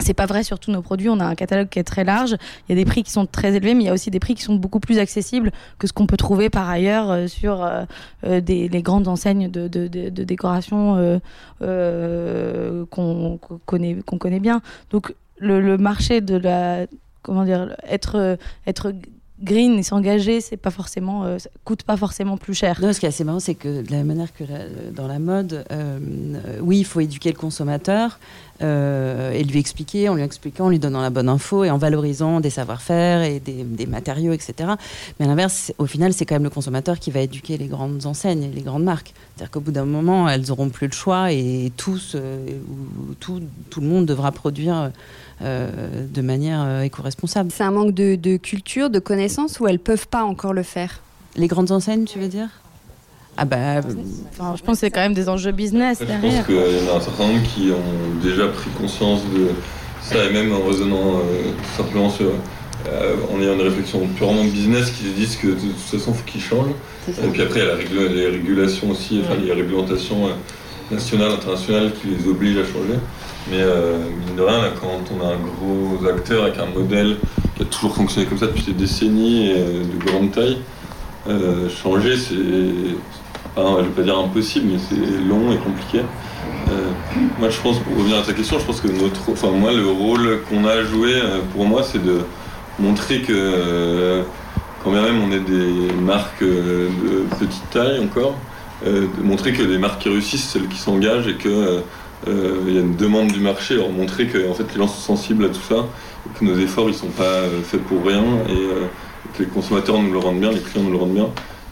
c'est 0.00 0.14
pas 0.14 0.26
vrai 0.26 0.42
sur 0.42 0.58
tous 0.58 0.70
nos 0.70 0.82
produits. 0.82 1.08
On 1.08 1.20
a 1.20 1.24
un 1.24 1.34
catalogue 1.34 1.68
qui 1.68 1.78
est 1.78 1.84
très 1.84 2.04
large. 2.04 2.36
Il 2.68 2.76
y 2.76 2.80
a 2.80 2.82
des 2.82 2.84
prix 2.84 3.02
qui 3.02 3.10
sont 3.10 3.26
très 3.26 3.54
élevés, 3.54 3.74
mais 3.74 3.84
il 3.84 3.86
y 3.86 3.90
a 3.90 3.92
aussi 3.92 4.10
des 4.10 4.20
prix 4.20 4.34
qui 4.34 4.42
sont 4.42 4.54
beaucoup 4.54 4.80
plus 4.80 4.98
accessibles 4.98 5.52
que 5.78 5.86
ce 5.86 5.92
qu'on 5.92 6.06
peut 6.06 6.16
trouver 6.16 6.50
par 6.50 6.68
ailleurs 6.68 7.10
euh, 7.10 7.26
sur 7.26 7.62
euh, 7.62 7.84
euh, 8.24 8.40
des, 8.40 8.68
les 8.68 8.82
grandes 8.82 9.08
enseignes 9.08 9.50
de, 9.50 9.68
de, 9.68 10.08
décoration 10.24 11.20
qu'on 11.60 13.38
connaît, 13.66 13.96
qu'on 14.06 14.18
connaît 14.18 14.40
bien. 14.40 14.60
Donc 14.90 15.14
le, 15.38 15.76
marché 15.76 16.20
de 16.20 16.36
la 16.36 16.86
comment 17.22 17.44
dire 17.44 17.74
être 17.88 18.38
être 18.66 18.92
green 19.42 19.78
et 19.78 19.82
s'engager, 19.82 20.40
c'est 20.40 20.58
pas 20.58 20.70
forcément, 20.70 21.24
coûte 21.64 21.82
pas 21.82 21.96
forcément 21.96 22.36
plus 22.36 22.54
cher. 22.54 22.78
Non, 22.82 22.92
ce 22.92 23.00
qui 23.00 23.06
est 23.06 23.08
assez 23.08 23.24
marrant, 23.24 23.40
c'est 23.40 23.54
que 23.54 23.82
de 23.82 23.90
la 23.90 23.98
même 23.98 24.08
manière 24.08 24.32
que 24.34 24.44
dans 24.90 25.06
la 25.06 25.18
mode, 25.18 25.64
oui, 26.60 26.80
il 26.80 26.84
faut 26.84 27.00
éduquer 27.00 27.32
le 27.32 27.38
consommateur 27.38 28.18
euh, 28.62 29.32
et 29.32 29.44
lui 29.44 29.58
expliquer, 29.58 30.08
en 30.08 30.14
lui 30.14 30.22
expliquant, 30.22 30.66
en 30.66 30.68
lui 30.68 30.78
donnant 30.78 31.02
la 31.02 31.10
bonne 31.10 31.28
info 31.28 31.64
et 31.64 31.70
en 31.70 31.78
valorisant 31.78 32.40
des 32.40 32.50
savoir-faire 32.50 33.22
et 33.22 33.40
des, 33.40 33.86
matériaux, 33.86 34.32
etc. 34.32 34.70
Mais 35.18 35.26
à 35.26 35.28
l'inverse, 35.28 35.72
au 35.78 35.86
final, 35.86 36.12
c'est 36.12 36.26
quand 36.26 36.34
même 36.36 36.44
le 36.44 36.50
consommateur 36.50 36.98
qui 36.98 37.10
va 37.10 37.20
éduquer 37.20 37.56
les 37.56 37.66
grandes 37.66 38.06
enseignes 38.06 38.44
et 38.44 38.48
les 38.48 38.62
grandes 38.62 38.84
marques. 38.84 39.12
C'est-à-dire 39.34 39.50
qu'au 39.50 39.60
bout 39.60 39.72
d'un 39.72 39.84
moment, 39.84 40.28
elles 40.28 40.50
auront 40.52 40.68
plus 40.68 40.86
le 40.86 40.92
choix 40.92 41.32
et 41.32 41.72
tous, 41.76 42.16
tout, 43.18 43.40
tout 43.70 43.80
le 43.80 43.86
monde 43.86 44.06
devra 44.06 44.32
produire 44.32 44.90
euh, 45.42 46.06
de 46.06 46.20
manière 46.20 46.60
euh, 46.62 46.82
éco-responsable. 46.82 47.50
C'est 47.50 47.62
un 47.62 47.70
manque 47.70 47.94
de, 47.94 48.36
culture, 48.36 48.90
de 48.90 48.98
connaissances 48.98 49.58
ou 49.58 49.66
elles 49.66 49.78
peuvent 49.78 50.06
pas 50.06 50.22
encore 50.22 50.52
le 50.52 50.62
faire? 50.62 51.00
Les 51.34 51.46
grandes 51.46 51.70
enseignes, 51.70 52.04
tu 52.04 52.18
veux 52.18 52.28
dire? 52.28 52.48
Ah 53.36 53.44
bah, 53.44 53.80
je 53.80 54.62
pense 54.62 54.62
que 54.62 54.74
c'est 54.74 54.90
quand 54.90 55.00
même 55.00 55.14
des 55.14 55.28
enjeux 55.28 55.52
business 55.52 55.98
derrière. 55.98 56.20
Je 56.20 56.36
pense 56.36 56.46
qu'il 56.46 56.86
y 56.86 56.88
en 56.88 56.94
a 56.94 56.96
un 56.96 57.00
certain 57.00 57.26
nombre 57.26 57.42
qui 57.54 57.70
ont 57.70 58.22
déjà 58.22 58.48
pris 58.48 58.70
conscience 58.70 59.20
de 59.34 59.48
ça 60.02 60.24
et 60.24 60.32
même 60.32 60.52
en 60.52 60.66
raisonnant 60.66 61.16
euh, 61.16 61.52
simplement 61.76 62.10
sur, 62.10 62.32
en 63.32 63.40
ayant 63.40 63.54
une 63.54 63.62
réflexion 63.62 64.06
purement 64.16 64.44
business 64.44 64.90
qui 64.90 65.04
se 65.04 65.14
disent 65.14 65.36
que 65.36 65.48
de 65.48 65.52
toute 65.54 65.76
façon 65.76 66.12
il 66.12 66.18
faut 66.18 66.24
qu'ils 66.26 66.40
changent. 66.40 66.74
Et 67.08 67.28
puis 67.28 67.42
après 67.42 67.60
il 67.60 67.66
y 67.66 67.68
a 67.68 67.74
la 67.74 68.12
les 68.12 68.26
régulations 68.28 68.90
aussi, 68.90 69.22
enfin 69.24 69.38
les 69.42 69.52
réglementations 69.52 70.28
nationales, 70.90 71.32
internationales 71.32 71.92
qui 72.00 72.08
les 72.08 72.28
obligent 72.28 72.58
à 72.58 72.64
changer. 72.64 72.98
Mais 73.50 73.60
euh, 73.60 73.98
mine 74.26 74.36
de 74.36 74.42
rien, 74.42 74.70
quand 74.80 75.00
on 75.16 75.24
a 75.24 75.32
un 75.32 75.38
gros 75.38 76.06
acteur 76.06 76.44
avec 76.44 76.58
un 76.58 76.66
modèle 76.66 77.16
qui 77.56 77.62
a 77.62 77.66
toujours 77.66 77.94
fonctionné 77.94 78.26
comme 78.26 78.38
ça 78.38 78.46
depuis 78.46 78.64
des 78.64 78.72
décennies 78.72 79.50
et 79.50 79.54
de 79.54 80.04
grande 80.04 80.32
taille, 80.32 80.58
euh, 81.28 81.68
changer, 81.68 82.16
c'est, 82.16 82.34
enfin, 83.56 83.76
je 83.78 83.84
vais 83.84 83.90
pas 83.90 84.02
dire 84.02 84.18
impossible, 84.18 84.72
mais 84.72 84.78
c'est 84.78 85.28
long 85.28 85.52
et 85.52 85.56
compliqué. 85.56 86.00
Euh, 86.70 86.90
moi, 87.38 87.48
je 87.50 87.60
pense, 87.60 87.78
pour 87.80 87.96
revenir 87.96 88.18
à 88.18 88.22
ta 88.22 88.32
question, 88.32 88.58
je 88.58 88.64
pense 88.64 88.80
que 88.80 88.88
notre, 88.88 89.30
enfin, 89.30 89.50
moi, 89.50 89.72
le 89.72 89.86
rôle 89.86 90.40
qu'on 90.48 90.64
a 90.64 90.72
à 90.72 90.82
jouer, 90.82 91.14
pour 91.54 91.64
moi, 91.64 91.82
c'est 91.82 92.02
de 92.02 92.20
montrer 92.78 93.22
que, 93.22 94.22
quand 94.82 94.90
bien 94.92 95.02
même 95.02 95.20
on 95.22 95.32
est 95.32 95.40
des 95.40 95.92
marques 96.00 96.42
de 96.42 97.26
petite 97.38 97.68
taille 97.70 98.00
encore, 98.02 98.34
de 98.86 99.08
montrer 99.22 99.52
que 99.52 99.62
les 99.62 99.78
marques 99.78 100.02
qui 100.02 100.08
réussissent, 100.08 100.48
celles 100.48 100.68
qui 100.68 100.78
s'engagent 100.78 101.28
et 101.28 101.34
que 101.34 101.82
euh, 102.28 102.64
il 102.66 102.74
y 102.74 102.78
a 102.78 102.80
une 102.80 102.96
demande 102.96 103.28
du 103.28 103.40
marché, 103.40 103.76
leur 103.76 103.88
montrer 103.88 104.26
que 104.26 104.38
fait, 104.52 104.64
les 104.72 104.78
gens 104.78 104.88
sont 104.88 105.16
sensibles 105.16 105.46
à 105.46 105.48
tout 105.48 105.62
ça, 105.66 105.86
que 106.38 106.44
nos 106.44 106.58
efforts 106.58 106.88
ils 106.88 106.94
sont 106.94 107.08
pas 107.08 107.22
euh, 107.22 107.62
faits 107.62 107.82
pour 107.84 108.04
rien 108.04 108.22
et 108.48 108.52
euh, 108.52 108.86
que 109.34 109.42
les 109.42 109.48
consommateurs 109.48 109.98
nous 110.00 110.12
le 110.12 110.18
rendent 110.18 110.40
bien, 110.40 110.50
les 110.50 110.60
clients 110.60 110.84
nous 110.84 110.92
le 110.92 110.98
rendent 110.98 111.14
bien, 111.14 111.28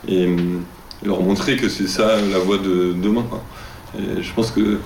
et, 0.09 0.27
leur 1.05 1.23
montrer 1.23 1.57
que 1.57 1.69
c'est 1.69 1.89
ça 1.89 2.17
la 2.31 2.39
voie 2.39 2.59
de 2.59 2.95
demain. 3.01 3.25
Et 3.99 4.23
je 4.23 4.33
pense 4.33 4.51
que 4.51 4.79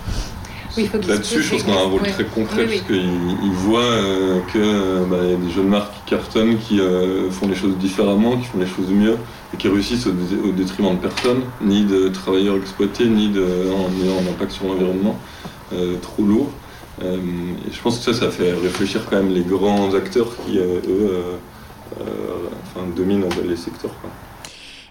là-dessus, 0.77 1.43
je 1.43 1.51
pense 1.51 1.63
qu'on 1.65 1.73
a 1.73 1.81
un 1.81 1.89
rôle 1.89 2.03
très 2.03 2.25
concret, 2.25 2.67
parce 2.67 2.81
qu'ils 2.83 3.53
voient 3.53 3.99
qu'il 4.53 4.61
bah, 5.11 5.17
y 5.25 5.33
a 5.33 5.37
des 5.37 5.51
jeunes 5.51 5.69
marques 5.69 5.93
qui 5.95 6.11
cartonnent, 6.11 6.59
qui 6.59 6.81
font 7.31 7.49
les 7.49 7.55
choses 7.55 7.77
différemment, 7.79 8.37
qui 8.37 8.47
font 8.47 8.59
les 8.59 8.67
choses 8.67 8.91
mieux, 8.91 9.17
et 9.53 9.57
qui 9.57 9.69
réussissent 9.69 10.07
au, 10.07 10.53
détriment 10.53 10.95
de 10.95 11.01
personne, 11.01 11.43
ni 11.61 11.85
de 11.85 12.09
travailleurs 12.09 12.57
exploités, 12.57 13.07
ni 13.07 13.29
de, 13.29 13.43
en 13.43 13.91
ayant 14.05 14.19
un 14.19 14.31
impact 14.31 14.53
sur 14.53 14.67
l'environnement. 14.67 15.19
Euh, 15.75 15.97
trop 16.03 16.23
lourd. 16.23 16.51
Euh, 17.03 17.17
et 17.17 17.73
je 17.73 17.81
pense 17.81 17.99
que 17.99 18.05
ça, 18.05 18.13
ça 18.13 18.31
fait 18.31 18.53
réfléchir 18.53 19.03
quand 19.09 19.17
même 19.17 19.33
les 19.33 19.43
grands 19.43 19.95
acteurs 19.95 20.29
qui, 20.45 20.59
euh, 20.59 20.81
eux, 20.87 21.23
enfin, 21.97 22.87
dominent 22.95 23.25
les 23.45 23.57
secteurs. 23.57 23.95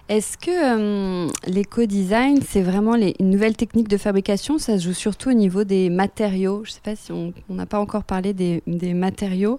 Est-ce 0.08 0.36
que 0.36 0.50
euh, 0.50 1.28
l'éco-design, 1.46 2.40
c'est 2.46 2.60
vraiment 2.60 2.96
une 2.96 3.30
nouvelle 3.30 3.56
technique 3.56 3.88
de 3.88 3.96
fabrication? 3.96 4.58
Ça 4.58 4.78
se 4.78 4.84
joue 4.84 4.92
surtout 4.92 5.30
au 5.30 5.34
niveau 5.34 5.64
des 5.64 5.90
matériaux. 5.90 6.62
Je 6.64 6.70
ne 6.70 6.74
sais 6.74 6.80
pas 6.82 6.96
si 6.96 7.12
on 7.12 7.32
n'a 7.48 7.66
pas 7.66 7.78
encore 7.78 8.04
parlé 8.04 8.34
des, 8.34 8.62
matériaux. 8.94 9.58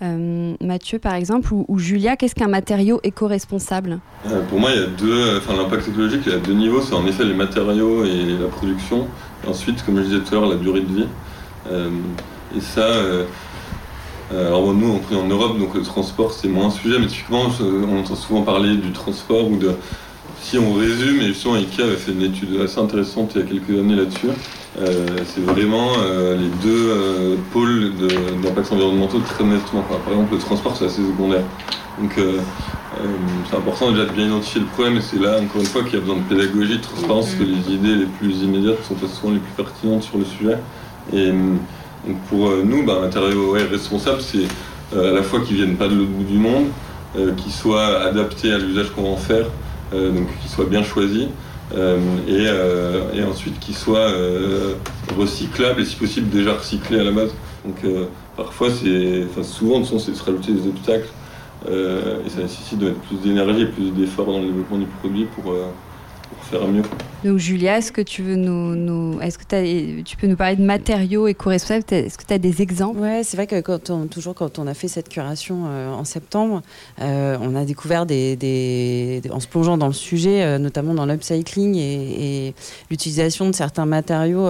Mathieu, 0.00 0.98
par 0.98 1.14
exemple, 1.14 1.52
ou, 1.52 1.78
Julia, 1.78 2.16
qu'est-ce 2.16 2.34
qu'un 2.34 2.48
matériau 2.48 3.00
éco-responsable? 3.04 4.00
Pour 4.48 4.58
moi, 4.58 4.70
il 4.72 4.80
y 4.80 4.82
a 4.82 4.86
deux. 4.86 5.36
Enfin, 5.38 5.54
l'impact 5.56 5.88
écologique, 5.88 6.22
il 6.26 6.32
y 6.32 6.34
a 6.34 6.38
deux 6.38 6.54
niveaux. 6.54 6.80
C'est 6.80 6.94
en 6.94 7.06
effet 7.06 7.24
les 7.24 7.34
matériaux 7.34 8.04
et 8.04 8.24
la 8.40 8.48
production 8.48 9.06
ensuite, 9.46 9.84
comme 9.84 9.98
je 9.98 10.02
disais 10.02 10.20
tout 10.20 10.34
à 10.34 10.40
l'heure, 10.40 10.48
la 10.48 10.56
durée 10.56 10.80
de 10.80 10.94
vie. 10.94 11.06
Euh, 11.70 11.90
et 12.56 12.60
ça, 12.60 12.82
euh, 14.32 14.36
euh, 14.36 14.46
alors 14.48 14.72
nous, 14.74 15.00
on 15.10 15.14
est 15.14 15.18
en 15.18 15.26
Europe, 15.26 15.58
donc 15.58 15.74
le 15.74 15.82
transport, 15.82 16.32
c'est 16.32 16.48
moins 16.48 16.66
un 16.66 16.70
sujet, 16.70 16.98
mais 16.98 17.06
typiquement, 17.06 17.46
on 17.60 17.98
entend 17.98 18.16
souvent 18.16 18.42
parler 18.42 18.76
du 18.76 18.92
transport 18.92 19.50
ou 19.50 19.56
de... 19.56 19.72
Si 20.40 20.58
on 20.58 20.74
résume, 20.74 21.20
et 21.20 21.28
justement 21.28 21.54
Ikea 21.54 21.82
avait 21.82 21.96
fait 21.96 22.10
une 22.10 22.22
étude 22.22 22.60
assez 22.60 22.80
intéressante 22.80 23.32
il 23.36 23.42
y 23.42 23.44
a 23.44 23.46
quelques 23.46 23.78
années 23.78 23.94
là-dessus, 23.94 24.30
c'est 24.76 25.40
vraiment 25.40 25.92
les 26.36 26.48
deux 26.64 27.38
pôles 27.52 27.92
d'impact 28.42 28.72
environnementaux 28.72 29.20
très 29.20 29.44
nettement. 29.44 29.82
par 29.82 30.00
exemple, 30.12 30.34
le 30.34 30.40
transport, 30.40 30.76
c'est 30.76 30.86
assez 30.86 31.00
secondaire. 31.00 31.44
Donc, 32.00 32.18
euh, 32.18 32.38
c'est 33.48 33.56
important 33.56 33.90
déjà 33.90 34.06
de 34.06 34.12
bien 34.12 34.26
identifier 34.26 34.60
le 34.60 34.66
problème 34.66 34.96
et 34.96 35.00
c'est 35.00 35.18
là 35.18 35.38
encore 35.40 35.60
une 35.60 35.66
fois 35.66 35.82
qu'il 35.82 35.94
y 35.94 35.96
a 35.96 36.00
besoin 36.00 36.16
de 36.16 36.22
pédagogie, 36.22 36.78
de 36.78 36.82
transparence, 36.82 37.34
que 37.34 37.42
les 37.42 37.74
idées 37.74 37.96
les 37.96 38.06
plus 38.06 38.42
immédiates 38.42 38.82
sont 38.84 38.94
pas 38.94 39.08
souvent 39.08 39.32
les 39.32 39.40
plus 39.40 39.52
pertinentes 39.52 40.02
sur 40.02 40.18
le 40.18 40.24
sujet. 40.24 40.58
Et 41.12 41.32
donc 42.06 42.18
pour 42.28 42.48
euh, 42.48 42.62
nous, 42.64 42.84
bah, 42.84 42.94
un 42.98 43.00
matériau 43.02 43.52
responsable, 43.52 44.20
c'est 44.20 44.46
euh, 44.94 45.10
à 45.10 45.14
la 45.14 45.22
fois 45.22 45.40
qu'ils 45.40 45.56
viennent 45.56 45.76
pas 45.76 45.88
de 45.88 45.94
l'autre 45.94 46.10
bout 46.10 46.24
du 46.24 46.38
monde, 46.38 46.66
qu'ils 47.36 47.52
soient 47.52 48.00
adaptés 48.00 48.52
à 48.52 48.58
l'usage 48.58 48.90
qu'on 48.90 49.02
va 49.02 49.08
en 49.10 49.16
faire, 49.18 49.44
donc 49.92 50.26
qu'ils 50.40 50.50
soient 50.50 50.64
bien 50.64 50.82
choisis. 50.82 51.26
et, 52.26 53.22
ensuite 53.22 53.60
qu'ils 53.60 53.76
soient 53.76 54.10
recyclables 55.18 55.82
et 55.82 55.84
si 55.84 55.96
possible 55.96 56.30
déjà 56.30 56.54
recyclés 56.54 57.00
à 57.00 57.04
la 57.04 57.10
base. 57.10 57.34
Donc 57.66 57.84
parfois 58.34 58.68
c'est, 58.70 59.24
enfin 59.28 59.42
souvent 59.42 59.80
de 59.80 59.84
c'est 59.84 60.14
se 60.14 60.24
rajouter 60.24 60.52
des 60.52 60.66
obstacles 60.66 61.10
euh, 61.68 62.18
et 62.26 62.30
ça 62.30 62.40
nécessite 62.40 62.78
de 62.78 62.86
mettre 62.86 63.00
plus 63.00 63.16
d'énergie 63.16 63.62
et 63.62 63.66
plus 63.66 63.90
d'efforts 63.90 64.26
dans 64.26 64.40
le 64.40 64.46
développement 64.46 64.78
du 64.78 64.86
produit 64.86 65.26
pour, 65.26 65.52
euh, 65.52 65.66
faire 66.58 66.68
mieux. 66.68 66.82
Donc 67.24 67.38
Julia, 67.38 67.78
est-ce 67.78 67.92
que 67.92 68.00
tu 68.00 68.22
veux 68.22 68.34
nous, 68.34 69.20
est-ce 69.20 69.38
que 69.38 70.02
tu 70.02 70.16
peux 70.16 70.26
nous 70.26 70.34
parler 70.34 70.56
de 70.56 70.64
matériaux 70.64 71.28
éco-responsables 71.28 71.84
Est-ce 71.90 72.18
que 72.18 72.24
tu 72.24 72.34
as 72.34 72.38
des 72.38 72.62
exemples? 72.62 72.98
Ouais, 72.98 73.22
c'est 73.22 73.36
vrai 73.36 73.46
que 73.46 73.60
quand 73.60 73.90
on, 73.90 74.08
toujours 74.08 74.34
quand 74.34 74.58
on 74.58 74.66
a 74.66 74.74
fait 74.74 74.88
cette 74.88 75.08
curation 75.08 75.66
euh, 75.66 75.92
en 75.92 76.04
septembre, 76.04 76.62
euh, 77.00 77.36
on 77.40 77.54
a 77.54 77.64
découvert 77.64 78.06
des, 78.06 79.22
en 79.30 79.38
se 79.38 79.46
plongeant 79.46 79.78
dans 79.78 79.86
le 79.86 79.92
sujet, 79.92 80.42
euh, 80.42 80.58
notamment 80.58 80.94
dans 80.94 81.06
l'upcycling 81.06 81.76
et, 81.76 82.54
l'utilisation 82.90 83.48
de 83.48 83.54
certains 83.54 83.86
matériaux 83.86 84.48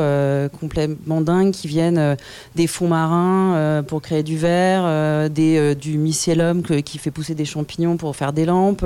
complètement 0.58 1.20
dingues 1.20 1.52
qui 1.52 1.68
viennent 1.68 2.16
des 2.54 2.66
fonds 2.66 2.88
marins 2.88 3.82
pour 3.86 4.02
créer 4.02 4.22
du 4.22 4.36
verre, 4.36 5.28
des, 5.30 5.74
du 5.74 5.98
mycélium 5.98 6.62
qui 6.62 6.98
fait 6.98 7.10
pousser 7.10 7.34
des 7.34 7.44
champignons 7.44 7.96
pour 7.96 8.16
faire 8.16 8.32
des 8.32 8.44
lampes, 8.44 8.84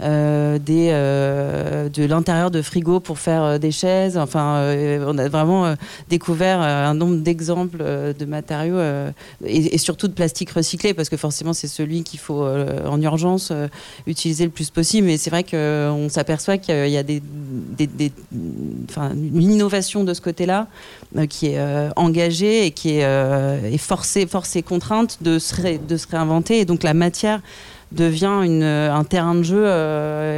des, 0.00 0.58
de 0.60 2.04
l'intérieur 2.04 2.43
de 2.50 2.62
frigo 2.62 3.00
pour 3.00 3.18
faire 3.18 3.42
euh, 3.42 3.58
des 3.58 3.70
chaises. 3.70 4.16
Enfin, 4.16 4.56
euh, 4.56 5.04
on 5.06 5.18
a 5.18 5.28
vraiment 5.28 5.66
euh, 5.66 5.74
découvert 6.08 6.60
un 6.60 6.94
nombre 6.94 7.16
d'exemples 7.16 7.78
de 7.78 8.24
matériaux 8.24 8.78
et, 9.44 9.78
surtout 9.78 10.08
de 10.08 10.12
plastique 10.12 10.50
recyclé 10.50 10.94
parce 10.94 11.08
que 11.08 11.16
forcément 11.16 11.52
c'est 11.52 11.68
celui 11.68 12.02
qu'il 12.02 12.18
faut 12.18 12.44
en 12.44 13.00
urgence 13.00 13.52
utiliser 14.06 14.44
le 14.44 14.50
plus 14.50 14.70
possible. 14.70 15.06
Mais 15.06 15.16
c'est 15.16 15.30
vrai 15.30 15.44
qu'on 15.44 16.08
s'aperçoit 16.08 16.58
qu'il 16.58 16.88
y 16.88 16.96
a 16.96 17.02
des, 17.02 17.22
une 18.32 19.42
innovation 19.42 20.04
de 20.04 20.14
ce 20.14 20.20
côté-là 20.20 20.68
qui 21.28 21.48
est 21.48 21.60
engagée 21.96 22.66
et 22.66 22.70
qui 22.70 22.98
est, 22.98 23.78
forcée, 23.78 24.26
forcée 24.26 24.62
contrainte 24.62 25.18
de 25.22 25.38
se, 25.38 25.76
de 25.76 25.96
se 25.96 26.06
réinventer. 26.08 26.60
Et 26.60 26.64
donc 26.64 26.82
la 26.82 26.94
matière 26.94 27.40
devient 27.92 28.40
une, 28.44 28.62
un 28.62 29.04
terrain 29.04 29.34
de 29.34 29.42
jeu 29.42 29.64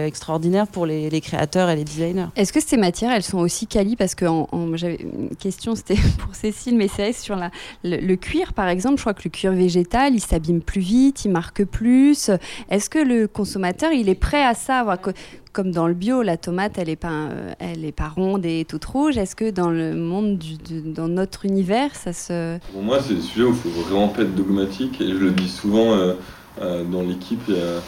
extraordinaire 0.07 0.66
pour 0.66 0.86
les, 0.86 1.11
les, 1.11 1.20
créateurs 1.20 1.70
et 1.70 1.76
les 1.76 1.84
designers. 1.84 2.26
Est-ce 2.36 2.53
que 2.53 2.61
ces 2.61 2.76
matières, 2.76 3.12
elles 3.12 3.22
sont 3.22 3.38
aussi 3.38 3.66
quali 3.66 3.97
Parce 3.97 4.14
que 4.14 4.26
j'avais 4.74 4.99
une 5.01 5.34
question, 5.36 5.74
c'était 5.74 5.97
pour 6.18 6.34
Cécile, 6.34 6.76
mais 6.76 6.88
c'est 6.88 7.12
sur 7.12 7.36
la, 7.36 7.51
le, 7.84 8.14
cuir, 8.16 8.53
par 8.53 8.68
exemple. 8.68 8.97
Je 8.97 9.03
crois 9.03 9.14
que 9.14 9.22
le 9.24 9.30
cuir 9.30 9.53
végétal, 9.53 10.14
il 10.14 10.20
s'abîme 10.20 10.61
plus 10.61 10.80
vite, 10.80 11.24
il 11.24 11.30
marque 11.30 11.64
plus. 11.64 12.30
Est-ce 12.70 12.90
que 12.90 12.99
le 12.99 13.26
consommateur, 13.28 13.92
il 13.92 14.09
est 14.09 14.14
prêt 14.14 14.44
à 14.44 14.55
ça 14.55 14.84
comme 15.57 15.70
dans 15.70 15.88
le 15.88 15.94
bio, 15.94 16.20
la 16.20 16.36
tomate, 16.36 16.76
elle 16.76 16.88
n'est 16.88 16.97
pas, 16.97 17.30
elle 17.59 17.86
est 17.86 17.92
pas 17.92 18.09
ronde 18.09 18.44
et 18.44 18.66
toute 18.68 18.84
rouge. 18.84 19.16
Est-ce 19.16 19.34
que 19.34 19.51
dans 19.51 19.70
le 19.70 19.94
monde, 19.94 20.36
du, 20.36 20.59
dans 20.82 21.09
notre 21.09 21.47
univers, 21.47 21.94
ça 21.94 22.12
se... 22.12 22.59
Pour 22.74 22.82
moi, 22.82 22.99
c'est 23.01 23.14
le 23.14 23.22
sujet 23.22 23.44
où 23.44 23.49
il 23.49 23.55
faut 23.55 23.70
vraiment 23.70 24.09
pas 24.09 24.20
être 24.20 24.34
dogmatique. 24.34 25.01
Et 25.01 25.09
je 25.09 25.16
le 25.16 25.30
dis 25.30 25.49
souvent 25.49 25.92
euh, 25.94 26.12
euh, 26.12 26.14
dans 26.61 27.02
l'équipe, 27.02 27.40
il 27.48 27.54
y 27.54 27.59
a 27.59 27.82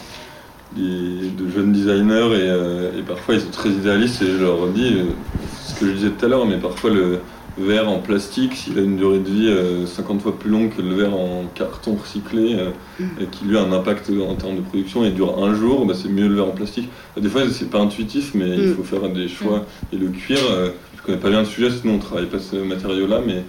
des, 0.75 1.29
de 1.29 1.49
jeunes 1.49 1.71
designers 1.71 2.35
et, 2.35 2.49
euh, 2.49 2.99
et, 2.99 3.01
parfois 3.01 3.35
ils 3.35 3.41
sont 3.41 3.51
très 3.51 3.69
idéalistes 3.69 4.21
et 4.21 4.27
je 4.27 4.43
leur 4.43 4.67
dis, 4.67 4.97
ce 5.65 5.79
que 5.79 5.87
je 5.87 5.93
disais 5.93 6.09
tout 6.09 6.25
à 6.25 6.27
l'heure, 6.27 6.45
mais 6.45 6.57
parfois 6.57 6.91
le, 6.91 7.19
verre 7.59 7.89
en 7.89 7.99
plastique, 7.99 8.55
s'il 8.55 8.77
a 8.77 8.81
une 8.81 8.97
durée 8.97 9.19
de 9.19 9.29
vie 9.29 9.87
50 9.87 10.17
euh, 10.17 10.19
fois 10.19 10.39
plus 10.39 10.49
longue 10.49 10.75
que 10.75 10.81
le 10.81 10.95
verre 10.95 11.13
en 11.13 11.45
carton 11.53 11.95
recyclé, 11.95 12.55
euh, 12.55 12.69
mm. 12.99 13.03
et 13.21 13.25
qui 13.25 13.45
lui 13.45 13.57
a 13.57 13.61
un 13.61 13.71
impact 13.71 14.09
en 14.09 14.35
termes 14.35 14.55
de 14.55 14.61
production 14.61 15.03
et 15.03 15.11
dure 15.11 15.43
un 15.43 15.53
jour, 15.53 15.85
bah, 15.85 15.93
c'est 15.95 16.09
mieux 16.09 16.27
le 16.27 16.35
verre 16.35 16.47
en 16.47 16.51
plastique. 16.51 16.89
Des 17.17 17.29
fois, 17.29 17.41
c'est 17.51 17.69
pas 17.69 17.79
intuitif, 17.79 18.31
mais 18.33 18.49
il 18.49 18.69
mm. 18.69 18.75
faut 18.75 18.83
faire 18.83 19.09
des 19.09 19.27
choix. 19.27 19.59
Mm. 19.59 19.95
Et 19.95 19.97
le 19.97 20.07
cuir, 20.09 20.39
euh, 20.51 20.69
je 20.97 21.01
connais 21.03 21.17
pas 21.17 21.29
bien 21.29 21.39
le 21.39 21.45
sujet, 21.45 21.69
sinon 21.69 21.95
on 21.95 21.99
travaille 21.99 22.27
pas 22.27 22.39
ce 22.39 22.55
matériau-là, 22.55 23.21
mais 23.25 23.43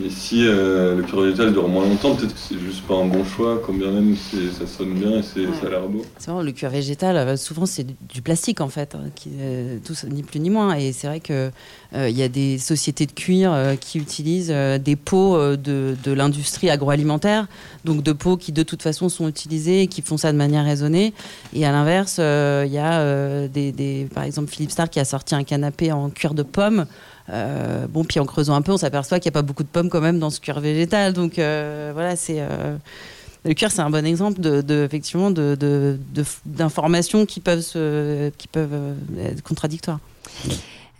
mais 0.00 0.10
si 0.10 0.46
euh, 0.46 0.96
le 0.96 1.02
cuir 1.02 1.20
végétal 1.20 1.52
dure 1.52 1.68
moins 1.68 1.84
longtemps, 1.84 2.14
peut-être 2.14 2.34
que 2.34 2.40
c'est 2.40 2.58
juste 2.58 2.82
pas 2.86 2.94
un 2.94 3.06
bon 3.06 3.24
choix, 3.24 3.60
quand 3.64 3.72
bien 3.72 3.90
même 3.90 4.16
ça 4.16 4.66
sonne 4.66 4.94
bien 4.94 5.18
et 5.18 5.22
ça 5.22 5.66
a 5.66 5.70
l'air 5.70 5.88
beau. 5.88 6.04
C'est 6.18 6.30
vrai, 6.30 6.44
le 6.44 6.52
cuir 6.52 6.70
végétal, 6.70 7.16
euh, 7.16 7.36
souvent 7.36 7.66
c'est 7.66 7.86
du 8.12 8.22
plastique 8.22 8.60
en 8.60 8.68
fait, 8.68 8.94
hein, 8.94 9.08
qui, 9.14 9.30
euh, 9.40 9.78
tout, 9.84 9.94
ni 10.08 10.22
plus 10.22 10.40
ni 10.40 10.50
moins. 10.50 10.74
Et 10.74 10.92
c'est 10.92 11.06
vrai 11.06 11.20
qu'il 11.20 11.50
il 11.94 12.16
y 12.16 12.22
a 12.22 12.28
des 12.28 12.58
sociétés 12.58 13.06
de 13.06 13.12
cuir 13.12 13.56
qui 13.80 13.98
utilisent 13.98 14.50
des 14.50 14.96
pots 14.96 15.56
de, 15.56 15.96
de 16.02 16.12
l'industrie 16.12 16.68
agroalimentaire, 16.68 17.46
donc 17.84 18.02
de 18.02 18.12
pots 18.12 18.36
qui 18.36 18.52
de 18.52 18.62
toute 18.62 18.82
façon 18.82 19.08
sont 19.08 19.26
utilisés 19.26 19.82
et 19.82 19.86
qui 19.86 20.02
font 20.02 20.16
ça 20.18 20.30
de 20.32 20.36
manière 20.36 20.64
raisonnée. 20.64 21.14
Et 21.54 21.64
à 21.64 21.72
l'inverse, 21.72 22.18
il 22.18 22.72
y 22.72 22.78
a 22.78 23.48
des, 23.48 23.72
des, 23.72 24.06
par 24.12 24.24
exemple 24.24 24.50
Philippe 24.50 24.70
Starr 24.70 24.90
qui 24.90 25.00
a 25.00 25.04
sorti 25.04 25.34
un 25.34 25.44
canapé 25.44 25.90
en 25.90 26.10
cuir 26.10 26.34
de 26.34 26.42
pomme. 26.42 26.86
Euh, 27.30 27.86
bon, 27.86 28.04
puis 28.04 28.20
en 28.20 28.24
creusant 28.24 28.54
un 28.54 28.62
peu, 28.62 28.72
on 28.72 28.76
s'aperçoit 28.76 29.20
qu'il 29.20 29.30
n'y 29.30 29.34
a 29.34 29.40
pas 29.40 29.42
beaucoup 29.42 29.62
de 29.62 29.68
pommes 29.68 29.90
quand 29.90 30.00
même 30.00 30.18
dans 30.18 30.30
ce 30.30 30.40
cuir 30.40 30.60
végétal. 30.60 31.12
Donc 31.12 31.38
euh, 31.38 31.90
voilà, 31.92 32.16
c'est. 32.16 32.38
Euh, 32.40 32.76
le 33.44 33.54
cuir, 33.54 33.70
c'est 33.70 33.80
un 33.80 33.90
bon 33.90 34.04
exemple 34.04 34.40
de, 34.40 34.84
effectivement 34.84 35.30
d'informations 35.30 37.24
qui 37.24 37.40
peuvent, 37.40 37.62
qui 38.36 38.48
peuvent 38.48 38.94
être 39.20 39.42
contradictoires. 39.42 40.00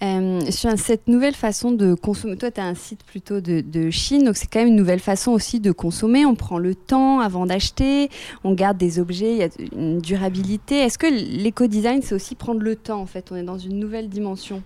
sur 0.00 0.78
cette 0.78 1.08
nouvelle 1.08 1.34
façon 1.34 1.72
de 1.72 1.94
consommer, 1.94 2.36
toi 2.36 2.52
tu 2.52 2.60
as 2.60 2.64
un 2.64 2.76
site 2.76 3.02
plutôt 3.02 3.40
de, 3.40 3.60
de 3.60 3.90
Chine, 3.90 4.24
donc 4.24 4.36
c'est 4.36 4.46
quand 4.46 4.60
même 4.60 4.68
une 4.68 4.76
nouvelle 4.76 5.00
façon 5.00 5.32
aussi 5.32 5.58
de 5.58 5.72
consommer. 5.72 6.24
On 6.24 6.36
prend 6.36 6.58
le 6.58 6.76
temps 6.76 7.18
avant 7.18 7.44
d'acheter, 7.44 8.08
on 8.44 8.54
garde 8.54 8.78
des 8.78 9.00
objets, 9.00 9.32
il 9.32 9.38
y 9.38 9.42
a 9.42 9.48
une 9.76 9.98
durabilité. 9.98 10.76
Est-ce 10.76 10.96
que 10.96 11.08
l'éco-design 11.08 12.02
c'est 12.02 12.14
aussi 12.14 12.36
prendre 12.36 12.60
le 12.60 12.76
temps 12.76 13.00
en 13.00 13.06
fait? 13.06 13.26
On 13.32 13.36
est 13.36 13.42
dans 13.42 13.58
une 13.58 13.80
nouvelle 13.80 14.08
dimension. 14.08 14.62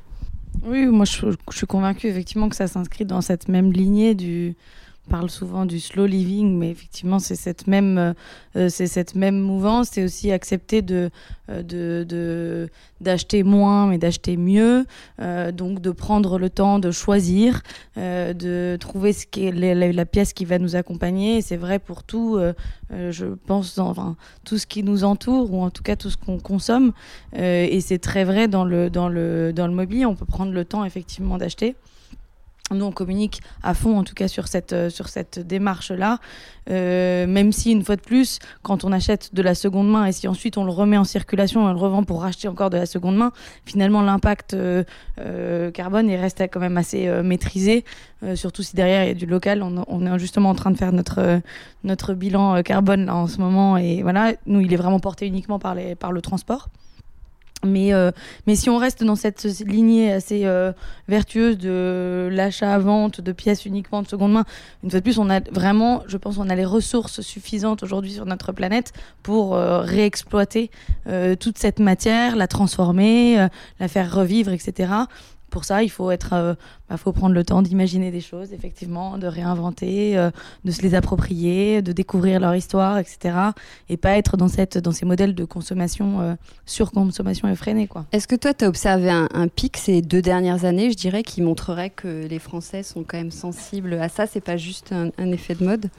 Oui, 0.65 0.87
moi 0.87 1.05
je, 1.05 1.27
suis 1.51 1.67
convaincue 1.67 2.09
effectivement 2.09 2.49
que 2.49 2.57
ça 2.57 2.67
s'inscrit 2.67 3.05
dans 3.05 3.21
cette 3.21 3.49
même 3.49 3.73
lignée 3.73 4.15
du, 4.15 4.55
parle 5.11 5.31
souvent 5.31 5.67
du 5.67 5.81
slow 5.81 6.07
living, 6.07 6.57
mais 6.57 6.71
effectivement, 6.71 7.19
c'est 7.19 7.35
cette 7.35 7.67
même, 7.67 8.15
euh, 8.57 8.69
c'est 8.69 8.87
cette 8.87 9.15
même 9.15 9.39
mouvance. 9.39 9.89
C'est 9.93 10.05
aussi 10.05 10.31
accepter 10.31 10.81
de, 10.81 11.11
euh, 11.51 11.63
de, 12.05 12.71
d'acheter 13.01 13.43
moins, 13.43 13.87
mais 13.87 13.99
d'acheter 13.99 14.37
mieux. 14.37 14.87
Euh, 15.21 15.51
donc, 15.51 15.81
de 15.81 15.91
prendre 15.91 16.39
le 16.39 16.51
temps 16.51 16.79
de 16.79 16.91
choisir, 16.91 17.63
de 17.97 18.77
trouver 18.81 19.13
ce 19.13 19.27
qui 19.27 19.47
est 19.47 19.53
la, 19.53 20.07
pièce 20.07 20.33
qui 20.33 20.45
va 20.45 20.59
nous 20.59 20.77
accompagner. 20.77 21.43
c'est 21.43 21.57
vrai 21.57 21.79
pour 21.79 22.05
tout, 22.05 22.39
je 22.91 23.27
pense, 23.47 23.77
dans, 23.77 23.89
enfin, 23.89 24.17
tout 24.45 24.59
ce 24.59 24.67
qui 24.67 24.83
nous 24.83 25.05
entoure, 25.05 25.53
ou 25.53 25.63
en 25.63 25.71
tout 25.71 25.83
cas 25.83 25.97
tout 25.97 26.11
ce 26.11 26.17
qu'on 26.17 26.39
consomme. 26.39 26.93
et 27.35 27.81
c'est 27.81 27.99
très 27.99 28.25
vrai 28.25 28.49
dans 28.49 28.65
le, 28.65 28.91
dans, 28.91 29.09
le, 29.09 29.53
dans 29.53 29.67
le 29.67 29.75
mobilier. 29.75 30.07
On 30.07 30.15
peut 30.15 30.27
prendre 30.27 30.53
le 30.53 30.65
temps, 30.65 30.85
effectivement, 30.85 31.39
d'acheter. 31.39 31.77
Nous, 32.75 32.85
on 32.85 32.93
communique 32.93 33.41
à 33.63 33.75
fond, 33.75 33.99
en 33.99 34.05
tout 34.05 34.15
cas, 34.15 34.29
sur 34.29 34.49
cette, 34.49 34.73
euh, 34.73 34.91
sur 34.91 35.09
cette 35.09 35.39
démarche-là. 35.39 36.19
Euh, 36.71 37.27
même 37.27 37.53
si, 37.53 37.73
une 37.73 37.85
fois 37.85 37.97
de 37.97 38.01
plus, 38.01 38.39
quand 38.63 38.85
on 38.85 38.93
achète 38.93 39.35
de 39.35 39.43
la 39.43 39.55
seconde 39.55 39.91
main 39.91 40.07
et 40.07 40.13
si 40.13 40.29
ensuite 40.29 40.57
on 40.59 40.65
le 40.65 40.71
remet 40.71 40.97
en 40.97 41.05
circulation 41.05 41.65
on 41.65 41.73
le 41.73 41.79
revend 41.79 42.05
pour 42.05 42.23
racheter 42.23 42.47
encore 42.47 42.71
de 42.71 42.77
la 42.77 42.87
seconde 42.87 43.17
main, 43.17 43.33
finalement, 43.65 44.01
l'impact 44.03 44.55
euh, 44.55 45.71
carbone 45.73 46.09
il 46.09 46.17
reste 46.17 46.41
quand 46.53 46.61
même 46.61 46.77
assez 46.77 47.09
maîtrisé. 47.23 47.85
surtout 48.35 48.63
si 48.63 48.77
derrière 48.77 49.05
il 49.05 49.09
y 49.09 49.11
a 49.11 49.15
du 49.15 49.27
local. 49.27 49.63
On, 49.63 50.07
est 50.07 50.19
justement 50.19 50.51
en 50.51 50.55
train 50.55 50.71
de 50.71 50.77
faire 50.77 50.93
notre, 50.93 51.41
notre 51.85 52.15
bilan 52.15 52.63
carbone 52.63 53.07
là, 53.07 53.17
en 53.17 53.27
ce 53.27 53.39
moment. 53.39 53.77
Et 53.77 54.03
voilà, 54.03 54.35
nous, 54.47 54.61
il 54.61 54.73
est 54.73 54.77
vraiment 54.77 55.01
porté 55.01 55.27
uniquement 55.27 55.59
par 55.59 55.75
le 55.75 56.21
transport. 56.21 56.69
Mais, 57.65 57.95
euh, 57.95 58.11
mais 58.47 58.57
si 58.57 58.71
on 58.71 58.77
reste 58.77 59.05
dans 59.05 59.15
cette 59.15 59.45
lignée 59.45 60.13
assez 60.13 60.47
euh, 60.47 60.73
vertueuse 61.07 61.59
de 61.59 62.29
l'achat-vente 62.33 63.21
de 63.21 63.31
pièces 63.31 63.67
uniquement 63.67 64.03
de 64.03 64.09
seconde 64.09 64.33
main, 64.33 64.45
une 64.83 64.91
fois 64.91 64.99
de 64.99 65.05
plus, 65.05 65.19
on 65.19 65.31
a 65.31 65.39
vraiment, 65.39 66.03
je 66.09 66.17
pense, 66.17 66.39
on 66.39 66.51
a 66.51 66.57
les 66.57 66.65
ressources 66.65 67.21
suffisantes 67.21 67.85
aujourd'hui 67.85 68.13
sur 68.13 68.27
notre 68.27 68.51
planète 68.51 68.93
pour 69.23 69.55
euh, 69.55 69.81
réexploiter 69.81 70.71
toute 71.39 71.59
cette 71.59 71.79
matière, 71.79 72.37
la 72.37 72.47
transformer, 72.47 73.47
la 73.81 73.89
faire 73.89 74.13
revivre, 74.15 74.53
etc 74.53 74.93
pour 75.51 75.65
ça, 75.67 75.83
il 75.83 75.91
faut 75.91 76.11
être, 76.11 76.57
euh, 76.93 76.97
bah, 76.97 76.97
faut 76.97 77.13
prendre 77.13 77.35
le 77.35 77.45
temps 77.45 77.63
d'imaginer 77.63 78.11
des 78.11 78.21
choses, 78.21 78.53
effectivement, 78.53 79.19
de 79.19 79.27
réinventer, 79.27 80.17
euh, 80.17 80.31
de 80.65 80.71
se 80.71 80.83
les 80.83 80.95
approprier, 80.95 81.83
de 81.83 81.93
découvrir 81.93 82.41
leur 82.41 82.55
histoire, 82.55 82.99
etc. 82.99 83.35
Et 83.89 83.97
pas 83.97 84.17
être 84.17 84.37
dans 84.37 84.49
cette, 84.49 84.79
dans 84.79 84.93
ces 84.93 85.07
modèles 85.07 85.35
de 85.35 85.45
consommation, 85.45 86.21
euh, 86.21 86.35
surconsommation 86.67 87.49
effrénée, 87.49 87.87
quoi. 87.87 88.05
Est-ce 88.13 88.29
que 88.29 88.37
toi, 88.37 88.55
tu 88.55 88.65
as 88.65 88.69
observé 88.69 89.11
un, 89.11 89.49
pic 89.49 89.77
ces 89.77 90.03
deux 90.03 90.23
dernières 90.23 90.65
années, 90.65 90.91
je 90.91 90.97
dirais, 90.97 91.23
qui 91.23 91.43
montrerait 91.43 91.91
que 91.91 92.27
les 92.27 92.39
Français 92.39 92.83
sont 92.83 93.05
quand 93.05 93.17
même 93.17 93.31
sensibles 93.31 93.95
à 93.95 94.09
ça? 94.09 94.27
C'est 94.27 94.41
pas 94.41 94.57
juste 94.57 94.93
un, 94.93 95.33
effet 95.33 95.55
de 95.55 95.65
mode? 95.65 95.91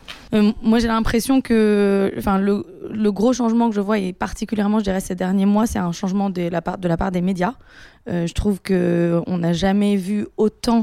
Moi, 0.62 0.80
j'ai 0.80 0.88
l'impression 0.88 1.42
que, 1.42 2.14
le, 2.16 2.66
le, 2.92 3.12
gros 3.12 3.34
changement 3.34 3.70
que 3.70 3.76
je 3.76 3.82
vois, 3.82 4.00
et 4.00 4.14
particulièrement, 4.14 4.80
je 4.80 4.86
dirais, 4.86 5.00
ces 5.00 5.16
derniers 5.16 5.46
mois, 5.46 5.68
c'est 5.68 5.80
un 5.80 5.92
changement 5.92 6.30
de 6.30 6.44
la 6.44 6.62
part, 6.62 6.78
de 6.78 6.88
la 6.88 6.98
part 6.98 7.12
des 7.12 7.22
médias. 7.22 7.54
Euh, 8.10 8.28
je 8.28 8.34
trouve 8.34 8.62
qu'on 8.62 9.38
n'a 9.38 9.54
jamais 9.54 9.96
vu 9.96 10.28
autant 10.38 10.83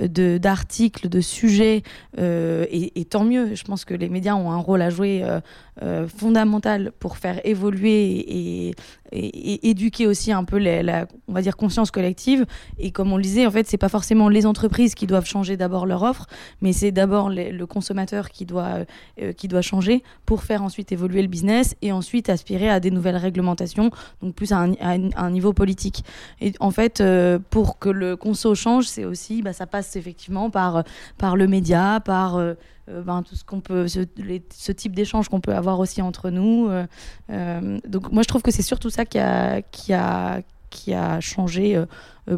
d'articles, 0.00 1.08
de, 1.08 1.20
sujets, 1.20 1.82
euh, 2.18 2.66
et, 2.70 3.04
tant 3.04 3.24
mieux. 3.24 3.54
Je 3.54 3.64
pense 3.64 3.84
que 3.84 3.94
les 3.94 4.08
médias 4.08 4.34
ont 4.34 4.50
un 4.50 4.58
rôle 4.58 4.82
à 4.82 4.90
jouer 4.90 5.22
euh, 5.22 5.40
euh, 5.82 6.08
fondamental 6.08 6.92
pour 6.98 7.16
faire 7.16 7.40
évoluer 7.44 8.70
et, 8.70 8.74
éduquer 9.12 10.08
aussi 10.08 10.32
un 10.32 10.42
peu 10.42 10.58
la, 10.58 11.06
on 11.28 11.32
va 11.32 11.40
dire, 11.40 11.56
conscience 11.56 11.92
collective. 11.92 12.46
Et 12.78 12.90
comme 12.90 13.12
on 13.12 13.16
le 13.16 13.22
disait, 13.22 13.46
en 13.46 13.50
fait, 13.52 13.68
c'est 13.68 13.78
pas 13.78 13.88
forcément 13.88 14.28
les 14.28 14.44
entreprises 14.44 14.96
qui 14.96 15.06
doivent 15.06 15.26
changer 15.26 15.56
d'abord 15.56 15.86
leur 15.86 16.02
offre, 16.02 16.26
mais 16.60 16.72
c'est 16.72 16.90
d'abord 16.90 17.30
le 17.30 17.64
consommateur 17.64 18.30
qui 18.30 18.44
doit, 18.44 18.78
qui 19.36 19.46
doit 19.46 19.62
changer 19.62 20.02
pour 20.26 20.42
faire 20.42 20.64
ensuite 20.64 20.90
évoluer 20.90 21.22
le 21.22 21.28
business 21.28 21.76
et 21.80 21.92
ensuite 21.92 22.28
aspirer 22.28 22.68
à 22.68 22.80
des 22.80 22.90
nouvelles 22.90 23.16
réglementations, 23.16 23.92
donc 24.20 24.34
plus 24.34 24.50
à 24.50 24.66
un, 24.80 25.30
niveau 25.30 25.52
politique. 25.52 26.02
Et 26.40 26.52
en 26.58 26.72
fait, 26.72 27.00
pour 27.50 27.78
que 27.78 27.90
le 27.90 28.16
conso 28.16 28.56
change, 28.56 28.86
c'est 28.86 29.04
aussi, 29.04 29.42
bah, 29.42 29.52
ça 29.52 29.68
passe 29.68 29.83
effectivement 29.96 30.50
par, 30.50 30.84
par 31.18 31.36
le 31.36 31.46
média, 31.46 32.00
par 32.04 32.36
euh, 32.36 32.54
euh, 32.88 33.02
ben, 33.02 33.22
tout 33.22 33.34
ce 33.34 33.44
qu'on 33.44 33.60
peut, 33.60 33.88
ce, 33.88 34.72
type 34.72 34.94
d'échange 34.94 35.28
qu'on 35.28 35.40
peut 35.40 35.54
avoir 35.54 35.78
aussi 35.80 36.02
entre 36.02 36.30
nous. 36.30 36.68
Euh, 36.68 37.78
donc 37.86 38.12
moi 38.12 38.22
je 38.22 38.28
trouve 38.28 38.42
que 38.42 38.50
c'est 38.50 38.62
surtout 38.62 38.90
ça 38.90 39.04
qui 39.04 39.18
a, 39.18 39.62
qui 39.62 39.92
a, 39.92 40.42
qui 40.70 40.92
a 40.92 41.20
changé 41.20 41.82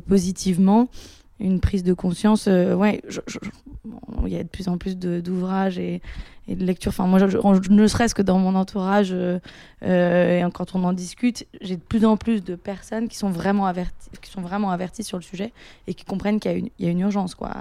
positivement 0.07 0.89
une 1.41 1.61
prise 1.61 1.83
de 1.83 1.93
conscience. 1.93 2.47
ouais, 2.47 3.03
il 4.25 4.33
y 4.33 4.37
a 4.37 4.43
de 4.43 4.49
plus 4.49 4.69
en 4.69 4.79
plus 4.79 4.97
d'ouvrages 4.97 5.79
et, 5.79 6.01
et, 6.49 6.57
de 6.57 6.65
lectures. 6.65 6.91
Enfin, 6.91 7.07
moi, 7.07 7.19
je, 7.19 7.71
ne 7.71 7.87
serait-ce 7.87 8.15
que 8.15 8.23
dans 8.23 8.39
mon 8.39 8.55
entourage, 8.55 9.13
et 9.13 10.45
quand 10.55 10.75
on 10.75 10.85
en 10.85 10.93
discute, 10.93 11.47
j'ai 11.61 11.77
de 11.77 11.83
plus 11.83 12.05
en 12.05 12.17
plus 12.17 12.43
de 12.43 12.55
personnes 12.55 13.09
qui 13.09 13.17
sont 13.17 13.31
vraiment 13.31 13.67
averties, 13.67 14.11
qui 14.21 14.31
sont 14.31 14.43
vraiment 14.43 14.71
averties 14.71 15.05
sur 15.05 15.19
le 15.19 15.23
sujet 15.23 15.53
et 15.87 15.95
qui 15.95 16.05
comprennent 16.05 16.41
qu'il 16.41 16.71
y, 16.79 16.85
y, 16.85 16.89
a 16.89 16.91
une 16.91 17.01
urgence, 17.01 17.35
quoi. 17.35 17.53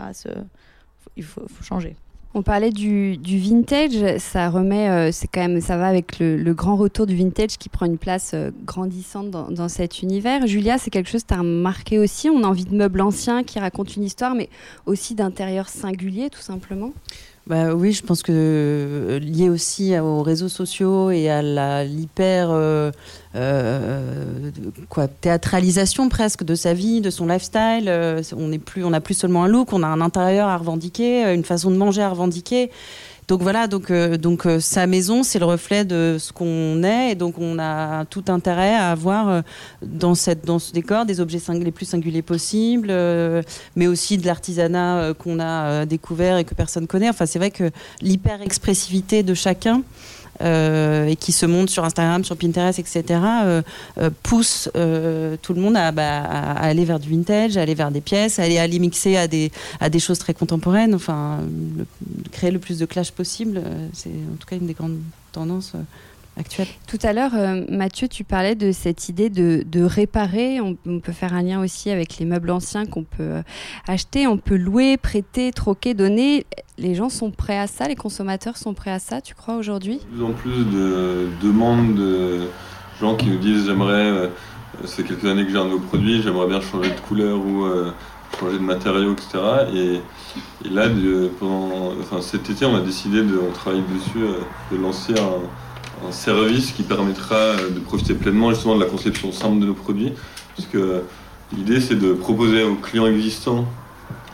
il 1.17 1.23
faut, 1.23 1.47
faut 1.47 1.63
changer. 1.63 1.95
On 2.37 2.41
parlait 2.41 2.71
du, 2.71 3.17
vintage, 3.23 4.19
ça 4.19 4.49
remet, 4.49 4.89
euh, 4.89 5.09
c'est 5.13 5.27
quand 5.27 5.39
même, 5.39 5.61
ça 5.61 5.77
va 5.77 5.87
avec 5.87 6.19
le, 6.19 6.53
grand 6.53 6.75
retour 6.75 7.05
du 7.05 7.15
vintage 7.15 7.57
qui 7.57 7.69
prend 7.69 7.85
une 7.85 7.97
place 7.97 8.31
euh, 8.33 8.51
grandissante 8.65 9.31
dans, 9.31 9.69
cet 9.69 10.01
univers. 10.01 10.45
Julia, 10.45 10.77
c'est 10.77 10.89
quelque 10.89 11.09
chose 11.09 11.23
que 11.23 11.29
tu 11.29 11.33
as 11.33 11.37
remarqué 11.37 11.97
aussi? 11.97 12.29
On 12.29 12.43
a 12.43 12.47
envie 12.47 12.65
de 12.65 12.75
meubles 12.75 12.99
anciens 12.99 13.45
qui 13.45 13.57
racontent 13.57 13.93
une 13.95 14.03
histoire, 14.03 14.35
mais 14.35 14.49
aussi 14.85 15.15
d'intérieur 15.15 15.69
singulier, 15.69 16.29
tout 16.29 16.41
simplement? 16.41 16.91
Bah 17.47 17.75
oui, 17.75 17.91
je 17.93 18.01
pense 18.01 18.23
que 18.23 18.31
euh, 18.33 19.19
lié 19.19 19.49
aussi 19.49 19.95
aux 19.99 20.23
réseaux 20.23 20.49
sociaux 20.49 21.11
et 21.11 21.29
à 21.29 21.43
l'hyper 21.83 22.49
euh, 22.49 22.89
euh, 23.35 24.49
quoi 24.89 25.07
théâtralisation 25.07 26.09
presque 26.09 26.43
de 26.43 26.55
sa 26.55 26.73
vie, 26.73 27.01
de 27.01 27.11
son 27.11 27.27
lifestyle. 27.27 27.87
on 28.35 28.47
n'est 28.47 28.57
plus, 28.57 28.83
on 28.83 28.89
n'a 28.89 29.01
plus 29.01 29.13
seulement 29.13 29.43
un 29.43 29.47
look, 29.47 29.73
on 29.73 29.83
a 29.83 29.87
un 29.87 30.01
intérieur 30.01 30.47
à 30.47 30.57
revendiquer, 30.57 31.31
une 31.35 31.43
façon 31.43 31.69
de 31.69 31.75
manger 31.75 32.01
à 32.01 32.09
revendiquer. 32.09 32.71
Donc 33.27 33.41
voilà, 33.41 33.65
donc, 33.65 33.89
euh, 33.89 34.17
euh, 34.45 34.59
sa 34.59 34.85
maison, 34.85 35.23
c'est 35.23 35.39
le 35.39 35.45
reflet 35.45 35.83
de 35.83 36.17
ce 36.19 36.31
qu'on 36.31 36.83
est, 36.83 37.11
et 37.11 37.15
donc 37.15 37.39
on 37.39 37.57
a 37.57 38.05
tout 38.05 38.25
intérêt 38.27 38.75
à 38.75 38.91
avoir 38.91 39.29
euh, 39.29 39.41
dans, 39.81 40.13
ce 40.13 40.71
décor 40.71 41.05
des 41.05 41.19
objets 41.19 41.39
les 41.53 41.71
plus 41.71 41.87
singuliers 41.87 42.21
possibles, 42.21 42.93
mais 43.75 43.87
aussi 43.87 44.17
de 44.17 44.27
l'artisanat 44.27 45.13
qu'on 45.17 45.39
a 45.39 45.85
découvert 45.85 46.37
et 46.37 46.43
que 46.43 46.53
personne 46.53 46.85
connaît. 46.85 47.09
Enfin, 47.09 47.25
c'est 47.25 47.39
vrai 47.39 47.51
que 47.51 47.71
l'hyper-expressivité 48.01 49.23
de 49.23 49.33
chacun. 49.33 49.81
Euh, 50.41 51.05
et 51.07 51.15
qui 51.15 51.31
se 51.31 51.45
montre 51.45 51.71
sur 51.71 51.83
Instagram, 51.83 52.23
sur 52.23 52.35
Pinterest, 52.37 52.77
etc., 52.79 53.03
euh, 53.43 53.61
euh, 53.97 54.09
pousse 54.23 54.69
euh, 54.75 55.37
tout 55.41 55.53
le 55.53 55.61
monde 55.61 55.77
à, 55.77 55.91
bah, 55.91 56.21
à- 56.23 56.65
aller 56.65 56.85
vers 56.85 56.99
du 56.99 57.09
vintage, 57.09 57.57
à 57.57 57.61
aller 57.61 57.75
vers 57.75 57.91
des 57.91 58.01
pièces, 58.01 58.39
à 58.39 58.43
aller, 58.43 58.57
à 58.57 58.67
les 58.67 58.79
mixer 58.79 59.17
à 59.17 59.27
des, 59.27 59.51
à 59.79 59.89
des 59.89 59.99
choses 59.99 60.19
très 60.19 60.33
contemporaines, 60.33 60.95
enfin, 60.95 61.39
créer 62.31 62.51
le 62.51 62.59
plus 62.59 62.79
de 62.79 62.85
clash 62.85 63.11
possible, 63.11 63.61
c'est 63.93 64.09
en 64.09 64.35
tout 64.39 64.47
cas 64.47 64.55
une 64.55 64.67
des 64.67 64.73
grandes 64.73 64.99
tendances 65.31 65.73
Tout 66.87 66.99
à 67.03 67.13
l'heure, 67.13 67.31
euh, 67.33 67.63
Mathieu, 67.69 68.07
tu 68.07 68.23
parlais 68.23 68.55
de 68.55 68.71
cette 68.71 69.07
idée 69.09 69.29
de, 69.29 69.63
de 69.65 69.81
réparer. 69.83 70.59
On, 70.59 70.75
on 70.85 70.99
peut 70.99 71.13
faire 71.13 71.33
un 71.33 71.41
lien 71.41 71.61
aussi 71.61 71.89
avec 71.91 72.17
les 72.17 72.25
meubles 72.25 72.51
anciens 72.51 72.85
qu'on 72.85 73.03
peut 73.03 73.23
euh, 73.23 73.41
acheter, 73.87 74.27
on 74.27 74.37
peut 74.37 74.57
louer, 74.57 74.97
prêter, 74.97 75.51
troquer, 75.51 75.93
donner. 75.93 76.45
Les 76.77 76.93
gens 76.93 77.07
sont 77.09 77.31
prêts 77.31 77.57
à 77.57 77.67
ça, 77.67 77.87
les 77.87 77.95
consommateurs 77.95 78.57
sont 78.57 78.73
prêts 78.73 78.91
à 78.91 78.99
ça, 78.99 79.21
tu 79.21 79.33
crois, 79.33 79.55
aujourd'hui? 79.55 79.99
De 79.99 80.15
plus 80.15 80.23
en 80.25 80.31
plus 80.33 80.65
de 80.65 81.27
demandes 81.41 81.95
de 81.95 82.47
gens 82.99 83.15
qui 83.15 83.27
nous 83.27 83.37
disent 83.39 83.65
j'aimerais, 83.67 83.93
euh, 84.11 84.27
ça 84.83 84.87
fait 84.97 85.03
quelques 85.03 85.25
années 85.25 85.45
que 85.45 85.51
j'ai 85.51 85.57
un 85.57 85.65
nouveau 85.65 85.79
produit, 85.79 86.21
j'aimerais 86.21 86.47
bien 86.47 86.59
changer 86.59 86.89
de 86.91 86.99
couleur 86.99 87.37
ou 87.39 87.63
euh, 87.63 87.91
changer 88.37 88.57
de 88.57 88.63
matériaux, 88.63 89.13
etc. 89.13 89.39
Et, 89.73 90.01
et 90.65 90.69
là, 90.69 90.89
de- 90.89 91.29
pendant, 91.39 91.93
enfin, 92.01 92.19
cet 92.21 92.49
été, 92.49 92.65
on 92.65 92.75
a 92.75 92.81
décidé, 92.81 93.21
de, 93.23 93.37
on 93.39 93.53
travaille 93.53 93.83
dessus, 93.93 94.17
euh, 94.17 94.39
de 94.71 94.77
lancer 94.81 95.13
un, 95.13 95.41
un 96.07 96.11
service 96.11 96.71
qui 96.71 96.83
permettra 96.83 97.35
euh, 97.35 97.69
de 97.69 97.79
profiter 97.79 98.13
pleinement 98.13 98.49
justement 98.49 98.75
de 98.75 98.83
la 98.83 98.89
conception 98.89 99.31
simple 99.31 99.59
de 99.59 99.65
nos 99.65 99.73
produits. 99.73 100.13
Que 100.71 101.03
l'idée, 101.55 101.81
c'est 101.81 101.95
de 101.95 102.13
proposer 102.13 102.63
aux 102.63 102.75
clients 102.75 103.07
existants 103.07 103.65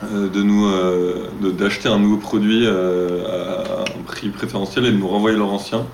euh, 0.04 0.30
de 0.30 0.42
nous 0.42 0.66
euh, 0.66 1.30
d'acheter 1.58 1.90
un 1.90 2.00
nouveau 2.00 2.18
produit 2.18 2.66
euh, 2.66 3.26
à 3.26 3.82
un 3.82 4.04
prix 4.06 4.30
préférentiel 4.30 4.86
et 4.86 4.92
de 4.92 4.98
nous 4.98 5.08
renvoyer 5.08 5.38
leur 5.38 5.52
ancien 5.52 5.86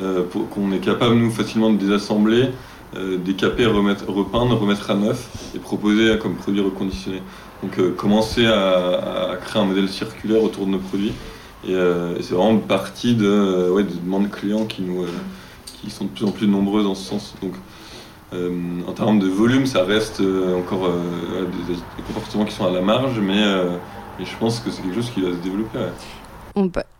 euh, 0.00 0.22
pour 0.28 0.48
qu'on 0.48 0.72
est 0.72 0.78
capable 0.78 1.16
nous 1.16 1.30
facilement 1.30 1.70
de 1.70 1.76
désassembler, 1.76 2.48
euh, 2.96 3.18
décaper, 3.18 3.66
repeindre, 3.66 4.58
remettre 4.58 4.90
à 4.90 4.94
neuf 4.94 5.28
et 5.54 5.58
proposer 5.58 6.18
comme 6.18 6.34
produit 6.34 6.60
reconditionné. 6.60 7.22
Donc 7.62 7.78
euh, 7.78 7.92
commencer 7.92 8.46
à 8.46 9.36
créer 9.44 9.62
un 9.62 9.66
modèle 9.66 9.88
circulaire 9.88 10.42
autour 10.42 10.66
de 10.66 10.72
nos 10.72 10.78
produits 10.78 11.12
et, 11.66 11.74
euh, 11.74 12.16
et 12.18 12.22
c'est 12.22 12.34
vraiment 12.34 12.58
partie 12.58 13.14
de, 13.14 13.26
euh, 13.26 13.70
ouais, 13.70 13.84
de 13.84 13.94
demandes 13.94 14.30
clients 14.30 14.64
qui 14.64 14.82
nous 14.82 15.02
euh, 15.02 15.08
qui 15.80 15.90
sont 15.90 16.04
de 16.04 16.10
plus 16.10 16.24
en 16.24 16.30
plus 16.30 16.46
nombreuses 16.46 16.84
dans 16.84 16.94
ce 16.94 17.08
sens. 17.08 17.34
Donc 17.42 17.54
euh, 18.32 18.50
en 18.86 18.92
termes 18.92 19.18
de 19.18 19.28
volume, 19.28 19.66
ça 19.66 19.84
reste 19.84 20.20
encore 20.56 20.88
des, 20.88 21.74
des 21.74 22.02
comportements 22.06 22.44
qui 22.44 22.54
sont 22.54 22.66
à 22.66 22.70
la 22.70 22.80
marge, 22.80 23.18
mais, 23.20 23.44
mais 24.18 24.24
je 24.24 24.36
pense 24.38 24.60
que 24.60 24.70
c'est 24.70 24.82
quelque 24.82 24.94
chose 24.94 25.10
qui 25.10 25.20
va 25.20 25.30
se 25.30 25.42
développer. 25.42 25.78
ouais. 25.78 25.90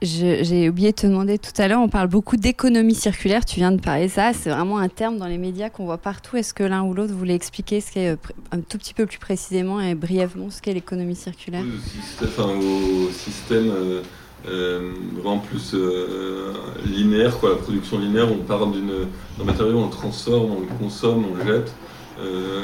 J'ai 0.00 0.68
oublié 0.68 0.92
de 0.92 0.96
te 0.96 1.06
demander 1.06 1.38
tout 1.38 1.52
à 1.58 1.68
l'heure, 1.68 1.80
on 1.80 1.88
parle 1.88 2.08
beaucoup 2.08 2.36
d'économie 2.36 2.94
circulaire, 2.94 3.44
tu 3.44 3.56
viens 3.56 3.72
de 3.72 3.80
parler 3.80 4.08
ça, 4.08 4.32
c'est 4.32 4.50
vraiment 4.50 4.78
un 4.78 4.88
terme 4.88 5.18
dans 5.18 5.26
les 5.26 5.38
médias 5.38 5.68
qu'on 5.70 5.84
voit 5.84 5.98
partout. 5.98 6.36
Est-ce 6.36 6.54
que 6.54 6.64
l'un 6.64 6.82
ou 6.82 6.94
l'autre 6.94 7.14
voulait 7.14 7.34
expliquer 7.34 7.80
ce 7.80 7.92
qu'est 7.92 8.16
un 8.50 8.60
tout 8.60 8.78
petit 8.78 8.94
peu 8.94 9.06
plus 9.06 9.18
précisément 9.18 9.78
et 9.80 9.94
brièvement 9.94 10.50
ce 10.50 10.60
qu'est 10.60 10.72
l'économie 10.72 11.16
circulaire? 11.16 11.64
Au 11.64 12.00
système, 12.00 12.28
enfin, 12.28 12.50
au 12.58 13.10
système 13.10 13.70
euh, 13.70 14.02
vraiment 14.44 15.38
plus 15.38 15.72
euh, 15.74 16.52
linéaire, 16.84 17.38
quoi, 17.38 17.50
la 17.50 17.56
production 17.56 17.98
linéaire, 17.98 18.28
on 18.30 18.38
part 18.38 18.66
d'un 18.66 19.44
matériau, 19.44 19.78
on 19.78 19.84
le 19.86 19.90
transforme, 19.90 20.50
on 20.52 20.60
le 20.60 20.66
consomme, 20.78 21.24
on 21.30 21.36
le 21.36 21.44
jette. 21.44 21.74
Euh, 22.20 22.62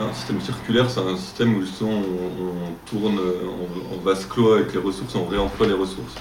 un 0.00 0.12
système 0.14 0.40
circulaire, 0.40 0.88
c'est 0.88 1.00
un 1.00 1.16
système 1.16 1.56
où 1.56 1.62
on, 1.82 1.86
on 1.86 2.90
tourne 2.90 3.18
euh, 3.18 3.92
en, 3.92 3.94
en 3.96 4.00
vase 4.02 4.24
clos 4.26 4.52
avec 4.52 4.72
les 4.72 4.80
ressources, 4.80 5.14
on 5.14 5.26
réemploie 5.26 5.66
les 5.66 5.74
ressources. 5.74 6.14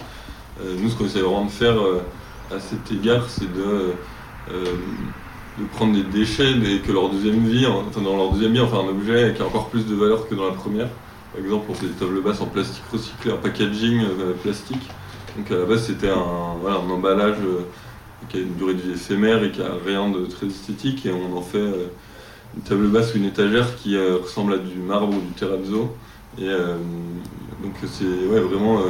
Euh, 0.61 0.75
nous, 0.77 0.89
ce 0.89 0.95
qu'on 0.95 1.05
essaie 1.05 1.21
vraiment 1.21 1.45
de 1.45 1.51
faire 1.51 1.79
euh, 1.79 2.01
à 2.53 2.59
cet 2.59 2.91
égard, 2.91 3.29
c'est 3.29 3.51
de, 3.51 3.93
euh, 4.51 4.63
de 5.59 5.65
prendre 5.75 5.93
des 5.93 6.03
déchets 6.03 6.51
et 6.51 6.79
que 6.79 6.91
leur 6.91 7.09
deuxième 7.09 7.45
vie, 7.47 7.65
enfin 7.67 8.01
dans 8.01 8.17
leur 8.17 8.31
deuxième 8.31 8.53
vie, 8.53 8.59
enfin 8.59 8.79
un 8.79 8.89
objet 8.89 9.33
qui 9.35 9.41
a 9.41 9.45
encore 9.45 9.69
plus 9.69 9.85
de 9.85 9.95
valeur 9.95 10.27
que 10.27 10.35
dans 10.35 10.47
la 10.47 10.53
première. 10.53 10.89
Par 11.31 11.41
exemple, 11.41 11.65
on 11.69 11.73
fait 11.73 11.87
des 11.87 11.93
tables 11.93 12.21
basses 12.21 12.41
en 12.41 12.47
plastique 12.47 12.83
recyclé, 12.91 13.31
en 13.31 13.37
packaging 13.37 14.01
euh, 14.01 14.33
plastique. 14.41 14.89
Donc 15.37 15.51
à 15.51 15.59
la 15.59 15.65
base, 15.65 15.85
c'était 15.85 16.09
un, 16.09 16.17
emballage 16.17 17.37
euh, 17.43 17.61
qui 18.29 18.37
a 18.37 18.39
une 18.39 18.55
durée 18.55 18.73
de 18.73 18.81
vie 18.81 18.91
éphémère 18.91 19.43
et 19.43 19.51
qui 19.51 19.61
a 19.61 19.71
rien 19.85 20.09
de 20.09 20.25
très 20.25 20.47
esthétique. 20.47 21.05
Et 21.05 21.11
on 21.11 21.37
en 21.37 21.41
fait 21.41 21.59
euh, 21.59 21.87
une 22.55 22.63
table 22.63 22.87
basse 22.87 23.13
ou 23.13 23.17
une 23.17 23.25
étagère 23.25 23.75
qui 23.75 23.95
ressemble 23.97 24.53
à 24.53 24.57
du 24.57 24.79
marbre 24.79 25.15
ou 25.15 25.21
du 25.21 25.33
terrazzo. 25.33 25.95
Et 26.39 26.47
donc 26.47 27.73
c'est 27.85 28.05
vraiment 28.05 28.81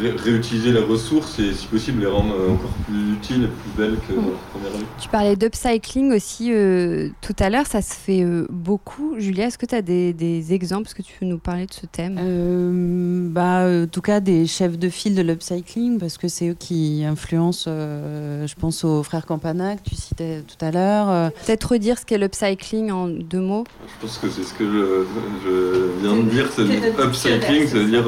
ré- 0.00 0.10
réutiliser 0.16 0.72
les 0.72 0.80
ressources 0.80 1.38
et 1.38 1.52
si 1.52 1.66
possible 1.66 2.00
les 2.00 2.06
rendre 2.06 2.34
euh, 2.34 2.52
encore 2.52 2.70
plus 2.86 3.12
utiles 3.12 3.44
et 3.44 3.48
plus 3.48 3.70
belles 3.76 3.96
que 4.08 4.14
dans 4.14 4.20
la 4.22 4.38
première 4.52 4.78
vie. 4.78 4.84
Tu 5.00 5.08
parlais 5.08 5.36
d'upcycling 5.36 6.12
aussi 6.14 6.52
euh, 6.52 7.08
tout 7.20 7.34
à 7.38 7.50
l'heure, 7.50 7.66
ça 7.66 7.82
se 7.82 7.94
fait 7.94 8.22
euh, 8.22 8.46
beaucoup. 8.50 9.14
Julia, 9.18 9.46
est-ce 9.46 9.58
que 9.58 9.66
tu 9.66 9.74
as 9.74 9.82
des, 9.82 10.12
des 10.12 10.52
exemples 10.52 10.86
Est-ce 10.86 10.94
que 10.94 11.02
tu 11.02 11.14
peux 11.18 11.26
nous 11.26 11.38
parler 11.38 11.66
de 11.66 11.72
ce 11.72 11.86
thème? 11.86 12.18
Euh, 12.20 13.28
bah, 13.30 13.66
en 13.84 13.86
tout 13.86 14.00
cas, 14.00 14.20
des 14.20 14.46
chefs 14.46 14.78
de 14.78 14.88
file 14.88 15.14
de 15.14 15.22
l'upcycling, 15.22 15.98
parce 15.98 16.18
que 16.18 16.28
c'est 16.28 16.48
eux 16.50 16.56
qui 16.58 17.04
influencent, 17.06 17.66
euh, 17.68 18.46
je 18.46 18.54
pense 18.54 18.84
aux 18.84 19.02
frères 19.02 19.26
Campana 19.26 19.76
que 19.76 19.88
tu 19.88 19.94
citais 19.94 20.42
tout 20.42 20.62
à 20.64 20.70
l'heure. 20.70 21.32
Peut-être 21.46 21.72
redire 21.72 21.98
ce 21.98 22.04
qu'est 22.04 22.18
l'upcycling 22.18 22.90
en 22.90 23.08
deux 23.08 23.40
mots? 23.40 23.64
Je 23.86 24.06
pense 24.06 24.18
que 24.18 24.28
c'est 24.28 24.42
ce 24.42 24.54
que 24.54 24.64
je, 24.64 25.04
je 25.44 25.90
viens 26.02 26.16
de 26.16 26.30
dire, 26.30 26.48
c'est 26.54 26.62
le 26.64 27.04
upcycling, 27.04 27.66
ça 27.66 27.74
veut 27.78 27.84
dire 27.90 28.04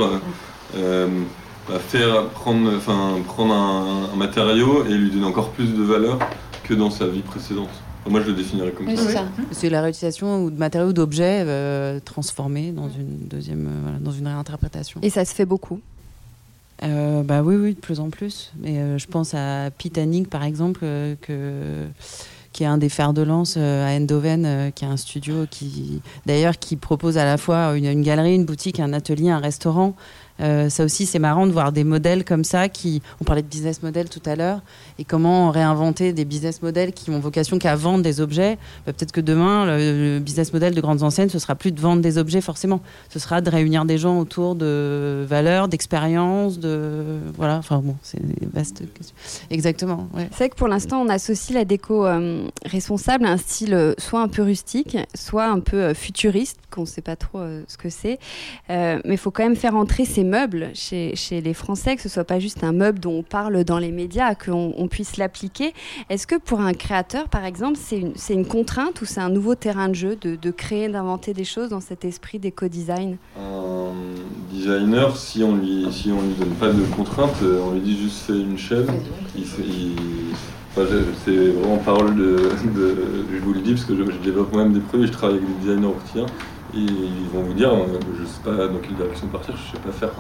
euh, 0.77 1.09
faire 1.89 2.29
prendre, 2.31 2.75
enfin, 2.77 3.17
prendre 3.27 3.55
un, 3.55 4.11
un 4.13 4.17
matériau 4.17 4.85
et 4.87 4.95
lui 4.95 5.11
donner 5.11 5.25
encore 5.27 5.51
plus 5.51 5.75
de 5.75 5.83
valeur 5.83 6.19
que 6.65 6.75
dans 6.75 6.91
sa 6.91 7.07
vie 7.07 7.21
précédente. 7.21 7.69
Enfin, 8.03 8.11
moi, 8.11 8.21
je 8.23 8.29
le 8.29 8.35
définirais 8.35 8.71
comme 8.73 8.87
Oui, 8.89 8.97
ça. 8.97 9.03
c'est 9.07 9.13
ça. 9.15 9.25
C'est 9.51 9.71
la 9.71 9.83
réutilisation 9.83 10.45
ou 10.45 10.51
de 10.51 10.59
matériaux 10.59 10.91
ou 10.91 10.93
d'objets 10.93 11.43
euh, 11.47 11.99
transformés 12.05 12.71
dans 12.73 12.89
une 12.89 13.27
deuxième, 13.29 13.67
euh, 13.67 13.99
dans 14.01 14.13
une 14.13 14.27
réinterprétation. 14.27 15.01
Et 15.03 15.11
ça 15.11 15.25
se 15.25 15.35
fait 15.35 15.45
beaucoup. 15.47 15.81
Euh, 16.83 17.23
bah 17.23 17.43
oui, 17.43 17.57
oui, 17.57 17.75
de 17.75 17.81
plus 17.81 18.01
en 18.01 18.11
plus. 18.11 18.53
Mais 18.61 18.79
euh, 18.79 18.99
je 18.99 19.07
pense 19.07 19.35
à 19.35 19.71
Pitanik, 19.77 20.29
par 20.29 20.45
exemple, 20.45 20.81
euh, 20.83 21.15
que, 21.21 21.87
qui 22.53 22.65
est 22.65 22.67
un 22.67 22.77
des 22.79 22.91
fers 22.91 23.13
de 23.15 23.23
lance 23.23 23.55
euh, 23.57 23.85
à 23.87 23.91
Eindhoven, 23.97 24.45
euh, 24.45 24.71
qui 24.71 24.85
a 24.85 24.89
un 24.89 24.97
studio 24.99 25.47
qui, 25.51 26.03
d'ailleurs, 26.27 26.59
qui 26.59 26.77
propose 26.77 27.17
à 27.19 27.25
la 27.25 27.39
fois 27.39 27.77
une, 27.77 27.87
une 27.87 28.03
galerie, 28.03 28.35
une 28.35 28.45
boutique, 28.45 28.79
un 28.79 28.93
atelier, 28.93 29.31
un 29.31 29.39
restaurant. 29.41 29.95
Euh, 30.41 30.69
ça 30.69 30.85
aussi, 30.85 31.07
c'est 31.07 31.19
marrant 31.19 31.47
de 31.47 31.53
voir 31.53 31.73
des 31.73 31.85
modèles 31.85 32.25
comme 32.25 32.45
ça. 32.45 32.67
On 33.21 33.25
parlait 33.25 33.43
de 33.43 33.49
business 33.49 33.83
model 33.83 34.09
tout 34.09 34.23
à 34.27 34.37
l'heure, 34.37 34.61
et 34.99 35.05
comment 35.05 35.51
réinventer 35.51 36.13
des 36.13 36.25
business 36.25 36.63
models 36.63 36.93
qui 36.93 37.11
ont 37.11 37.19
vocation 37.19 37.59
qu'à 37.59 37.75
vendre 37.77 38.03
des 38.03 38.21
objets. 38.21 38.59
Bah, 38.87 38.93
Peut-être 38.93 39.13
que 39.13 39.21
demain, 39.21 39.67
le, 39.67 40.19
business 40.19 40.53
model 40.53 40.75
de 40.75 40.81
grandes 40.81 41.03
enseignes, 41.03 41.29
ce 41.29 41.39
sera 41.39 41.55
plus 41.55 41.73
de 41.73 41.81
vendre 41.81 42.03
des 42.03 42.19
objets 42.19 42.41
forcément. 42.41 42.81
Ce 43.09 43.19
sera 43.19 43.41
de 43.41 43.51
réunir 43.51 43.85
des 43.85 43.99
gens 43.99 44.19
autour 44.19 44.55
de 44.55 45.25
valeurs, 45.29 45.69
d'expériences, 45.69 46.59
de 46.59 47.19
voilà. 47.37 47.59
Enfin 47.59 47.79
bon, 47.79 47.97
c'est 48.03 48.21
vaste 48.53 48.83
question. 48.95 49.15
Exactement. 49.51 50.09
C'est 50.17 50.37
vrai 50.37 50.49
que 50.51 50.57
pour 50.57 50.69
l'instant, 50.69 51.01
on 51.01 51.09
associe 51.09 51.57
la 51.57 51.65
déco 51.65 52.07
euh, 52.07 52.47
responsable 52.65 53.27
à 53.27 53.31
un 53.31 53.37
style 53.37 53.75
euh, 53.75 53.95
soit 53.99 54.21
un 54.21 54.29
peu 54.29 54.43
rustique, 54.43 54.97
soit 55.15 55.47
un 55.47 55.61
peu 55.61 55.95
futuriste, 55.95 56.59
qu'on 56.71 56.83
ne 56.83 56.87
sait 56.87 57.03
pas 57.03 57.17
trop 57.17 57.41
ce 57.69 57.77
que 57.77 57.91
c'est. 57.91 58.19
Mais 58.69 59.01
il 59.07 59.19
faut 59.19 59.31
quand 59.31 59.45
même 59.45 59.57
faire 59.57 59.77
entrer 59.77 60.05
ces 60.05 60.25
meubles 60.27 60.69
chez, 60.75 61.17
chez 61.17 61.41
les 61.41 61.55
Français, 61.55 61.97
que 61.97 62.03
ce 62.03 62.09
soit 62.09 62.25
pas 62.25 62.39
juste 62.39 62.63
un 62.65 62.73
meuble 62.73 62.99
dont 62.99 63.13
on 63.19 63.23
parle 63.23 63.65
dans 63.65 63.79
les 63.79 63.93
médias, 63.93 64.35
qu'on 64.35 64.75
on 64.77 64.89
puisse 64.89 65.17
l'appliquer. 65.17 65.73
Est-ce 66.11 66.27
que 66.27 66.37
pour 66.37 66.61
un 66.61 66.73
créateur, 66.75 67.29
par 67.29 67.45
exemple, 67.45 67.79
c'est 67.81 67.99
une, 67.99 68.13
c'est 68.17 68.35
une 68.35 68.47
contrainte 68.47 69.01
ou 69.01 69.05
c'est 69.05 69.21
un 69.21 69.31
nouveau 69.31 69.55
terrain 69.55 69.89
de 69.89 69.95
jeu 69.95 70.17
de, 70.21 70.37
de 70.37 70.51
créer, 70.51 70.89
d'inventer 70.89 71.33
des 71.33 71.45
choses 71.45 71.71
dans 71.71 71.81
cet 71.81 72.05
esprit 72.05 72.39
d'éco-design 72.39 73.17
Un 73.39 73.93
designer, 74.53 75.17
si 75.17 75.43
on 75.43 75.57
lui, 75.57 75.87
si 75.91 76.11
on 76.11 76.21
lui 76.23 76.35
donne 76.39 76.55
pas 76.61 76.69
de 76.73 76.83
contraintes, 76.95 77.43
euh, 77.43 77.61
on 77.65 77.73
lui 77.73 77.81
dit 77.81 77.97
juste 77.99 78.19
fais 78.27 78.39
une 78.39 78.59
chaîne, 78.59 78.87
il, 79.37 79.45
fait- 79.45 79.63
il- 79.63 80.33
enfin, 80.71 80.87
je- 80.91 81.15
c'est 81.25 81.49
vraiment 81.51 81.79
parole 81.79 82.17
de, 82.17 82.51
de- 82.75 82.97
je 83.33 83.39
vous 83.43 83.53
le 83.53 83.61
dis 83.61 83.73
parce 83.73 83.85
que 83.85 83.97
je, 83.97 84.03
je 84.11 84.19
développe 84.25 84.53
moi-même 84.53 84.73
des 84.73 84.81
produits, 84.81 85.07
je 85.07 85.13
travaille 85.13 85.37
avec 85.39 85.49
des 85.61 85.67
designers 85.69 85.89
et 86.17 86.25
ils 86.75 87.29
vont 87.33 87.43
vous 87.43 87.55
dire, 87.55 87.73
euh, 87.73 87.99
je 88.21 88.25
sais 88.25 88.41
pas 88.45 88.67
dans 88.69 88.79
quelle 88.79 88.95
direction 88.95 89.27
partir, 89.29 89.55
je 89.57 89.73
sais 89.77 89.83
pas 89.83 89.93
faire. 89.93 90.11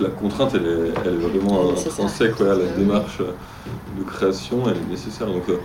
la 0.00 0.08
contrainte, 0.10 0.52
elle 0.54 0.66
est, 0.66 0.92
elle 1.04 1.14
est 1.14 1.16
vraiment 1.16 1.70
nécessaire. 1.70 1.92
intrinsèque 2.04 2.40
à 2.40 2.44
la 2.54 2.66
démarche 2.76 3.18
de 3.18 4.02
création, 4.04 4.62
elle 4.66 4.76
est 4.76 4.90
nécessaire. 4.90 5.26
Donc, 5.28 5.48
euh, 5.48 5.56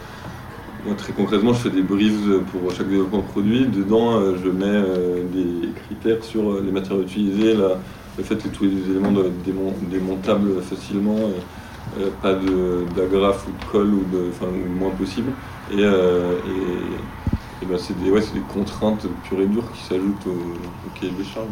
moi, 0.85 0.95
très 0.95 1.11
concrètement, 1.13 1.53
je 1.53 1.59
fais 1.59 1.69
des 1.69 1.81
briefs 1.81 2.19
pour 2.51 2.71
chaque 2.71 2.87
développement 2.89 3.21
produit. 3.21 3.65
Dedans, 3.65 4.17
euh, 4.19 4.35
je 4.43 4.49
mets 4.49 4.65
euh, 4.65 5.23
des 5.33 5.69
critères 5.87 6.23
sur 6.23 6.51
euh, 6.51 6.61
les 6.65 6.71
matières 6.71 6.99
utilisées, 6.99 7.53
la- 7.53 7.77
le 8.17 8.23
fait 8.23 8.35
que 8.35 8.47
tous 8.49 8.63
les 8.65 8.89
éléments 8.91 9.11
doivent 9.11 9.27
être 9.27 9.43
démon- 9.43 9.73
démontables 9.89 10.61
facilement, 10.61 11.15
euh, 11.17 12.01
euh, 12.01 12.09
pas 12.21 12.33
d'agrafe 12.95 13.47
ou 13.47 13.51
de 13.51 13.71
colle, 13.71 13.93
ou 13.93 14.03
de, 14.11 14.29
enfin, 14.29 14.47
le 14.51 14.69
moins 14.69 14.91
possible. 14.91 15.31
Et, 15.71 15.75
euh, 15.79 16.33
et- 16.45 17.28
et 17.61 17.65
ben, 17.65 17.77
c'est 17.77 17.97
des, 18.01 18.09
ouais, 18.09 18.21
des 18.33 18.39
contraintes 18.53 19.05
pures 19.23 19.41
et 19.41 19.47
dures 19.47 19.69
qui 19.73 19.83
s'ajoutent 19.83 20.27
au, 20.27 20.31
au 20.31 20.99
cahier 20.99 21.11
des 21.11 21.23
charges. 21.23 21.47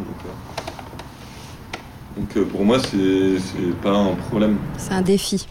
Donc, 2.16 2.36
euh, 2.36 2.40
euh, 2.40 2.44
pour 2.46 2.64
moi, 2.64 2.78
c'est 2.78 3.36
pas 3.82 3.90
un 3.90 4.14
problème. 4.14 4.58
C'est 4.78 4.92
un 4.92 5.02
défi. 5.02 5.46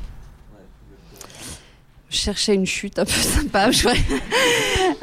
Je 2.10 2.18
cherchais 2.18 2.55
une 2.55 2.66
chute 2.66 2.97
un 2.97 3.05
peu 3.05 3.12
sympa. 3.12 3.70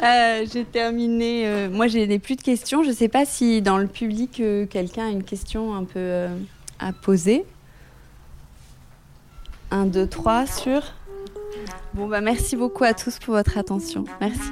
Euh, 0.03 0.47
j'ai 0.53 0.65
terminé. 0.65 1.69
moi, 1.71 1.87
j'ai 1.87 2.07
des 2.07 2.19
plus 2.19 2.37
de 2.37 2.43
questions. 2.43 2.83
Je 2.83 2.89
ne 2.89 2.95
sais 2.95 3.09
pas 3.09 3.25
si 3.25 3.63
dans 3.63 3.79
le 3.79 3.87
public, 3.87 4.43
quelqu'un 4.71 5.07
a 5.07 5.11
une 5.11 5.23
question 5.23 5.75
un 5.75 5.85
peu 5.85 6.27
à 6.81 6.93
poser. 6.93 7.45
Un, 9.71 9.87
deux, 9.87 10.07
trois, 10.07 10.47
sur. 10.47 10.83
Bon, 11.95 12.09
bah, 12.09 12.21
merci 12.21 12.57
beaucoup 12.57 12.85
à 12.85 12.93
tous 12.93 13.19
pour 13.19 13.35
votre 13.35 13.57
attention. 13.57 14.05
Merci. 14.21 14.51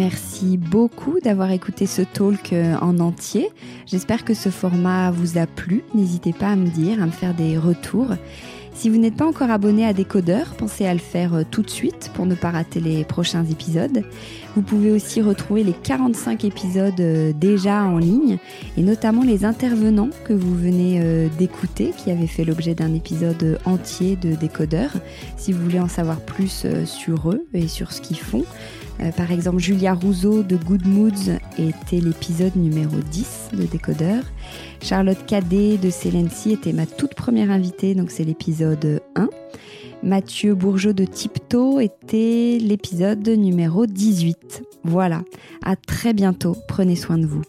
Merci 0.00 0.56
beaucoup 0.56 1.20
d'avoir 1.20 1.50
écouté 1.50 1.84
ce 1.84 2.00
talk 2.00 2.54
euh, 2.54 2.74
en 2.80 3.00
entier. 3.00 3.50
J'espère 3.86 4.24
que 4.24 4.32
ce 4.32 4.48
format 4.48 5.10
vous 5.10 5.36
a 5.36 5.46
plu. 5.46 5.82
N'hésitez 5.94 6.32
pas 6.32 6.48
à 6.48 6.56
me 6.56 6.68
dire, 6.68 7.02
à 7.02 7.06
me 7.06 7.10
faire 7.10 7.34
des 7.34 7.58
retours. 7.58 8.14
Si 8.80 8.88
vous 8.88 8.96
n'êtes 8.96 9.16
pas 9.16 9.26
encore 9.26 9.50
abonné 9.50 9.84
à 9.84 9.92
Décodeur, 9.92 10.54
pensez 10.56 10.86
à 10.86 10.94
le 10.94 11.00
faire 11.00 11.34
euh, 11.34 11.42
tout 11.50 11.60
de 11.60 11.68
suite 11.68 12.10
pour 12.14 12.24
ne 12.24 12.34
pas 12.34 12.50
rater 12.50 12.80
les 12.80 13.04
prochains 13.04 13.44
épisodes. 13.44 14.02
Vous 14.56 14.62
pouvez 14.62 14.90
aussi 14.90 15.20
retrouver 15.20 15.64
les 15.64 15.74
45 15.74 16.46
épisodes 16.46 16.98
euh, 16.98 17.34
déjà 17.34 17.82
en 17.82 17.98
ligne 17.98 18.38
et 18.78 18.82
notamment 18.82 19.22
les 19.22 19.44
intervenants 19.44 20.08
que 20.24 20.32
vous 20.32 20.54
venez 20.54 20.98
euh, 21.02 21.28
d'écouter 21.38 21.92
qui 21.94 22.10
avaient 22.10 22.26
fait 22.26 22.46
l'objet 22.46 22.74
d'un 22.74 22.94
épisode 22.94 23.58
entier 23.66 24.16
de 24.16 24.34
Décodeur. 24.34 24.92
Si 25.36 25.52
vous 25.52 25.62
voulez 25.62 25.80
en 25.80 25.88
savoir 25.88 26.18
plus 26.18 26.66
sur 26.86 27.32
eux 27.32 27.46
et 27.52 27.68
sur 27.68 27.92
ce 27.92 28.00
qu'ils 28.00 28.16
font, 28.16 28.46
euh, 29.02 29.12
par 29.12 29.32
exemple, 29.32 29.58
Julia 29.58 29.94
Rousseau 29.94 30.42
de 30.42 30.56
Good 30.56 30.86
Moods 30.86 31.38
était 31.58 32.00
l'épisode 32.00 32.56
numéro 32.56 32.96
10 33.10 33.50
de 33.54 33.64
Décodeur. 33.64 34.24
Charlotte 34.82 35.24
Cadet 35.26 35.78
de 35.78 35.90
Celency 35.90 36.52
était 36.52 36.72
ma 36.72 36.86
toute 36.86 37.14
première 37.14 37.50
invitée, 37.50 37.94
donc 37.94 38.10
c'est 38.10 38.24
l'épisode 38.24 39.00
1. 39.16 39.28
Mathieu 40.02 40.54
Bourgeot 40.54 40.94
de 40.94 41.04
Tipto 41.04 41.80
était 41.80 42.58
l'épisode 42.60 43.28
numéro 43.28 43.86
18. 43.86 44.62
Voilà, 44.84 45.22
à 45.62 45.76
très 45.76 46.14
bientôt, 46.14 46.56
prenez 46.68 46.96
soin 46.96 47.18
de 47.18 47.26
vous. 47.26 47.42